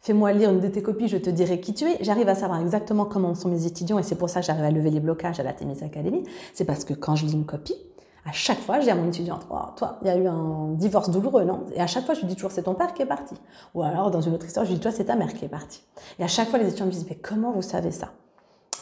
fais-moi 0.00 0.32
lire 0.32 0.50
une 0.50 0.60
de 0.60 0.68
tes 0.68 0.82
copies, 0.82 1.08
je 1.08 1.18
te 1.18 1.30
dirai 1.30 1.60
qui 1.60 1.74
tu 1.74 1.84
es. 1.84 1.98
J'arrive 2.00 2.28
à 2.28 2.34
savoir 2.34 2.60
exactement 2.60 3.04
comment 3.04 3.34
sont 3.34 3.48
mes 3.48 3.66
étudiants 3.66 3.98
et 3.98 4.02
c'est 4.02 4.16
pour 4.16 4.30
ça 4.30 4.40
que 4.40 4.46
j'arrive 4.46 4.64
à 4.64 4.70
lever 4.70 4.90
les 4.90 5.00
blocages 5.00 5.40
à 5.40 5.42
la 5.42 5.52
Témis 5.52 5.82
Academy. 5.82 6.24
C'est 6.54 6.64
parce 6.64 6.84
que 6.84 6.94
quand 6.94 7.16
je 7.16 7.26
lis 7.26 7.32
une 7.32 7.46
copie, 7.46 7.76
à 8.26 8.32
chaque 8.32 8.58
fois, 8.58 8.78
je 8.78 8.84
dis 8.84 8.90
à 8.90 8.94
mon 8.94 9.08
étudiante, 9.08 9.46
oh, 9.50 9.56
toi, 9.76 9.98
il 10.02 10.08
y 10.08 10.10
a 10.10 10.16
eu 10.16 10.26
un 10.26 10.72
divorce 10.72 11.08
douloureux, 11.08 11.44
non? 11.44 11.64
Et 11.74 11.80
à 11.80 11.86
chaque 11.86 12.04
fois, 12.04 12.14
je 12.14 12.20
lui 12.20 12.26
dis 12.26 12.34
toujours, 12.34 12.50
c'est 12.50 12.64
ton 12.64 12.74
père 12.74 12.92
qui 12.92 13.00
est 13.00 13.06
parti. 13.06 13.34
Ou 13.74 13.82
alors, 13.82 14.10
dans 14.10 14.20
une 14.20 14.34
autre 14.34 14.44
histoire, 14.44 14.66
je 14.66 14.70
lui 14.70 14.76
dis, 14.76 14.82
toi, 14.82 14.90
c'est 14.90 15.06
ta 15.06 15.16
mère 15.16 15.32
qui 15.32 15.46
est 15.46 15.48
partie. 15.48 15.82
Et 16.18 16.24
à 16.24 16.28
chaque 16.28 16.48
fois, 16.48 16.58
les 16.58 16.66
étudiants 16.66 16.86
me 16.86 16.90
disent, 16.90 17.06
mais 17.08 17.16
comment 17.16 17.52
vous 17.52 17.62
savez 17.62 17.90
ça? 17.90 18.10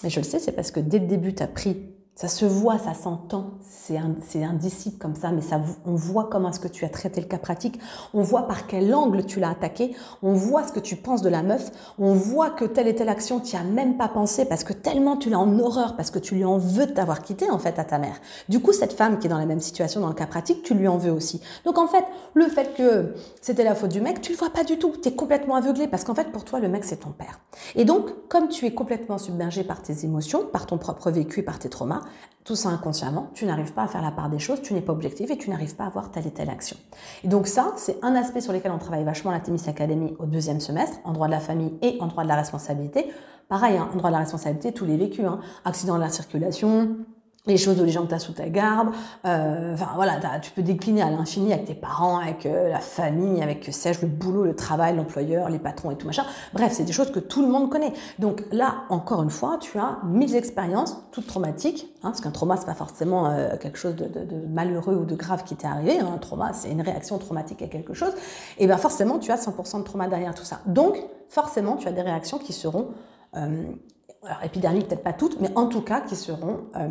Mais 0.02 0.10
je 0.10 0.18
le 0.18 0.24
sais, 0.24 0.40
c'est 0.40 0.50
parce 0.50 0.72
que 0.72 0.80
dès 0.80 0.98
le 0.98 1.06
début, 1.06 1.32
tu 1.32 1.44
as 1.44 1.46
pris 1.46 1.76
ça 2.16 2.28
se 2.28 2.46
voit, 2.46 2.78
ça 2.78 2.94
s'entend, 2.94 3.50
c'est 3.60 3.98
un, 3.98 4.14
indicible 4.42 4.96
comme 4.96 5.14
ça, 5.14 5.32
mais 5.32 5.42
ça, 5.42 5.60
on 5.84 5.94
voit 5.94 6.28
comment 6.30 6.48
est-ce 6.48 6.60
que 6.60 6.66
tu 6.66 6.86
as 6.86 6.88
traité 6.88 7.20
le 7.20 7.26
cas 7.26 7.36
pratique, 7.36 7.78
on 8.14 8.22
voit 8.22 8.48
par 8.48 8.66
quel 8.66 8.94
angle 8.94 9.26
tu 9.26 9.38
l'as 9.38 9.50
attaqué, 9.50 9.94
on 10.22 10.32
voit 10.32 10.66
ce 10.66 10.72
que 10.72 10.80
tu 10.80 10.96
penses 10.96 11.20
de 11.20 11.28
la 11.28 11.42
meuf, 11.42 11.70
on 11.98 12.14
voit 12.14 12.48
que 12.48 12.64
telle 12.64 12.88
et 12.88 12.94
telle 12.94 13.10
action, 13.10 13.38
tu 13.38 13.54
as 13.54 13.62
même 13.62 13.98
pas 13.98 14.08
pensé 14.08 14.46
parce 14.46 14.64
que 14.64 14.72
tellement 14.72 15.18
tu 15.18 15.28
l'as 15.28 15.38
en 15.38 15.58
horreur, 15.58 15.94
parce 15.94 16.10
que 16.10 16.18
tu 16.18 16.34
lui 16.34 16.46
en 16.46 16.56
veux 16.56 16.86
de 16.86 16.92
t'avoir 16.92 17.20
quitté 17.20 17.50
en 17.50 17.58
fait 17.58 17.78
à 17.78 17.84
ta 17.84 17.98
mère. 17.98 18.18
Du 18.48 18.60
coup, 18.60 18.72
cette 18.72 18.94
femme 18.94 19.18
qui 19.18 19.26
est 19.26 19.30
dans 19.30 19.38
la 19.38 19.44
même 19.44 19.60
situation 19.60 20.00
dans 20.00 20.08
le 20.08 20.14
cas 20.14 20.26
pratique, 20.26 20.62
tu 20.62 20.72
lui 20.72 20.88
en 20.88 20.96
veux 20.96 21.12
aussi. 21.12 21.42
Donc 21.66 21.76
en 21.76 21.86
fait, 21.86 22.04
le 22.32 22.46
fait 22.46 22.74
que 22.74 23.14
c'était 23.42 23.64
la 23.64 23.74
faute 23.74 23.90
du 23.90 24.00
mec, 24.00 24.22
tu 24.22 24.32
le 24.32 24.38
vois 24.38 24.50
pas 24.50 24.64
du 24.64 24.78
tout, 24.78 24.94
tu 25.02 25.10
es 25.10 25.12
complètement 25.12 25.56
aveuglé 25.56 25.86
parce 25.86 26.04
qu'en 26.04 26.14
fait 26.14 26.32
pour 26.32 26.46
toi 26.46 26.60
le 26.60 26.68
mec 26.70 26.84
c'est 26.84 27.00
ton 27.00 27.10
père. 27.10 27.40
Et 27.74 27.84
donc, 27.84 28.06
comme 28.30 28.48
tu 28.48 28.64
es 28.64 28.72
complètement 28.72 29.18
submergé 29.18 29.64
par 29.64 29.82
tes 29.82 30.06
émotions, 30.06 30.46
par 30.50 30.64
ton 30.64 30.78
propre 30.78 31.10
vécu, 31.10 31.42
par 31.42 31.58
tes 31.58 31.68
traumas, 31.68 32.05
tout 32.44 32.54
ça 32.54 32.68
inconsciemment, 32.68 33.30
tu 33.34 33.44
n'arrives 33.44 33.72
pas 33.72 33.82
à 33.82 33.88
faire 33.88 34.02
la 34.02 34.12
part 34.12 34.30
des 34.30 34.38
choses, 34.38 34.62
tu 34.62 34.72
n'es 34.72 34.80
pas 34.80 34.92
objectif 34.92 35.30
et 35.30 35.36
tu 35.36 35.50
n'arrives 35.50 35.74
pas 35.74 35.84
à 35.84 35.86
avoir 35.88 36.12
telle 36.12 36.28
et 36.28 36.30
telle 36.30 36.48
action. 36.48 36.76
Et 37.24 37.28
donc 37.28 37.48
ça, 37.48 37.72
c'est 37.76 37.98
un 38.02 38.14
aspect 38.14 38.40
sur 38.40 38.52
lequel 38.52 38.70
on 38.70 38.78
travaille 38.78 39.04
vachement 39.04 39.32
la 39.32 39.40
Témis 39.40 39.62
Academy 39.66 40.14
au 40.20 40.26
deuxième 40.26 40.60
semestre, 40.60 40.98
en 41.04 41.12
droit 41.12 41.26
de 41.26 41.32
la 41.32 41.40
famille 41.40 41.74
et 41.82 41.98
en 42.00 42.06
droit 42.06 42.22
de 42.22 42.28
la 42.28 42.36
responsabilité. 42.36 43.10
Pareil, 43.48 43.76
hein, 43.76 43.88
en 43.92 43.96
droit 43.96 44.10
de 44.10 44.14
la 44.14 44.20
responsabilité, 44.20 44.72
tous 44.72 44.84
les 44.84 44.96
vécus, 44.96 45.24
hein, 45.24 45.40
accident 45.64 45.96
de 45.96 46.00
la 46.00 46.08
circulation, 46.08 46.96
les 47.46 47.56
choses 47.56 47.80
où 47.80 47.84
les 47.84 47.92
gens 47.92 48.02
que 48.02 48.08
tu 48.08 48.14
as 48.14 48.18
sous 48.18 48.32
ta 48.32 48.48
garde. 48.48 48.88
Euh, 49.24 49.74
enfin 49.74 49.88
voilà, 49.94 50.18
tu 50.40 50.50
peux 50.50 50.62
décliner 50.62 51.02
à 51.02 51.10
l'infini 51.10 51.52
avec 51.52 51.66
tes 51.66 51.74
parents, 51.74 52.18
avec 52.18 52.46
euh, 52.46 52.70
la 52.70 52.80
famille, 52.80 53.42
avec 53.42 53.60
que 53.60 53.72
sais-je, 53.72 54.02
le 54.02 54.08
boulot, 54.08 54.44
le 54.44 54.54
travail, 54.54 54.96
l'employeur, 54.96 55.48
les 55.48 55.58
patrons 55.58 55.90
et 55.90 55.96
tout 55.96 56.06
machin. 56.06 56.24
Bref, 56.52 56.72
c'est 56.72 56.84
des 56.84 56.92
choses 56.92 57.12
que 57.12 57.20
tout 57.20 57.42
le 57.42 57.48
monde 57.48 57.70
connaît. 57.70 57.92
Donc 58.18 58.44
là, 58.52 58.84
encore 58.88 59.22
une 59.22 59.30
fois, 59.30 59.58
tu 59.60 59.78
as 59.78 59.98
mille 60.04 60.34
expériences, 60.34 60.96
toutes 61.12 61.26
traumatiques, 61.26 61.88
hein, 62.02 62.10
parce 62.10 62.20
qu'un 62.20 62.30
trauma, 62.30 62.56
c'est 62.56 62.66
pas 62.66 62.74
forcément 62.74 63.26
euh, 63.26 63.56
quelque 63.56 63.78
chose 63.78 63.94
de, 63.94 64.06
de, 64.06 64.24
de, 64.24 64.46
malheureux 64.48 64.96
ou 64.96 65.04
de 65.04 65.14
grave 65.14 65.44
qui 65.44 65.56
t'est 65.56 65.66
arrivé. 65.66 66.00
Hein. 66.00 66.10
Un 66.14 66.18
trauma, 66.18 66.52
c'est 66.52 66.70
une 66.70 66.82
réaction 66.82 67.18
traumatique 67.18 67.62
à 67.62 67.68
quelque 67.68 67.94
chose. 67.94 68.12
Et 68.58 68.66
bien 68.66 68.78
forcément, 68.78 69.18
tu 69.18 69.30
as 69.30 69.36
100% 69.36 69.78
de 69.78 69.84
trauma 69.84 70.08
derrière 70.08 70.34
tout 70.34 70.44
ça. 70.44 70.60
Donc, 70.66 70.98
forcément, 71.28 71.76
tu 71.76 71.88
as 71.88 71.92
des 71.92 72.02
réactions 72.02 72.38
qui 72.38 72.52
seront 72.52 72.88
alors 74.24 74.42
épidermiques 74.44 74.88
peut-être 74.88 75.02
pas 75.02 75.12
toutes, 75.12 75.40
mais 75.40 75.50
en 75.56 75.66
tout 75.66 75.82
cas 75.82 76.00
qui 76.00 76.16
seront 76.16 76.64
euh, 76.76 76.88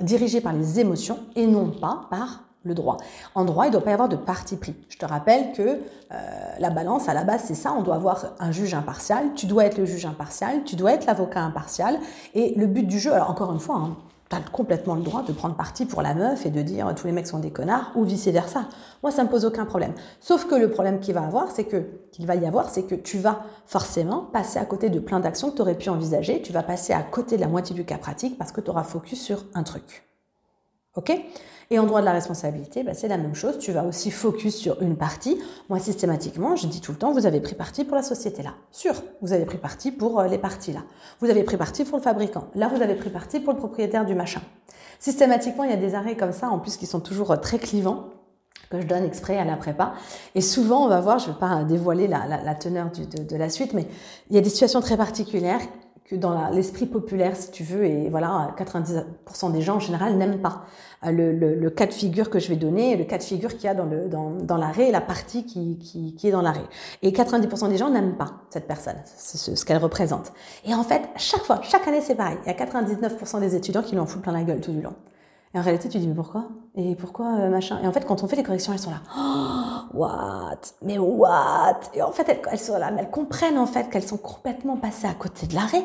dirigées 0.00 0.40
par 0.40 0.52
les 0.52 0.80
émotions 0.80 1.18
et 1.34 1.46
non 1.46 1.70
pas 1.70 2.06
par 2.10 2.44
le 2.66 2.74
droit. 2.74 2.96
En 3.34 3.44
droit, 3.44 3.66
il 3.66 3.68
ne 3.68 3.72
doit 3.72 3.84
pas 3.84 3.90
y 3.90 3.94
avoir 3.94 4.08
de 4.08 4.16
parti 4.16 4.56
pris. 4.56 4.74
Je 4.88 4.98
te 4.98 5.06
rappelle 5.06 5.52
que 5.52 5.62
euh, 5.62 6.16
la 6.58 6.70
balance, 6.70 7.08
à 7.08 7.14
la 7.14 7.24
base, 7.24 7.44
c'est 7.44 7.54
ça. 7.54 7.72
On 7.72 7.82
doit 7.82 7.94
avoir 7.94 8.34
un 8.40 8.50
juge 8.50 8.74
impartial. 8.74 9.34
Tu 9.34 9.46
dois 9.46 9.64
être 9.66 9.78
le 9.78 9.84
juge 9.84 10.04
impartial. 10.04 10.64
Tu 10.64 10.74
dois 10.74 10.92
être 10.92 11.06
l'avocat 11.06 11.42
impartial. 11.42 11.98
Et 12.34 12.54
le 12.56 12.66
but 12.66 12.84
du 12.84 12.98
jeu, 12.98 13.12
alors 13.12 13.30
encore 13.30 13.52
une 13.52 13.60
fois, 13.60 13.76
hein, 13.76 13.96
tu 14.28 14.36
as 14.36 14.40
complètement 14.40 14.94
le 14.94 15.02
droit 15.02 15.22
de 15.22 15.32
prendre 15.32 15.54
parti 15.54 15.86
pour 15.86 16.02
la 16.02 16.14
meuf 16.14 16.46
et 16.46 16.50
de 16.50 16.62
dire 16.62 16.92
tous 16.96 17.06
les 17.06 17.12
mecs 17.12 17.26
sont 17.26 17.38
des 17.38 17.50
connards 17.50 17.92
ou 17.94 18.04
vice 18.04 18.26
versa. 18.28 18.68
Moi, 19.02 19.12
ça 19.12 19.22
me 19.22 19.28
pose 19.28 19.44
aucun 19.44 19.66
problème. 19.66 19.92
Sauf 20.20 20.46
que 20.46 20.54
le 20.54 20.70
problème 20.70 20.98
qu'il 21.00 21.14
va 21.14 21.22
avoir, 21.22 21.50
c'est 21.50 21.64
que 21.64 21.84
qu'il 22.10 22.26
va 22.26 22.34
y 22.34 22.46
avoir, 22.46 22.68
c'est 22.68 22.84
que 22.84 22.94
tu 22.94 23.18
vas 23.18 23.44
forcément 23.66 24.22
passer 24.22 24.58
à 24.58 24.64
côté 24.64 24.90
de 24.90 24.98
plein 24.98 25.20
d'actions 25.20 25.50
que 25.50 25.56
tu 25.56 25.62
aurais 25.62 25.76
pu 25.76 25.90
envisager. 25.90 26.42
Tu 26.42 26.52
vas 26.52 26.62
passer 26.62 26.92
à 26.92 27.02
côté 27.02 27.36
de 27.36 27.42
la 27.42 27.48
moitié 27.48 27.74
du 27.74 27.84
cas 27.84 27.98
pratique 27.98 28.36
parce 28.36 28.52
que 28.52 28.60
tu 28.60 28.70
auras 28.70 28.84
focus 28.84 29.22
sur 29.22 29.44
un 29.54 29.62
truc. 29.62 30.04
Ok? 30.96 31.12
Et 31.70 31.78
en 31.78 31.84
droit 31.84 32.00
de 32.00 32.04
la 32.04 32.12
responsabilité, 32.12 32.82
bah, 32.82 32.94
c'est 32.94 33.08
la 33.08 33.18
même 33.18 33.34
chose. 33.34 33.58
Tu 33.58 33.72
vas 33.72 33.84
aussi 33.84 34.10
focus 34.10 34.54
sur 34.54 34.80
une 34.82 34.96
partie. 34.96 35.38
Moi, 35.68 35.78
systématiquement, 35.78 36.54
je 36.56 36.66
dis 36.66 36.80
tout 36.80 36.92
le 36.92 36.98
temps, 36.98 37.12
vous 37.12 37.26
avez 37.26 37.40
pris 37.40 37.54
parti 37.54 37.84
pour 37.84 37.96
la 37.96 38.02
société 38.02 38.42
là. 38.42 38.54
Sûr, 38.70 38.94
vous 39.20 39.32
avez 39.32 39.44
pris 39.44 39.58
parti 39.58 39.90
pour 39.90 40.20
euh, 40.20 40.28
les 40.28 40.38
parties 40.38 40.72
là. 40.72 40.80
Vous 41.20 41.28
avez 41.28 41.42
pris 41.42 41.56
parti 41.56 41.84
pour 41.84 41.98
le 41.98 42.02
fabricant. 42.02 42.48
Là, 42.54 42.68
vous 42.68 42.82
avez 42.82 42.94
pris 42.94 43.10
parti 43.10 43.40
pour 43.40 43.52
le 43.52 43.58
propriétaire 43.58 44.04
du 44.04 44.14
machin. 44.14 44.40
Systématiquement, 45.00 45.64
il 45.64 45.70
y 45.70 45.74
a 45.74 45.78
des 45.78 45.94
arrêts 45.94 46.16
comme 46.16 46.32
ça, 46.32 46.48
en 46.48 46.58
plus, 46.58 46.76
qui 46.76 46.86
sont 46.86 47.00
toujours 47.00 47.32
euh, 47.32 47.36
très 47.36 47.58
clivants 47.58 48.10
que 48.70 48.80
je 48.80 48.86
donne 48.86 49.04
exprès 49.04 49.38
à 49.38 49.44
la 49.44 49.56
prépa. 49.56 49.94
Et 50.34 50.40
souvent, 50.40 50.84
on 50.84 50.88
va 50.88 51.00
voir, 51.00 51.18
je 51.18 51.28
ne 51.28 51.32
vais 51.32 51.38
pas 51.38 51.62
dévoiler 51.64 52.08
la, 52.08 52.54
teneur 52.54 52.90
de, 52.90 53.22
de, 53.22 53.36
la 53.36 53.48
suite, 53.48 53.74
mais 53.74 53.86
il 54.28 54.34
y 54.34 54.38
a 54.38 54.42
des 54.42 54.50
situations 54.50 54.80
très 54.80 54.96
particulières 54.96 55.60
que 56.06 56.14
dans 56.14 56.50
l'esprit 56.50 56.86
populaire, 56.86 57.34
si 57.34 57.50
tu 57.50 57.64
veux, 57.64 57.84
et 57.84 58.08
voilà, 58.08 58.54
90% 58.56 59.52
des 59.52 59.60
gens 59.60 59.76
en 59.76 59.80
général 59.80 60.16
n'aiment 60.16 60.40
pas 60.40 60.64
euh, 61.04 61.10
le, 61.10 61.32
le, 61.32 61.56
le, 61.56 61.70
cas 61.70 61.86
de 61.86 61.92
figure 61.92 62.30
que 62.30 62.38
je 62.38 62.48
vais 62.48 62.54
donner, 62.56 62.96
le 62.96 63.04
cas 63.04 63.18
de 63.18 63.24
figure 63.24 63.50
qu'il 63.50 63.64
y 63.64 63.68
a 63.68 63.74
dans 63.74 63.84
le 63.84 64.08
dans, 64.08 64.30
dans 64.30 64.56
l'arrêt 64.56 64.88
et 64.88 64.92
la 64.92 65.00
partie 65.00 65.44
qui, 65.44 65.78
qui, 65.78 66.14
qui 66.14 66.28
est 66.28 66.30
dans 66.30 66.42
l'arrêt. 66.42 66.64
Et 67.02 67.10
90% 67.10 67.68
des 67.68 67.76
gens 67.76 67.90
n'aiment 67.90 68.16
pas 68.16 68.34
cette 68.50 68.68
personne, 68.68 68.96
ce, 69.18 69.56
ce 69.56 69.64
qu'elle 69.64 69.78
représente. 69.78 70.32
Et 70.64 70.74
en 70.74 70.84
fait, 70.84 71.02
chaque 71.16 71.42
fois, 71.42 71.60
chaque 71.62 71.88
année, 71.88 72.00
c'est 72.00 72.14
pareil. 72.14 72.38
Il 72.46 72.52
y 72.52 72.54
a 72.54 72.64
99% 72.64 73.40
des 73.40 73.56
étudiants 73.56 73.82
qui 73.82 73.92
lui 73.92 74.00
en 74.00 74.06
foutent 74.06 74.22
plein 74.22 74.32
la 74.32 74.44
gueule 74.44 74.60
tout 74.60 74.72
du 74.72 74.80
long. 74.80 74.94
Et 75.54 75.58
en 75.58 75.62
réalité, 75.62 75.88
tu 75.88 75.98
dis, 75.98 76.06
mais 76.06 76.14
pourquoi? 76.14 76.48
Et 76.76 76.94
pourquoi 76.94 77.38
euh, 77.38 77.48
machin? 77.48 77.80
Et 77.82 77.86
en 77.86 77.92
fait, 77.92 78.04
quand 78.04 78.22
on 78.22 78.28
fait 78.28 78.36
les 78.36 78.42
corrections, 78.42 78.72
elles 78.72 78.78
sont 78.78 78.90
là. 78.90 79.00
Oh, 79.16 79.94
what? 79.98 80.60
Mais 80.82 80.98
what? 80.98 81.80
Et 81.94 82.02
en 82.02 82.12
fait, 82.12 82.42
elles, 82.50 82.58
sont 82.58 82.78
là, 82.78 82.90
mais 82.90 83.00
elles 83.00 83.10
comprennent 83.10 83.58
en 83.58 83.66
fait 83.66 83.88
qu'elles 83.88 84.06
sont 84.06 84.18
complètement 84.18 84.76
passées 84.76 85.06
à 85.06 85.14
côté 85.14 85.46
de 85.46 85.54
l'arrêt, 85.54 85.84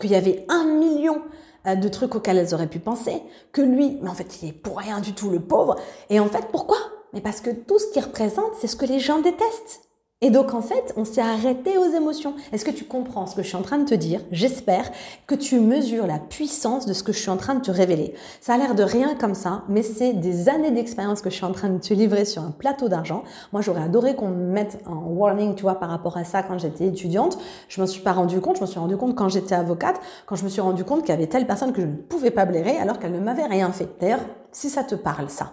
qu'il 0.00 0.10
y 0.10 0.16
avait 0.16 0.44
un 0.48 0.64
million 0.64 1.22
euh, 1.66 1.76
de 1.76 1.88
trucs 1.88 2.16
auxquels 2.16 2.38
elles 2.38 2.52
auraient 2.52 2.66
pu 2.66 2.80
penser, 2.80 3.22
que 3.52 3.62
lui, 3.62 3.98
mais 4.02 4.10
en 4.10 4.14
fait, 4.14 4.42
il 4.42 4.48
est 4.48 4.52
pour 4.52 4.78
rien 4.78 5.00
du 5.00 5.14
tout 5.14 5.30
le 5.30 5.38
pauvre. 5.38 5.76
Et 6.10 6.18
en 6.18 6.26
fait, 6.26 6.48
pourquoi? 6.50 6.78
Mais 7.12 7.20
parce 7.20 7.40
que 7.40 7.50
tout 7.50 7.78
ce 7.78 7.92
qu'il 7.92 8.02
représente, 8.02 8.54
c'est 8.60 8.66
ce 8.66 8.74
que 8.74 8.86
les 8.86 8.98
gens 8.98 9.20
détestent. 9.20 9.82
Et 10.24 10.30
donc 10.30 10.54
en 10.54 10.62
fait, 10.62 10.94
on 10.96 11.04
s'est 11.04 11.20
arrêté 11.20 11.76
aux 11.76 11.94
émotions. 11.94 12.32
Est-ce 12.50 12.64
que 12.64 12.70
tu 12.70 12.84
comprends 12.84 13.26
ce 13.26 13.36
que 13.36 13.42
je 13.42 13.48
suis 13.48 13.58
en 13.58 13.62
train 13.62 13.76
de 13.76 13.84
te 13.84 13.94
dire? 13.94 14.22
J'espère 14.32 14.90
que 15.26 15.34
tu 15.34 15.60
mesures 15.60 16.06
la 16.06 16.18
puissance 16.18 16.86
de 16.86 16.94
ce 16.94 17.02
que 17.02 17.12
je 17.12 17.18
suis 17.18 17.28
en 17.28 17.36
train 17.36 17.54
de 17.54 17.60
te 17.60 17.70
révéler. 17.70 18.14
Ça 18.40 18.54
a 18.54 18.56
l'air 18.56 18.74
de 18.74 18.82
rien 18.82 19.16
comme 19.16 19.34
ça, 19.34 19.64
mais 19.68 19.82
c'est 19.82 20.14
des 20.14 20.48
années 20.48 20.70
d'expérience 20.70 21.20
que 21.20 21.28
je 21.28 21.34
suis 21.34 21.44
en 21.44 21.52
train 21.52 21.68
de 21.68 21.76
te 21.76 21.92
livrer 21.92 22.24
sur 22.24 22.40
un 22.40 22.52
plateau 22.52 22.88
d'argent. 22.88 23.22
Moi, 23.52 23.60
j'aurais 23.60 23.82
adoré 23.82 24.16
qu'on 24.16 24.28
me 24.28 24.50
mette 24.50 24.82
un 24.86 24.96
warning, 24.96 25.56
tu 25.56 25.62
vois, 25.62 25.74
par 25.74 25.90
rapport 25.90 26.16
à 26.16 26.24
ça 26.24 26.42
quand 26.42 26.56
j'étais 26.56 26.86
étudiante. 26.86 27.36
Je 27.68 27.82
m'en 27.82 27.86
suis 27.86 28.00
pas 28.00 28.12
rendu 28.14 28.40
compte. 28.40 28.56
Je 28.56 28.62
me 28.62 28.66
suis 28.66 28.80
rendu 28.80 28.96
compte 28.96 29.14
quand 29.14 29.28
j'étais 29.28 29.54
avocate, 29.54 30.00
quand 30.24 30.36
je 30.36 30.44
me 30.44 30.48
suis 30.48 30.62
rendu 30.62 30.84
compte 30.84 31.02
qu'il 31.02 31.10
y 31.10 31.18
avait 31.18 31.26
telle 31.26 31.46
personne 31.46 31.74
que 31.74 31.82
je 31.82 31.86
ne 31.86 31.96
pouvais 31.96 32.30
pas 32.30 32.46
blairer 32.46 32.78
alors 32.78 32.98
qu'elle 32.98 33.12
ne 33.12 33.20
m'avait 33.20 33.44
rien 33.44 33.70
fait. 33.72 33.90
D'ailleurs, 34.00 34.24
si 34.52 34.70
ça 34.70 34.84
te 34.84 34.94
parle, 34.94 35.28
ça, 35.28 35.52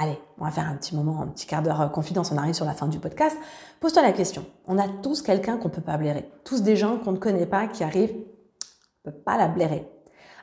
Allez, 0.00 0.16
on 0.38 0.44
va 0.44 0.52
faire 0.52 0.68
un 0.68 0.76
petit 0.76 0.94
moment, 0.94 1.20
un 1.20 1.26
petit 1.26 1.44
quart 1.48 1.60
d'heure 1.60 1.80
euh, 1.80 1.88
confidence, 1.88 2.30
on 2.30 2.36
arrive 2.36 2.54
sur 2.54 2.64
la 2.64 2.72
fin 2.72 2.86
du 2.86 3.00
podcast. 3.00 3.36
Pose-toi 3.80 4.00
la 4.00 4.12
question. 4.12 4.46
On 4.68 4.78
a 4.78 4.86
tous 4.86 5.22
quelqu'un 5.22 5.56
qu'on 5.56 5.70
peut 5.70 5.82
pas 5.82 5.96
blairer. 5.96 6.30
Tous 6.44 6.62
des 6.62 6.76
gens 6.76 6.98
qu'on 6.98 7.10
ne 7.10 7.18
connaît 7.18 7.46
pas 7.46 7.66
qui 7.66 7.82
arrivent, 7.82 8.14
on 8.14 9.10
peut 9.10 9.16
pas 9.16 9.36
la 9.36 9.48
blairer. 9.48 9.88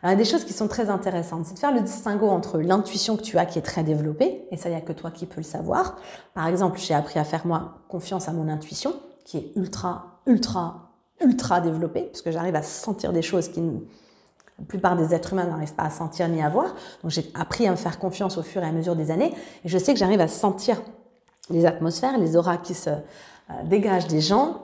Alors, 0.04 0.18
des 0.18 0.26
choses 0.26 0.44
qui 0.44 0.52
sont 0.52 0.68
très 0.68 0.90
intéressantes. 0.90 1.46
C'est 1.46 1.54
de 1.54 1.60
faire 1.60 1.74
le 1.74 1.80
distinguo 1.80 2.28
entre 2.28 2.60
l'intuition 2.60 3.16
que 3.16 3.22
tu 3.22 3.38
as 3.38 3.46
qui 3.46 3.58
est 3.58 3.62
très 3.62 3.84
développée, 3.84 4.46
et 4.52 4.58
ça, 4.58 4.68
il 4.68 4.74
n'y 4.74 4.78
a 4.78 4.82
que 4.82 4.92
toi 4.92 5.10
qui 5.10 5.26
peux 5.26 5.38
le 5.38 5.44
savoir. 5.44 5.96
Par 6.34 6.48
exemple, 6.48 6.78
j'ai 6.78 6.94
appris 6.94 7.18
à 7.18 7.24
faire 7.24 7.48
moi 7.48 7.86
confiance 7.88 8.28
à 8.28 8.34
mon 8.34 8.50
intuition, 8.50 8.94
qui 9.24 9.38
est 9.38 9.54
ultra, 9.56 10.20
ultra, 10.28 10.92
ultra 11.22 11.62
développée, 11.62 12.10
puisque 12.12 12.32
j'arrive 12.32 12.56
à 12.56 12.62
sentir 12.62 13.14
des 13.14 13.22
choses 13.22 13.48
qui 13.48 13.62
la 14.60 14.66
plupart 14.66 14.96
des 14.96 15.14
êtres 15.14 15.34
humains 15.34 15.46
n'arrivent 15.46 15.76
pas 15.76 15.84
à 15.84 15.90
sentir 15.90 16.28
ni 16.30 16.42
à 16.42 16.50
voir. 16.50 16.76
Donc 17.04 17.12
j'ai 17.12 17.30
appris 17.34 17.68
à 17.68 17.72
me 17.72 17.76
faire 17.76 18.00
confiance 18.00 18.38
au 18.38 18.44
fur 18.44 18.64
et 18.64 18.66
à 18.66 18.72
mesure 18.72 18.96
des 18.96 19.12
années. 19.12 19.34
Et 19.64 19.70
je 19.70 19.78
sais 19.78 19.94
que 19.94 20.00
j'arrive 20.00 20.22
à 20.22 20.28
sentir 20.28 20.82
les 21.50 21.66
atmosphères, 21.66 22.18
les 22.18 22.38
auras 22.38 22.58
qui 22.58 22.74
se 22.74 22.90
euh, 22.90 23.54
dégagent 23.66 24.08
des 24.08 24.22
gens. 24.22 24.62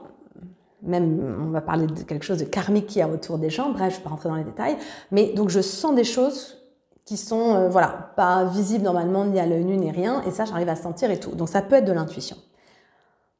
Même, 0.81 1.37
on 1.39 1.51
va 1.51 1.61
parler 1.61 1.85
de 1.85 2.01
quelque 2.03 2.23
chose 2.23 2.39
de 2.39 2.45
karmique 2.45 2.87
qui 2.87 2.99
y 2.99 3.01
a 3.01 3.07
autour 3.07 3.37
des 3.37 3.49
gens. 3.49 3.71
Bref, 3.71 3.89
je 3.89 3.95
ne 3.95 3.97
vais 3.97 4.03
pas 4.03 4.09
rentrer 4.09 4.29
dans 4.29 4.35
les 4.35 4.43
détails. 4.43 4.77
Mais 5.11 5.33
donc 5.33 5.49
je 5.49 5.61
sens 5.61 5.93
des 5.93 6.05
choses 6.05 6.57
qui 7.05 7.17
sont, 7.17 7.55
euh, 7.55 7.69
voilà, 7.69 8.13
pas 8.15 8.45
visibles 8.45 8.85
normalement 8.85 9.25
ni 9.25 9.39
à 9.39 9.45
l'œil 9.45 9.65
nu 9.65 9.77
ni 9.77 9.91
rien. 9.91 10.23
Et 10.23 10.31
ça, 10.31 10.45
j'arrive 10.45 10.69
à 10.69 10.75
sentir 10.75 11.11
et 11.11 11.19
tout. 11.19 11.31
Donc 11.31 11.49
ça 11.49 11.61
peut 11.61 11.75
être 11.75 11.85
de 11.85 11.91
l'intuition. 11.91 12.37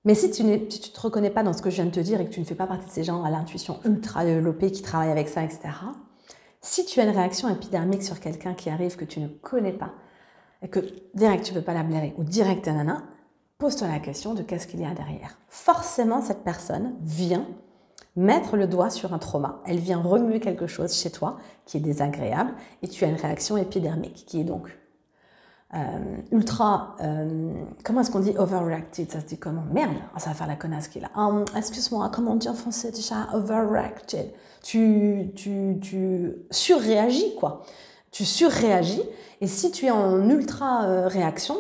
Mais 0.04 0.16
si 0.16 0.32
tu 0.32 0.44
ne 0.44 0.58
te 0.58 1.00
reconnais 1.00 1.30
pas 1.30 1.44
dans 1.44 1.54
ce 1.54 1.62
que 1.62 1.70
je 1.70 1.76
viens 1.76 1.86
de 1.86 1.92
te 1.92 2.00
dire 2.00 2.20
et 2.20 2.26
que 2.26 2.32
tu 2.32 2.40
ne 2.40 2.46
fais 2.46 2.56
pas 2.56 2.68
partie 2.68 2.88
de 2.88 2.92
ces 2.92 3.04
gens 3.04 3.24
à 3.24 3.30
l'intuition 3.30 3.80
ultra 3.86 4.26
développée 4.26 4.72
qui 4.72 4.82
travaillent 4.82 5.12
avec 5.12 5.30
ça, 5.30 5.44
etc., 5.44 5.70
si 6.62 6.86
tu 6.86 7.00
as 7.00 7.04
une 7.04 7.16
réaction 7.16 7.50
épidermique 7.50 8.04
sur 8.04 8.20
quelqu'un 8.20 8.54
qui 8.54 8.70
arrive 8.70 8.96
que 8.96 9.06
tu 9.06 9.20
ne 9.20 9.28
connais 9.28 9.74
pas, 9.74 9.94
et 10.62 10.68
que 10.68 10.80
direct 11.16 11.46
tu 11.46 11.54
ne 11.54 11.60
peux 11.60 11.66
pas 11.66 11.74
la 11.74 11.84
blairer, 11.84 12.14
ou 12.18 12.24
direct 12.24 12.68
nana, 12.68 13.04
pose-toi 13.58 13.88
la 13.88 14.00
question 14.00 14.34
de 14.34 14.44
qu'est-ce 14.44 14.68
qu'il 14.68 14.82
y 14.82 14.86
a 14.86 14.94
derrière. 14.94 15.38
Forcément, 15.48 16.22
cette 16.22 16.44
personne 16.44 16.96
vient 17.02 17.48
mettre 18.16 18.58
le 18.58 18.68
doigt 18.68 18.90
sur 18.90 19.14
un 19.14 19.20
trauma. 19.20 19.62
Elle 19.66 19.80
vient 19.80 20.02
remuer 20.02 20.40
quelque 20.40 20.68
chose 20.68 20.94
chez 20.94 21.12
toi 21.12 21.38
qui 21.66 21.78
est 21.78 21.82
désagréable 21.82 22.54
et 22.82 22.88
tu 22.88 23.06
as 23.06 23.08
une 23.08 23.16
réaction 23.16 23.58
épidermique 23.58 24.26
qui 24.28 24.40
est 24.40 24.44
donc 24.44 24.78
euh, 25.74 26.18
ultra, 26.32 26.98
euh, 27.02 27.54
comment 27.86 28.02
est-ce 28.02 28.12
qu'on 28.12 28.20
dit 28.20 28.34
overreacted? 28.38 29.10
Ça 29.10 29.22
se 29.22 29.26
dit 29.26 29.38
comment 29.38 29.64
Merde, 29.72 29.96
ah, 30.16 30.20
ça 30.20 30.32
va 30.32 30.36
faire 30.36 30.48
la 30.48 30.56
connasse 30.58 30.90
qui 30.90 30.98
est 30.98 31.02
là. 31.02 31.12
Um, 31.16 31.46
excuse-moi, 31.56 32.10
comment 32.14 32.32
on 32.32 32.36
dit 32.36 32.50
en 32.50 32.54
français 32.54 32.92
déjà? 32.92 33.30
Overreacted. 33.34 34.34
Tu, 34.64 35.32
tu, 35.36 35.78
tu 35.82 36.34
surréagis, 36.52 37.36
quoi. 37.40 37.64
Tu 38.12 38.26
surréagis. 38.26 39.04
Et 39.40 39.48
si 39.48 39.72
tu 39.72 39.86
es 39.86 39.92
en 39.92 40.30
ultra 40.30 40.84
euh, 40.84 41.08
réaction, 41.08 41.56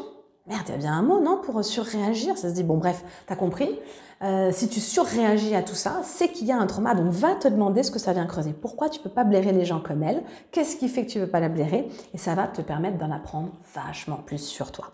merde, 0.45 0.63
il 0.67 0.71
y 0.71 0.75
a 0.75 0.77
bien 0.77 0.93
un 0.93 1.01
mot, 1.03 1.21
non, 1.21 1.39
pour 1.41 1.63
surréagir? 1.63 2.37
Ça 2.37 2.49
se 2.49 2.53
dit, 2.53 2.63
bon, 2.63 2.77
bref, 2.77 3.03
t'as 3.27 3.35
compris? 3.35 3.79
Euh, 4.23 4.51
si 4.51 4.69
tu 4.69 4.79
surréagis 4.79 5.55
à 5.55 5.63
tout 5.63 5.75
ça, 5.75 6.01
c'est 6.03 6.27
qu'il 6.27 6.45
y 6.45 6.51
a 6.51 6.57
un 6.57 6.67
trauma. 6.67 6.93
Donc 6.93 7.11
va 7.11 7.33
te 7.35 7.47
demander 7.47 7.81
ce 7.81 7.89
que 7.89 7.97
ça 7.97 8.13
vient 8.13 8.27
creuser. 8.27 8.53
Pourquoi 8.53 8.89
tu 8.89 8.99
peux 8.99 9.09
pas 9.09 9.23
blairer 9.23 9.51
les 9.51 9.65
gens 9.65 9.79
comme 9.79 10.03
elle? 10.03 10.23
Qu'est-ce 10.51 10.75
qui 10.75 10.89
fait 10.89 11.05
que 11.05 11.11
tu 11.11 11.19
veux 11.19 11.29
pas 11.29 11.39
la 11.39 11.49
blairer? 11.49 11.87
Et 12.13 12.17
ça 12.17 12.35
va 12.35 12.47
te 12.47 12.61
permettre 12.61 12.97
d'en 12.97 13.11
apprendre 13.11 13.49
vachement 13.73 14.17
plus 14.17 14.37
sur 14.37 14.71
toi. 14.71 14.91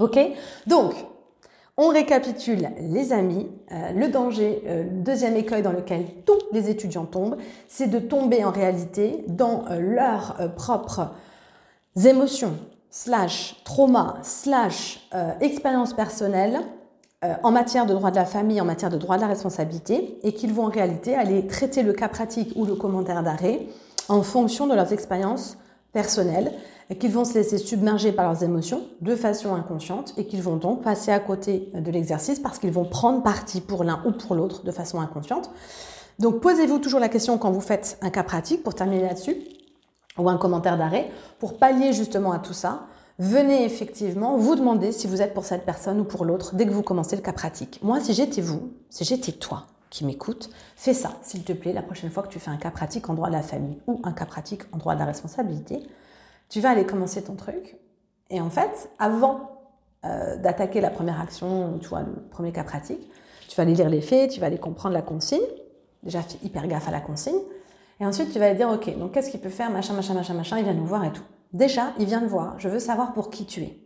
Ok? 0.00 0.18
Donc, 0.66 0.94
on 1.76 1.88
récapitule 1.88 2.70
les 2.80 3.12
amis. 3.12 3.48
Euh, 3.70 3.92
le 3.92 4.08
danger, 4.08 4.62
euh, 4.66 4.84
deuxième 4.90 5.36
écueil 5.36 5.62
dans 5.62 5.72
lequel 5.72 6.06
tous 6.26 6.40
les 6.52 6.68
étudiants 6.70 7.06
tombent, 7.06 7.36
c'est 7.68 7.86
de 7.86 8.00
tomber 8.00 8.44
en 8.44 8.50
réalité 8.50 9.24
dans 9.28 9.64
leurs 9.78 10.54
propres 10.56 11.12
émotions, 12.04 12.56
slash 12.90 13.62
trauma, 13.64 14.14
slash 14.22 15.08
expérience 15.40 15.94
personnelle 15.94 16.60
euh, 17.22 17.34
en 17.42 17.50
matière 17.50 17.84
de 17.84 17.92
droit 17.92 18.10
de 18.10 18.16
la 18.16 18.24
famille, 18.24 18.60
en 18.60 18.64
matière 18.64 18.90
de 18.90 18.96
droit 18.96 19.16
de 19.16 19.20
la 19.20 19.26
responsabilité, 19.26 20.18
et 20.22 20.32
qu'ils 20.32 20.54
vont 20.54 20.64
en 20.64 20.70
réalité 20.70 21.14
aller 21.14 21.46
traiter 21.46 21.82
le 21.82 21.92
cas 21.92 22.08
pratique 22.08 22.52
ou 22.56 22.64
le 22.64 22.74
commentaire 22.74 23.22
d'arrêt 23.22 23.66
en 24.08 24.22
fonction 24.22 24.66
de 24.66 24.74
leurs 24.74 24.92
expériences 24.92 25.58
personnelles, 25.92 26.52
et 26.88 26.96
qu'ils 26.96 27.12
vont 27.12 27.24
se 27.24 27.34
laisser 27.34 27.58
submerger 27.58 28.10
par 28.10 28.24
leurs 28.24 28.42
émotions 28.42 28.82
de 29.00 29.14
façon 29.14 29.54
inconsciente, 29.54 30.14
et 30.16 30.26
qu'ils 30.26 30.42
vont 30.42 30.56
donc 30.56 30.82
passer 30.82 31.12
à 31.12 31.20
côté 31.20 31.70
de 31.74 31.90
l'exercice 31.90 32.40
parce 32.40 32.58
qu'ils 32.58 32.72
vont 32.72 32.84
prendre 32.84 33.22
parti 33.22 33.60
pour 33.60 33.84
l'un 33.84 34.00
ou 34.06 34.12
pour 34.12 34.34
l'autre 34.34 34.64
de 34.64 34.72
façon 34.72 35.00
inconsciente. 35.00 35.50
Donc 36.18 36.40
posez-vous 36.40 36.78
toujours 36.78 37.00
la 37.00 37.08
question 37.08 37.38
quand 37.38 37.50
vous 37.50 37.60
faites 37.60 37.98
un 38.02 38.10
cas 38.10 38.22
pratique, 38.22 38.62
pour 38.62 38.74
terminer 38.74 39.02
là-dessus, 39.02 39.36
ou 40.18 40.28
un 40.28 40.36
commentaire 40.36 40.76
d'arrêt, 40.76 41.10
pour 41.38 41.58
pallier 41.58 41.92
justement 41.92 42.32
à 42.32 42.38
tout 42.38 42.52
ça, 42.52 42.86
venez 43.20 43.66
effectivement 43.66 44.38
vous 44.38 44.56
demander 44.56 44.92
si 44.92 45.06
vous 45.06 45.20
êtes 45.20 45.34
pour 45.34 45.44
cette 45.44 45.66
personne 45.66 46.00
ou 46.00 46.04
pour 46.04 46.24
l'autre 46.24 46.54
dès 46.54 46.64
que 46.64 46.72
vous 46.72 46.82
commencez 46.82 47.16
le 47.16 47.22
cas 47.22 47.34
pratique. 47.34 47.78
Moi, 47.82 48.00
si 48.00 48.14
j'étais 48.14 48.40
vous, 48.40 48.72
si 48.88 49.04
j'étais 49.04 49.32
toi 49.32 49.66
qui 49.90 50.06
m'écoute, 50.06 50.48
fais 50.74 50.94
ça, 50.94 51.10
s'il 51.20 51.44
te 51.44 51.52
plaît, 51.52 51.74
la 51.74 51.82
prochaine 51.82 52.10
fois 52.10 52.22
que 52.22 52.28
tu 52.28 52.40
fais 52.40 52.50
un 52.50 52.56
cas 52.56 52.70
pratique 52.70 53.10
en 53.10 53.14
droit 53.14 53.28
de 53.28 53.34
la 53.34 53.42
famille 53.42 53.78
ou 53.86 54.00
un 54.04 54.12
cas 54.12 54.24
pratique 54.24 54.62
en 54.72 54.78
droit 54.78 54.94
de 54.94 55.00
la 55.00 55.04
responsabilité, 55.04 55.82
tu 56.48 56.60
vas 56.60 56.70
aller 56.70 56.86
commencer 56.86 57.22
ton 57.22 57.34
truc. 57.34 57.76
Et 58.30 58.40
en 58.40 58.48
fait, 58.48 58.88
avant 58.98 59.50
euh, 60.06 60.36
d'attaquer 60.36 60.80
la 60.80 60.90
première 60.90 61.20
action, 61.20 61.78
tu 61.78 61.88
vois, 61.88 62.00
le 62.00 62.14
premier 62.30 62.52
cas 62.52 62.64
pratique, 62.64 63.06
tu 63.48 63.56
vas 63.56 63.64
aller 63.64 63.74
lire 63.74 63.90
les 63.90 64.00
faits, 64.00 64.30
tu 64.30 64.40
vas 64.40 64.46
aller 64.46 64.58
comprendre 64.58 64.94
la 64.94 65.02
consigne. 65.02 65.40
Déjà, 66.02 66.22
fais 66.22 66.38
hyper 66.42 66.66
gaffe 66.68 66.88
à 66.88 66.90
la 66.90 67.00
consigne. 67.00 67.40
Et 68.00 68.06
ensuite, 68.06 68.32
tu 68.32 68.38
vas 68.38 68.46
aller 68.46 68.54
dire, 68.54 68.70
OK, 68.70 68.96
donc 68.96 69.12
qu'est-ce 69.12 69.30
qu'il 69.30 69.40
peut 69.40 69.50
faire, 69.50 69.70
machin, 69.70 69.92
machin, 69.92 70.14
machin, 70.14 70.32
machin, 70.32 70.56
il 70.56 70.64
vient 70.64 70.72
nous 70.72 70.86
voir 70.86 71.04
et 71.04 71.12
tout. 71.12 71.24
Déjà, 71.52 71.92
il 71.98 72.06
vient 72.06 72.20
de 72.20 72.26
voir. 72.26 72.58
Je 72.58 72.68
veux 72.68 72.78
savoir 72.78 73.12
pour 73.12 73.30
qui 73.30 73.44
tu 73.44 73.62
es. 73.62 73.78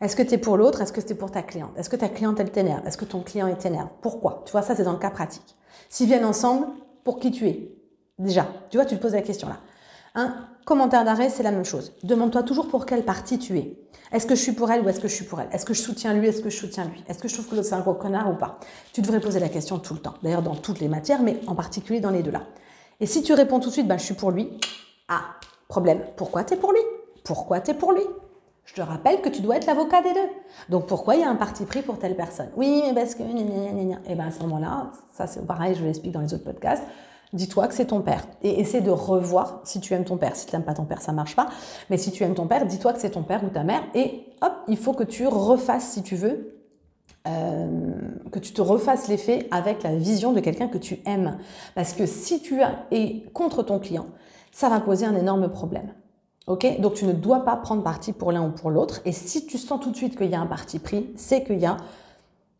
Est-ce 0.00 0.14
que 0.14 0.22
tu 0.22 0.34
es 0.34 0.38
pour 0.38 0.56
l'autre? 0.56 0.80
Est-ce 0.80 0.92
que 0.92 1.00
c'est 1.00 1.14
pour 1.14 1.30
ta 1.30 1.42
cliente? 1.42 1.72
Est-ce 1.76 1.90
que 1.90 1.96
ta 1.96 2.08
cliente, 2.08 2.38
elle 2.40 2.50
t'énerve? 2.50 2.86
Est-ce 2.86 2.96
que 2.96 3.04
ton 3.04 3.20
client, 3.20 3.46
est 3.46 3.56
t'énerve? 3.56 3.88
Pourquoi? 4.00 4.42
Tu 4.46 4.52
vois, 4.52 4.62
ça, 4.62 4.76
c'est 4.76 4.84
dans 4.84 4.92
le 4.92 4.98
cas 4.98 5.10
pratique. 5.10 5.56
S'ils 5.88 6.06
viennent 6.06 6.24
ensemble, 6.24 6.66
pour 7.04 7.18
qui 7.18 7.30
tu 7.30 7.46
es? 7.48 7.74
Déjà, 8.18 8.46
tu 8.70 8.76
vois, 8.76 8.86
tu 8.86 8.96
te 8.96 9.00
poses 9.00 9.14
la 9.14 9.22
question 9.22 9.48
là. 9.48 9.58
Un 10.14 10.34
commentaire 10.64 11.04
d'arrêt, 11.04 11.30
c'est 11.30 11.42
la 11.42 11.52
même 11.52 11.64
chose. 11.64 11.94
Demande-toi 12.02 12.42
toujours 12.42 12.68
pour 12.68 12.84
quelle 12.84 13.04
partie 13.04 13.38
tu 13.38 13.56
es. 13.56 13.78
Est-ce 14.10 14.26
que 14.26 14.34
je 14.34 14.42
suis 14.42 14.52
pour 14.52 14.70
elle 14.70 14.84
ou 14.84 14.88
est-ce 14.88 15.00
que 15.00 15.06
je 15.06 15.14
suis 15.14 15.24
pour 15.24 15.40
elle? 15.40 15.48
Est-ce 15.52 15.64
que 15.64 15.74
je 15.74 15.80
soutiens 15.80 16.14
lui 16.14 16.26
Est-ce 16.26 16.42
que 16.42 16.50
je 16.50 16.56
soutiens 16.56 16.84
lui? 16.86 17.04
Est-ce 17.08 17.18
que 17.18 17.28
je 17.28 17.34
trouve 17.34 17.46
que 17.46 17.54
l'autre 17.54 17.68
c'est 17.68 17.74
un 17.74 17.80
gros 17.80 17.94
connard 17.94 18.30
ou 18.30 18.34
pas? 18.34 18.58
Tu 18.92 19.00
devrais 19.00 19.20
poser 19.20 19.38
la 19.38 19.48
question 19.48 19.78
tout 19.78 19.94
le 19.94 20.00
temps. 20.00 20.14
D'ailleurs, 20.22 20.42
dans 20.42 20.56
toutes 20.56 20.80
les 20.80 20.88
matières, 20.88 21.22
mais 21.22 21.40
en 21.46 21.54
particulier 21.54 22.00
dans 22.00 22.10
les 22.10 22.22
deux 22.22 22.32
là. 22.32 22.42
Et 23.00 23.06
si 23.06 23.22
tu 23.22 23.32
réponds 23.32 23.60
tout 23.60 23.68
de 23.68 23.74
suite, 23.74 23.86
bah, 23.86 23.96
je 23.96 24.04
suis 24.04 24.14
pour 24.14 24.32
lui. 24.32 24.58
Ah, 25.08 25.22
Problème, 25.68 26.00
pourquoi 26.16 26.44
tu 26.44 26.54
es 26.54 26.56
pour 26.56 26.72
lui? 26.72 26.80
Pourquoi 27.24 27.60
tu 27.60 27.70
es 27.70 27.74
pour 27.74 27.92
lui? 27.92 28.02
Je 28.64 28.74
te 28.74 28.80
rappelle 28.82 29.20
que 29.20 29.28
tu 29.28 29.40
dois 29.40 29.56
être 29.56 29.66
l'avocat 29.66 30.02
des 30.02 30.12
deux. 30.12 30.28
Donc 30.68 30.86
pourquoi 30.86 31.14
il 31.14 31.20
y 31.20 31.24
a 31.24 31.28
un 31.28 31.36
parti 31.36 31.64
pris 31.64 31.82
pour 31.82 31.98
telle 31.98 32.16
personne? 32.16 32.48
Oui, 32.56 32.82
mais 32.86 32.94
parce 32.94 33.14
que... 33.14 33.22
Et 33.22 34.14
bien 34.14 34.26
à 34.26 34.30
ce 34.30 34.40
moment-là, 34.40 34.90
ça 35.12 35.26
c'est 35.26 35.46
pareil, 35.46 35.74
je 35.74 35.84
l'explique 35.84 36.12
dans 36.12 36.20
les 36.20 36.34
autres 36.34 36.44
podcasts, 36.44 36.82
dis-toi 37.32 37.68
que 37.68 37.74
c'est 37.74 37.86
ton 37.86 38.00
père. 38.00 38.26
Et 38.42 38.60
essaie 38.60 38.80
de 38.80 38.90
revoir 38.90 39.60
si 39.64 39.80
tu 39.80 39.94
aimes 39.94 40.04
ton 40.04 40.16
père. 40.16 40.36
Si 40.36 40.46
tu 40.46 40.54
n'aimes 40.54 40.64
pas 40.64 40.74
ton 40.74 40.84
père, 40.84 41.02
ça 41.02 41.12
marche 41.12 41.36
pas. 41.36 41.48
Mais 41.90 41.98
si 41.98 42.10
tu 42.10 42.24
aimes 42.24 42.34
ton 42.34 42.46
père, 42.46 42.66
dis-toi 42.66 42.92
que 42.92 43.00
c'est 43.00 43.10
ton 43.10 43.22
père 43.22 43.44
ou 43.44 43.48
ta 43.48 43.62
mère. 43.62 43.82
Et 43.94 44.26
hop, 44.42 44.52
il 44.68 44.76
faut 44.76 44.92
que 44.92 45.04
tu 45.04 45.26
refasses, 45.26 45.88
si 45.90 46.02
tu 46.02 46.16
veux, 46.16 46.54
euh, 47.26 47.66
que 48.32 48.38
tu 48.38 48.52
te 48.52 48.62
refasses 48.62 49.08
les 49.08 49.18
faits 49.18 49.46
avec 49.50 49.82
la 49.82 49.94
vision 49.94 50.32
de 50.32 50.40
quelqu'un 50.40 50.68
que 50.68 50.78
tu 50.78 51.00
aimes. 51.04 51.38
Parce 51.74 51.92
que 51.92 52.06
si 52.06 52.40
tu 52.40 52.60
es 52.90 53.24
contre 53.34 53.62
ton 53.62 53.78
client, 53.78 54.06
ça 54.58 54.68
va 54.68 54.80
poser 54.80 55.06
un 55.06 55.14
énorme 55.14 55.48
problème. 55.48 55.94
Ok? 56.48 56.80
Donc 56.80 56.94
tu 56.94 57.04
ne 57.04 57.12
dois 57.12 57.44
pas 57.44 57.54
prendre 57.54 57.84
parti 57.84 58.12
pour 58.12 58.32
l'un 58.32 58.44
ou 58.44 58.50
pour 58.50 58.70
l'autre. 58.70 59.00
Et 59.04 59.12
si 59.12 59.46
tu 59.46 59.56
sens 59.56 59.78
tout 59.80 59.92
de 59.92 59.96
suite 59.96 60.16
qu'il 60.16 60.30
y 60.30 60.34
a 60.34 60.40
un 60.40 60.46
parti 60.46 60.80
pris, 60.80 61.10
c'est 61.14 61.44
qu'il 61.44 61.60
y 61.60 61.66
a 61.66 61.76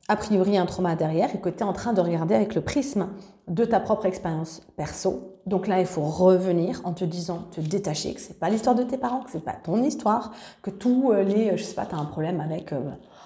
a 0.07 0.15
priori 0.15 0.57
un 0.57 0.65
trauma 0.65 0.95
derrière 0.95 1.35
et 1.35 1.41
que 1.41 1.49
tu 1.49 1.59
es 1.59 1.63
en 1.65 1.73
train 1.73 1.93
de 1.93 2.01
regarder 2.01 2.37
avec 2.37 2.55
le 2.55 2.61
prisme 2.61 3.09
de 3.49 3.65
ta 3.65 3.81
propre 3.81 4.07
expérience 4.07 4.63
perso. 4.77 5.41
Donc 5.47 5.67
là, 5.67 5.81
il 5.81 5.87
faut 5.87 6.03
revenir 6.03 6.81
en 6.85 6.93
te 6.93 7.05
disant, 7.05 7.47
te 7.51 7.61
détacher 7.61 8.15
que 8.15 8.21
c'est 8.21 8.39
pas 8.39 8.49
l'histoire 8.49 8.77
de 8.77 8.85
tes 8.85 8.97
parents, 8.97 9.23
que 9.23 9.31
c'est 9.33 9.45
pas 9.45 9.57
ton 9.61 9.83
histoire, 9.83 10.33
que 10.63 10.71
tous 10.71 11.11
euh, 11.11 11.25
les, 11.25 11.57
je 11.57 11.65
sais 11.65 11.75
pas, 11.75 11.85
tu 11.85 11.97
as 11.97 11.99
un 11.99 12.05
problème 12.05 12.41
avec, 12.41 12.73
euh, 12.73 12.81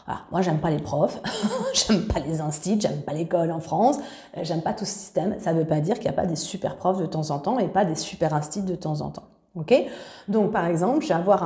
Voilà, 0.06 0.22
moi, 0.30 0.42
j'aime 0.42 0.58
pas 0.58 0.70
les 0.70 0.78
profs, 0.78 1.20
j'aime 1.74 2.06
pas 2.06 2.20
les 2.20 2.40
instituts, 2.40 2.80
j'aime 2.80 3.02
pas 3.02 3.12
l'école 3.12 3.52
en 3.52 3.60
France, 3.60 3.98
euh, 4.36 4.40
j'aime 4.42 4.62
pas 4.62 4.72
tout 4.72 4.84
ce 4.84 4.92
système. 4.92 5.36
Ça 5.38 5.52
veut 5.52 5.66
pas 5.66 5.80
dire 5.80 5.94
qu'il 5.96 6.04
n'y 6.04 6.16
a 6.16 6.20
pas 6.20 6.26
des 6.26 6.36
super 6.36 6.76
profs 6.76 6.98
de 6.98 7.06
temps 7.06 7.30
en 7.30 7.38
temps 7.38 7.58
et 7.58 7.68
pas 7.68 7.84
des 7.84 7.94
super 7.94 8.34
instituts 8.34 8.66
de 8.66 8.74
temps 8.74 9.00
en 9.00 9.10
temps. 9.10 9.28
Ok? 9.54 9.74
Donc, 10.28 10.50
par 10.50 10.64
exemple, 10.66 11.02
je 11.02 11.08
vais 11.08 11.14
avoir 11.14 11.42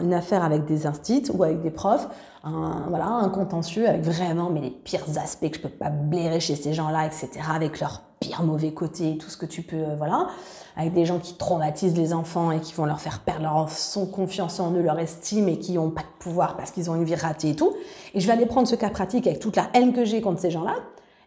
une 0.00 0.14
affaire 0.14 0.44
avec 0.44 0.66
des 0.66 0.86
instituts 0.86 1.32
ou 1.32 1.42
avec 1.42 1.60
des 1.62 1.70
profs, 1.70 2.08
un, 2.44 2.86
voilà, 2.88 3.06
un 3.06 3.28
contentieux 3.28 3.88
avec 3.88 4.02
vraiment 4.02 4.50
mais 4.50 4.60
les 4.60 4.70
pires 4.70 5.04
aspects 5.20 5.50
que 5.50 5.56
je 5.56 5.62
peux 5.62 5.68
pas 5.68 5.90
blairer 5.90 6.38
chez 6.38 6.54
ces 6.54 6.72
gens-là, 6.72 7.06
etc., 7.06 7.28
avec 7.52 7.80
leurs 7.80 8.02
pires 8.20 8.42
mauvais 8.42 8.72
côtés, 8.72 9.16
tout 9.16 9.30
ce 9.30 9.38
que 9.38 9.46
tu 9.46 9.62
peux, 9.62 9.76
euh, 9.76 9.96
voilà, 9.96 10.28
avec 10.76 10.92
des 10.92 11.06
gens 11.06 11.18
qui 11.18 11.34
traumatisent 11.34 11.96
les 11.96 12.12
enfants 12.12 12.50
et 12.50 12.60
qui 12.60 12.74
vont 12.74 12.84
leur 12.84 13.00
faire 13.00 13.20
perdre 13.20 13.42
leur 13.44 13.70
son 13.70 14.04
confiance 14.04 14.60
en 14.60 14.72
eux, 14.72 14.82
leur 14.82 14.98
estime 14.98 15.48
et 15.48 15.58
qui 15.58 15.72
n'ont 15.72 15.88
pas 15.88 16.02
de 16.02 16.18
pouvoir 16.18 16.58
parce 16.58 16.70
qu'ils 16.70 16.90
ont 16.90 16.94
une 16.94 17.04
vie 17.04 17.14
ratée 17.14 17.50
et 17.50 17.56
tout. 17.56 17.74
Et 18.12 18.20
je 18.20 18.26
vais 18.26 18.34
aller 18.34 18.44
prendre 18.44 18.68
ce 18.68 18.76
cas 18.76 18.90
pratique 18.90 19.26
avec 19.26 19.40
toute 19.40 19.56
la 19.56 19.70
haine 19.72 19.94
que 19.94 20.04
j'ai 20.04 20.20
contre 20.20 20.38
ces 20.38 20.50
gens-là 20.50 20.76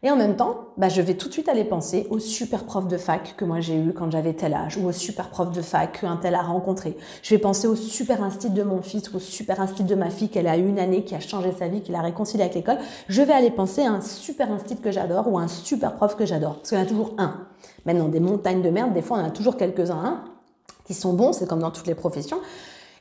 et 0.06 0.12
en 0.12 0.18
même 0.18 0.36
temps, 0.36 0.66
bah, 0.76 0.90
je 0.90 1.02
vais 1.02 1.14
tout 1.14 1.30
de 1.30 1.34
suite 1.34 1.48
aller 1.48 1.64
penser 1.64 2.08
au 2.10 2.20
super 2.20 2.66
prof 2.66 2.88
de 2.90 2.98
fac 2.98 3.36
que 3.38 3.46
moi 3.46 3.62
j'ai 3.62 3.78
eu 3.78 3.94
quand 3.94 4.12
j'avais 4.12 4.34
tel 4.34 4.54
âge, 4.54 4.78
ou 4.78 4.86
au 4.86 4.92
super 4.92 5.30
prof 5.30 5.52
de 5.52 5.62
fac 5.62 6.02
qu'un 6.02 6.18
tel 6.18 6.36
a 6.36 6.42
rencontré. 6.42 6.98
Je 7.22 7.34
vais 7.34 7.40
penser 7.40 7.68
au 7.68 7.78
super 7.78 8.22
institut 8.22 8.54
de 8.54 8.64
mon 8.64 8.82
fils 8.82 9.10
ou 9.14 9.16
au 9.16 9.20
super 9.20 9.62
institut 9.62 9.84
de 9.84 9.96
ma 9.96 10.10
fille 10.10 10.28
qu'elle 10.28 10.48
a 10.48 10.58
eu 10.58 10.68
une 10.68 10.78
année, 10.78 11.06
qui 11.06 11.16
a 11.16 11.22
changé 11.22 11.54
sa 11.58 11.70
vie, 11.70 11.82
qui 11.82 11.94
l'a 11.94 12.02
réconcilié 12.02 12.44
avec 12.44 12.56
l'école. 12.56 12.80
Je 13.08 13.22
vais 13.22 13.32
aller 13.32 13.50
penser 13.50 13.82
à 13.84 13.92
un 13.92 14.02
super 14.02 14.52
institut 14.52 14.82
que 14.82 14.92
j'adore 14.92 15.32
ou 15.32 15.40
un 15.40 15.48
super 15.48 15.96
prof 15.96 16.18
que 16.18 16.26
j'adore. 16.26 16.56
Parce 16.58 16.74
en 16.74 16.82
a 16.82 16.86
toujours 16.86 17.14
un. 17.18 17.48
Maintenant, 17.86 18.10
des 18.10 18.20
montagnes 18.20 18.62
de 18.62 18.70
merde, 18.70 18.92
des 18.94 19.02
fois 19.02 19.20
on 19.20 19.26
a 19.26 19.32
toujours 19.32 19.56
quelques-uns 19.56 20.04
hein, 20.04 20.26
qui 20.86 20.94
sont 20.94 21.14
bons, 21.14 21.32
c'est 21.32 21.48
comme 21.48 21.60
dans 21.60 21.72
toutes 21.72 21.88
les 21.88 21.96
professions. 21.96 22.40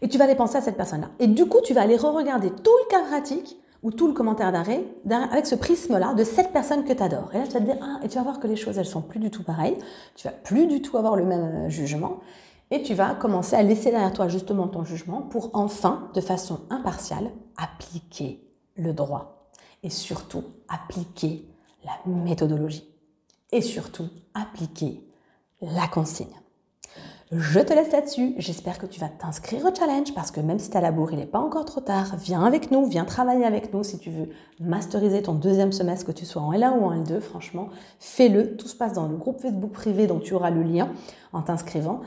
Et 0.02 0.08
tu 0.08 0.18
vas 0.18 0.24
aller 0.24 0.36
penser 0.36 0.56
à 0.56 0.60
cette 0.60 0.76
personne-là. 0.76 1.08
Et 1.18 1.26
du 1.26 1.46
coup, 1.46 1.58
tu 1.64 1.74
vas 1.74 1.82
aller 1.82 1.96
re-regarder 1.96 2.50
tout 2.50 2.76
le 2.84 2.90
cas 2.90 3.02
pratique 3.08 3.56
ou 3.82 3.90
tout 3.90 4.06
le 4.06 4.12
commentaire 4.12 4.52
d'arrêt 4.52 4.84
avec 5.10 5.46
ce 5.46 5.54
prisme-là 5.54 6.14
de 6.14 6.24
cette 6.24 6.52
personne 6.52 6.84
que 6.84 6.92
tu 6.92 7.02
adores. 7.02 7.30
Et 7.34 7.38
là, 7.38 7.46
tu 7.46 7.52
vas 7.52 7.60
te 7.60 7.64
dire, 7.64 7.78
ah, 7.82 7.98
et 8.02 8.08
tu 8.08 8.16
vas 8.16 8.22
voir 8.22 8.38
que 8.38 8.46
les 8.46 8.56
choses, 8.56 8.78
elles 8.78 8.86
sont 8.86 9.02
plus 9.02 9.18
du 9.18 9.30
tout 9.30 9.42
pareilles. 9.42 9.76
Tu 10.14 10.26
vas 10.26 10.32
plus 10.32 10.66
du 10.66 10.82
tout 10.82 10.96
avoir 10.96 11.16
le 11.16 11.24
même 11.24 11.66
euh, 11.66 11.68
jugement. 11.68 12.20
Et 12.70 12.82
tu 12.82 12.94
vas 12.94 13.14
commencer 13.14 13.56
à 13.56 13.62
laisser 13.62 13.90
derrière 13.90 14.12
toi 14.12 14.28
justement 14.28 14.68
ton 14.68 14.84
jugement 14.84 15.20
pour 15.20 15.50
enfin, 15.52 16.08
de 16.14 16.20
façon 16.20 16.60
impartiale, 16.70 17.30
appliquer 17.56 18.48
le 18.76 18.92
droit. 18.92 19.50
Et 19.82 19.90
surtout, 19.90 20.44
appliquer 20.68 21.48
la 21.84 21.92
méthodologie. 22.06 22.88
Et 23.50 23.60
surtout, 23.60 24.08
appliquer 24.32 25.06
la 25.60 25.86
consigne. 25.88 26.34
Je 27.34 27.60
te 27.60 27.72
laisse 27.72 27.90
là-dessus. 27.92 28.34
J'espère 28.36 28.76
que 28.76 28.84
tu 28.84 29.00
vas 29.00 29.08
t'inscrire 29.08 29.64
au 29.64 29.74
challenge 29.74 30.12
parce 30.14 30.30
que 30.30 30.40
même 30.40 30.58
si 30.58 30.68
tu 30.68 30.76
as 30.76 30.82
la 30.82 30.92
bourre, 30.92 31.12
il 31.12 31.18
n'est 31.18 31.24
pas 31.24 31.38
encore 31.38 31.64
trop 31.64 31.80
tard. 31.80 32.14
Viens 32.18 32.44
avec 32.44 32.70
nous, 32.70 32.84
viens 32.84 33.06
travailler 33.06 33.46
avec 33.46 33.72
nous 33.72 33.82
si 33.82 33.98
tu 33.98 34.10
veux 34.10 34.28
masteriser 34.60 35.22
ton 35.22 35.32
deuxième 35.32 35.72
semestre, 35.72 36.04
que 36.04 36.12
tu 36.12 36.26
sois 36.26 36.42
en 36.42 36.52
L1 36.52 36.78
ou 36.78 36.84
en 36.84 36.94
L2. 36.94 37.20
Franchement, 37.20 37.70
fais-le. 37.98 38.54
Tout 38.58 38.68
se 38.68 38.76
passe 38.76 38.92
dans 38.92 39.08
le 39.08 39.16
groupe 39.16 39.40
Facebook 39.40 39.72
privé 39.72 40.06
dont 40.06 40.18
tu 40.18 40.34
auras 40.34 40.50
le 40.50 40.62
lien 40.62 40.90
en 41.32 41.40
t'inscrivant. 41.40 42.02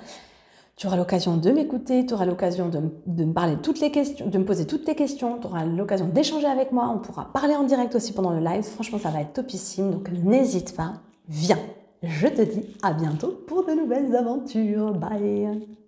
Tu 0.75 0.85
auras 0.85 0.97
l'occasion 0.97 1.37
de 1.37 1.49
m'écouter, 1.49 2.05
tu 2.05 2.13
auras 2.13 2.25
l'occasion 2.25 2.69
de, 2.69 3.23
me 3.23 3.33
parler 3.33 3.55
toutes 3.63 3.79
les 3.79 3.89
questions, 3.89 4.27
de 4.27 4.37
me 4.37 4.45
poser 4.45 4.67
toutes 4.67 4.83
tes 4.83 4.93
questions, 4.93 5.39
tu 5.39 5.47
auras 5.47 5.65
l'occasion 5.65 6.05
d'échanger 6.05 6.47
avec 6.47 6.71
moi, 6.71 6.91
on 6.93 6.99
pourra 6.99 7.31
parler 7.33 7.55
en 7.55 7.63
direct 7.63 7.95
aussi 7.95 8.13
pendant 8.13 8.31
le 8.31 8.45
live. 8.45 8.63
Franchement, 8.63 8.99
ça 8.99 9.09
va 9.09 9.21
être 9.21 9.33
topissime, 9.33 9.89
donc 9.89 10.11
n'hésite 10.11 10.75
pas, 10.75 10.95
viens. 11.29 11.57
Je 12.07 12.27
te 12.27 12.41
dis 12.41 12.63
à 12.81 12.93
bientôt 12.93 13.43
pour 13.47 13.65
de 13.65 13.73
nouvelles 13.73 14.15
aventures. 14.15 14.93
Bye 14.93 15.84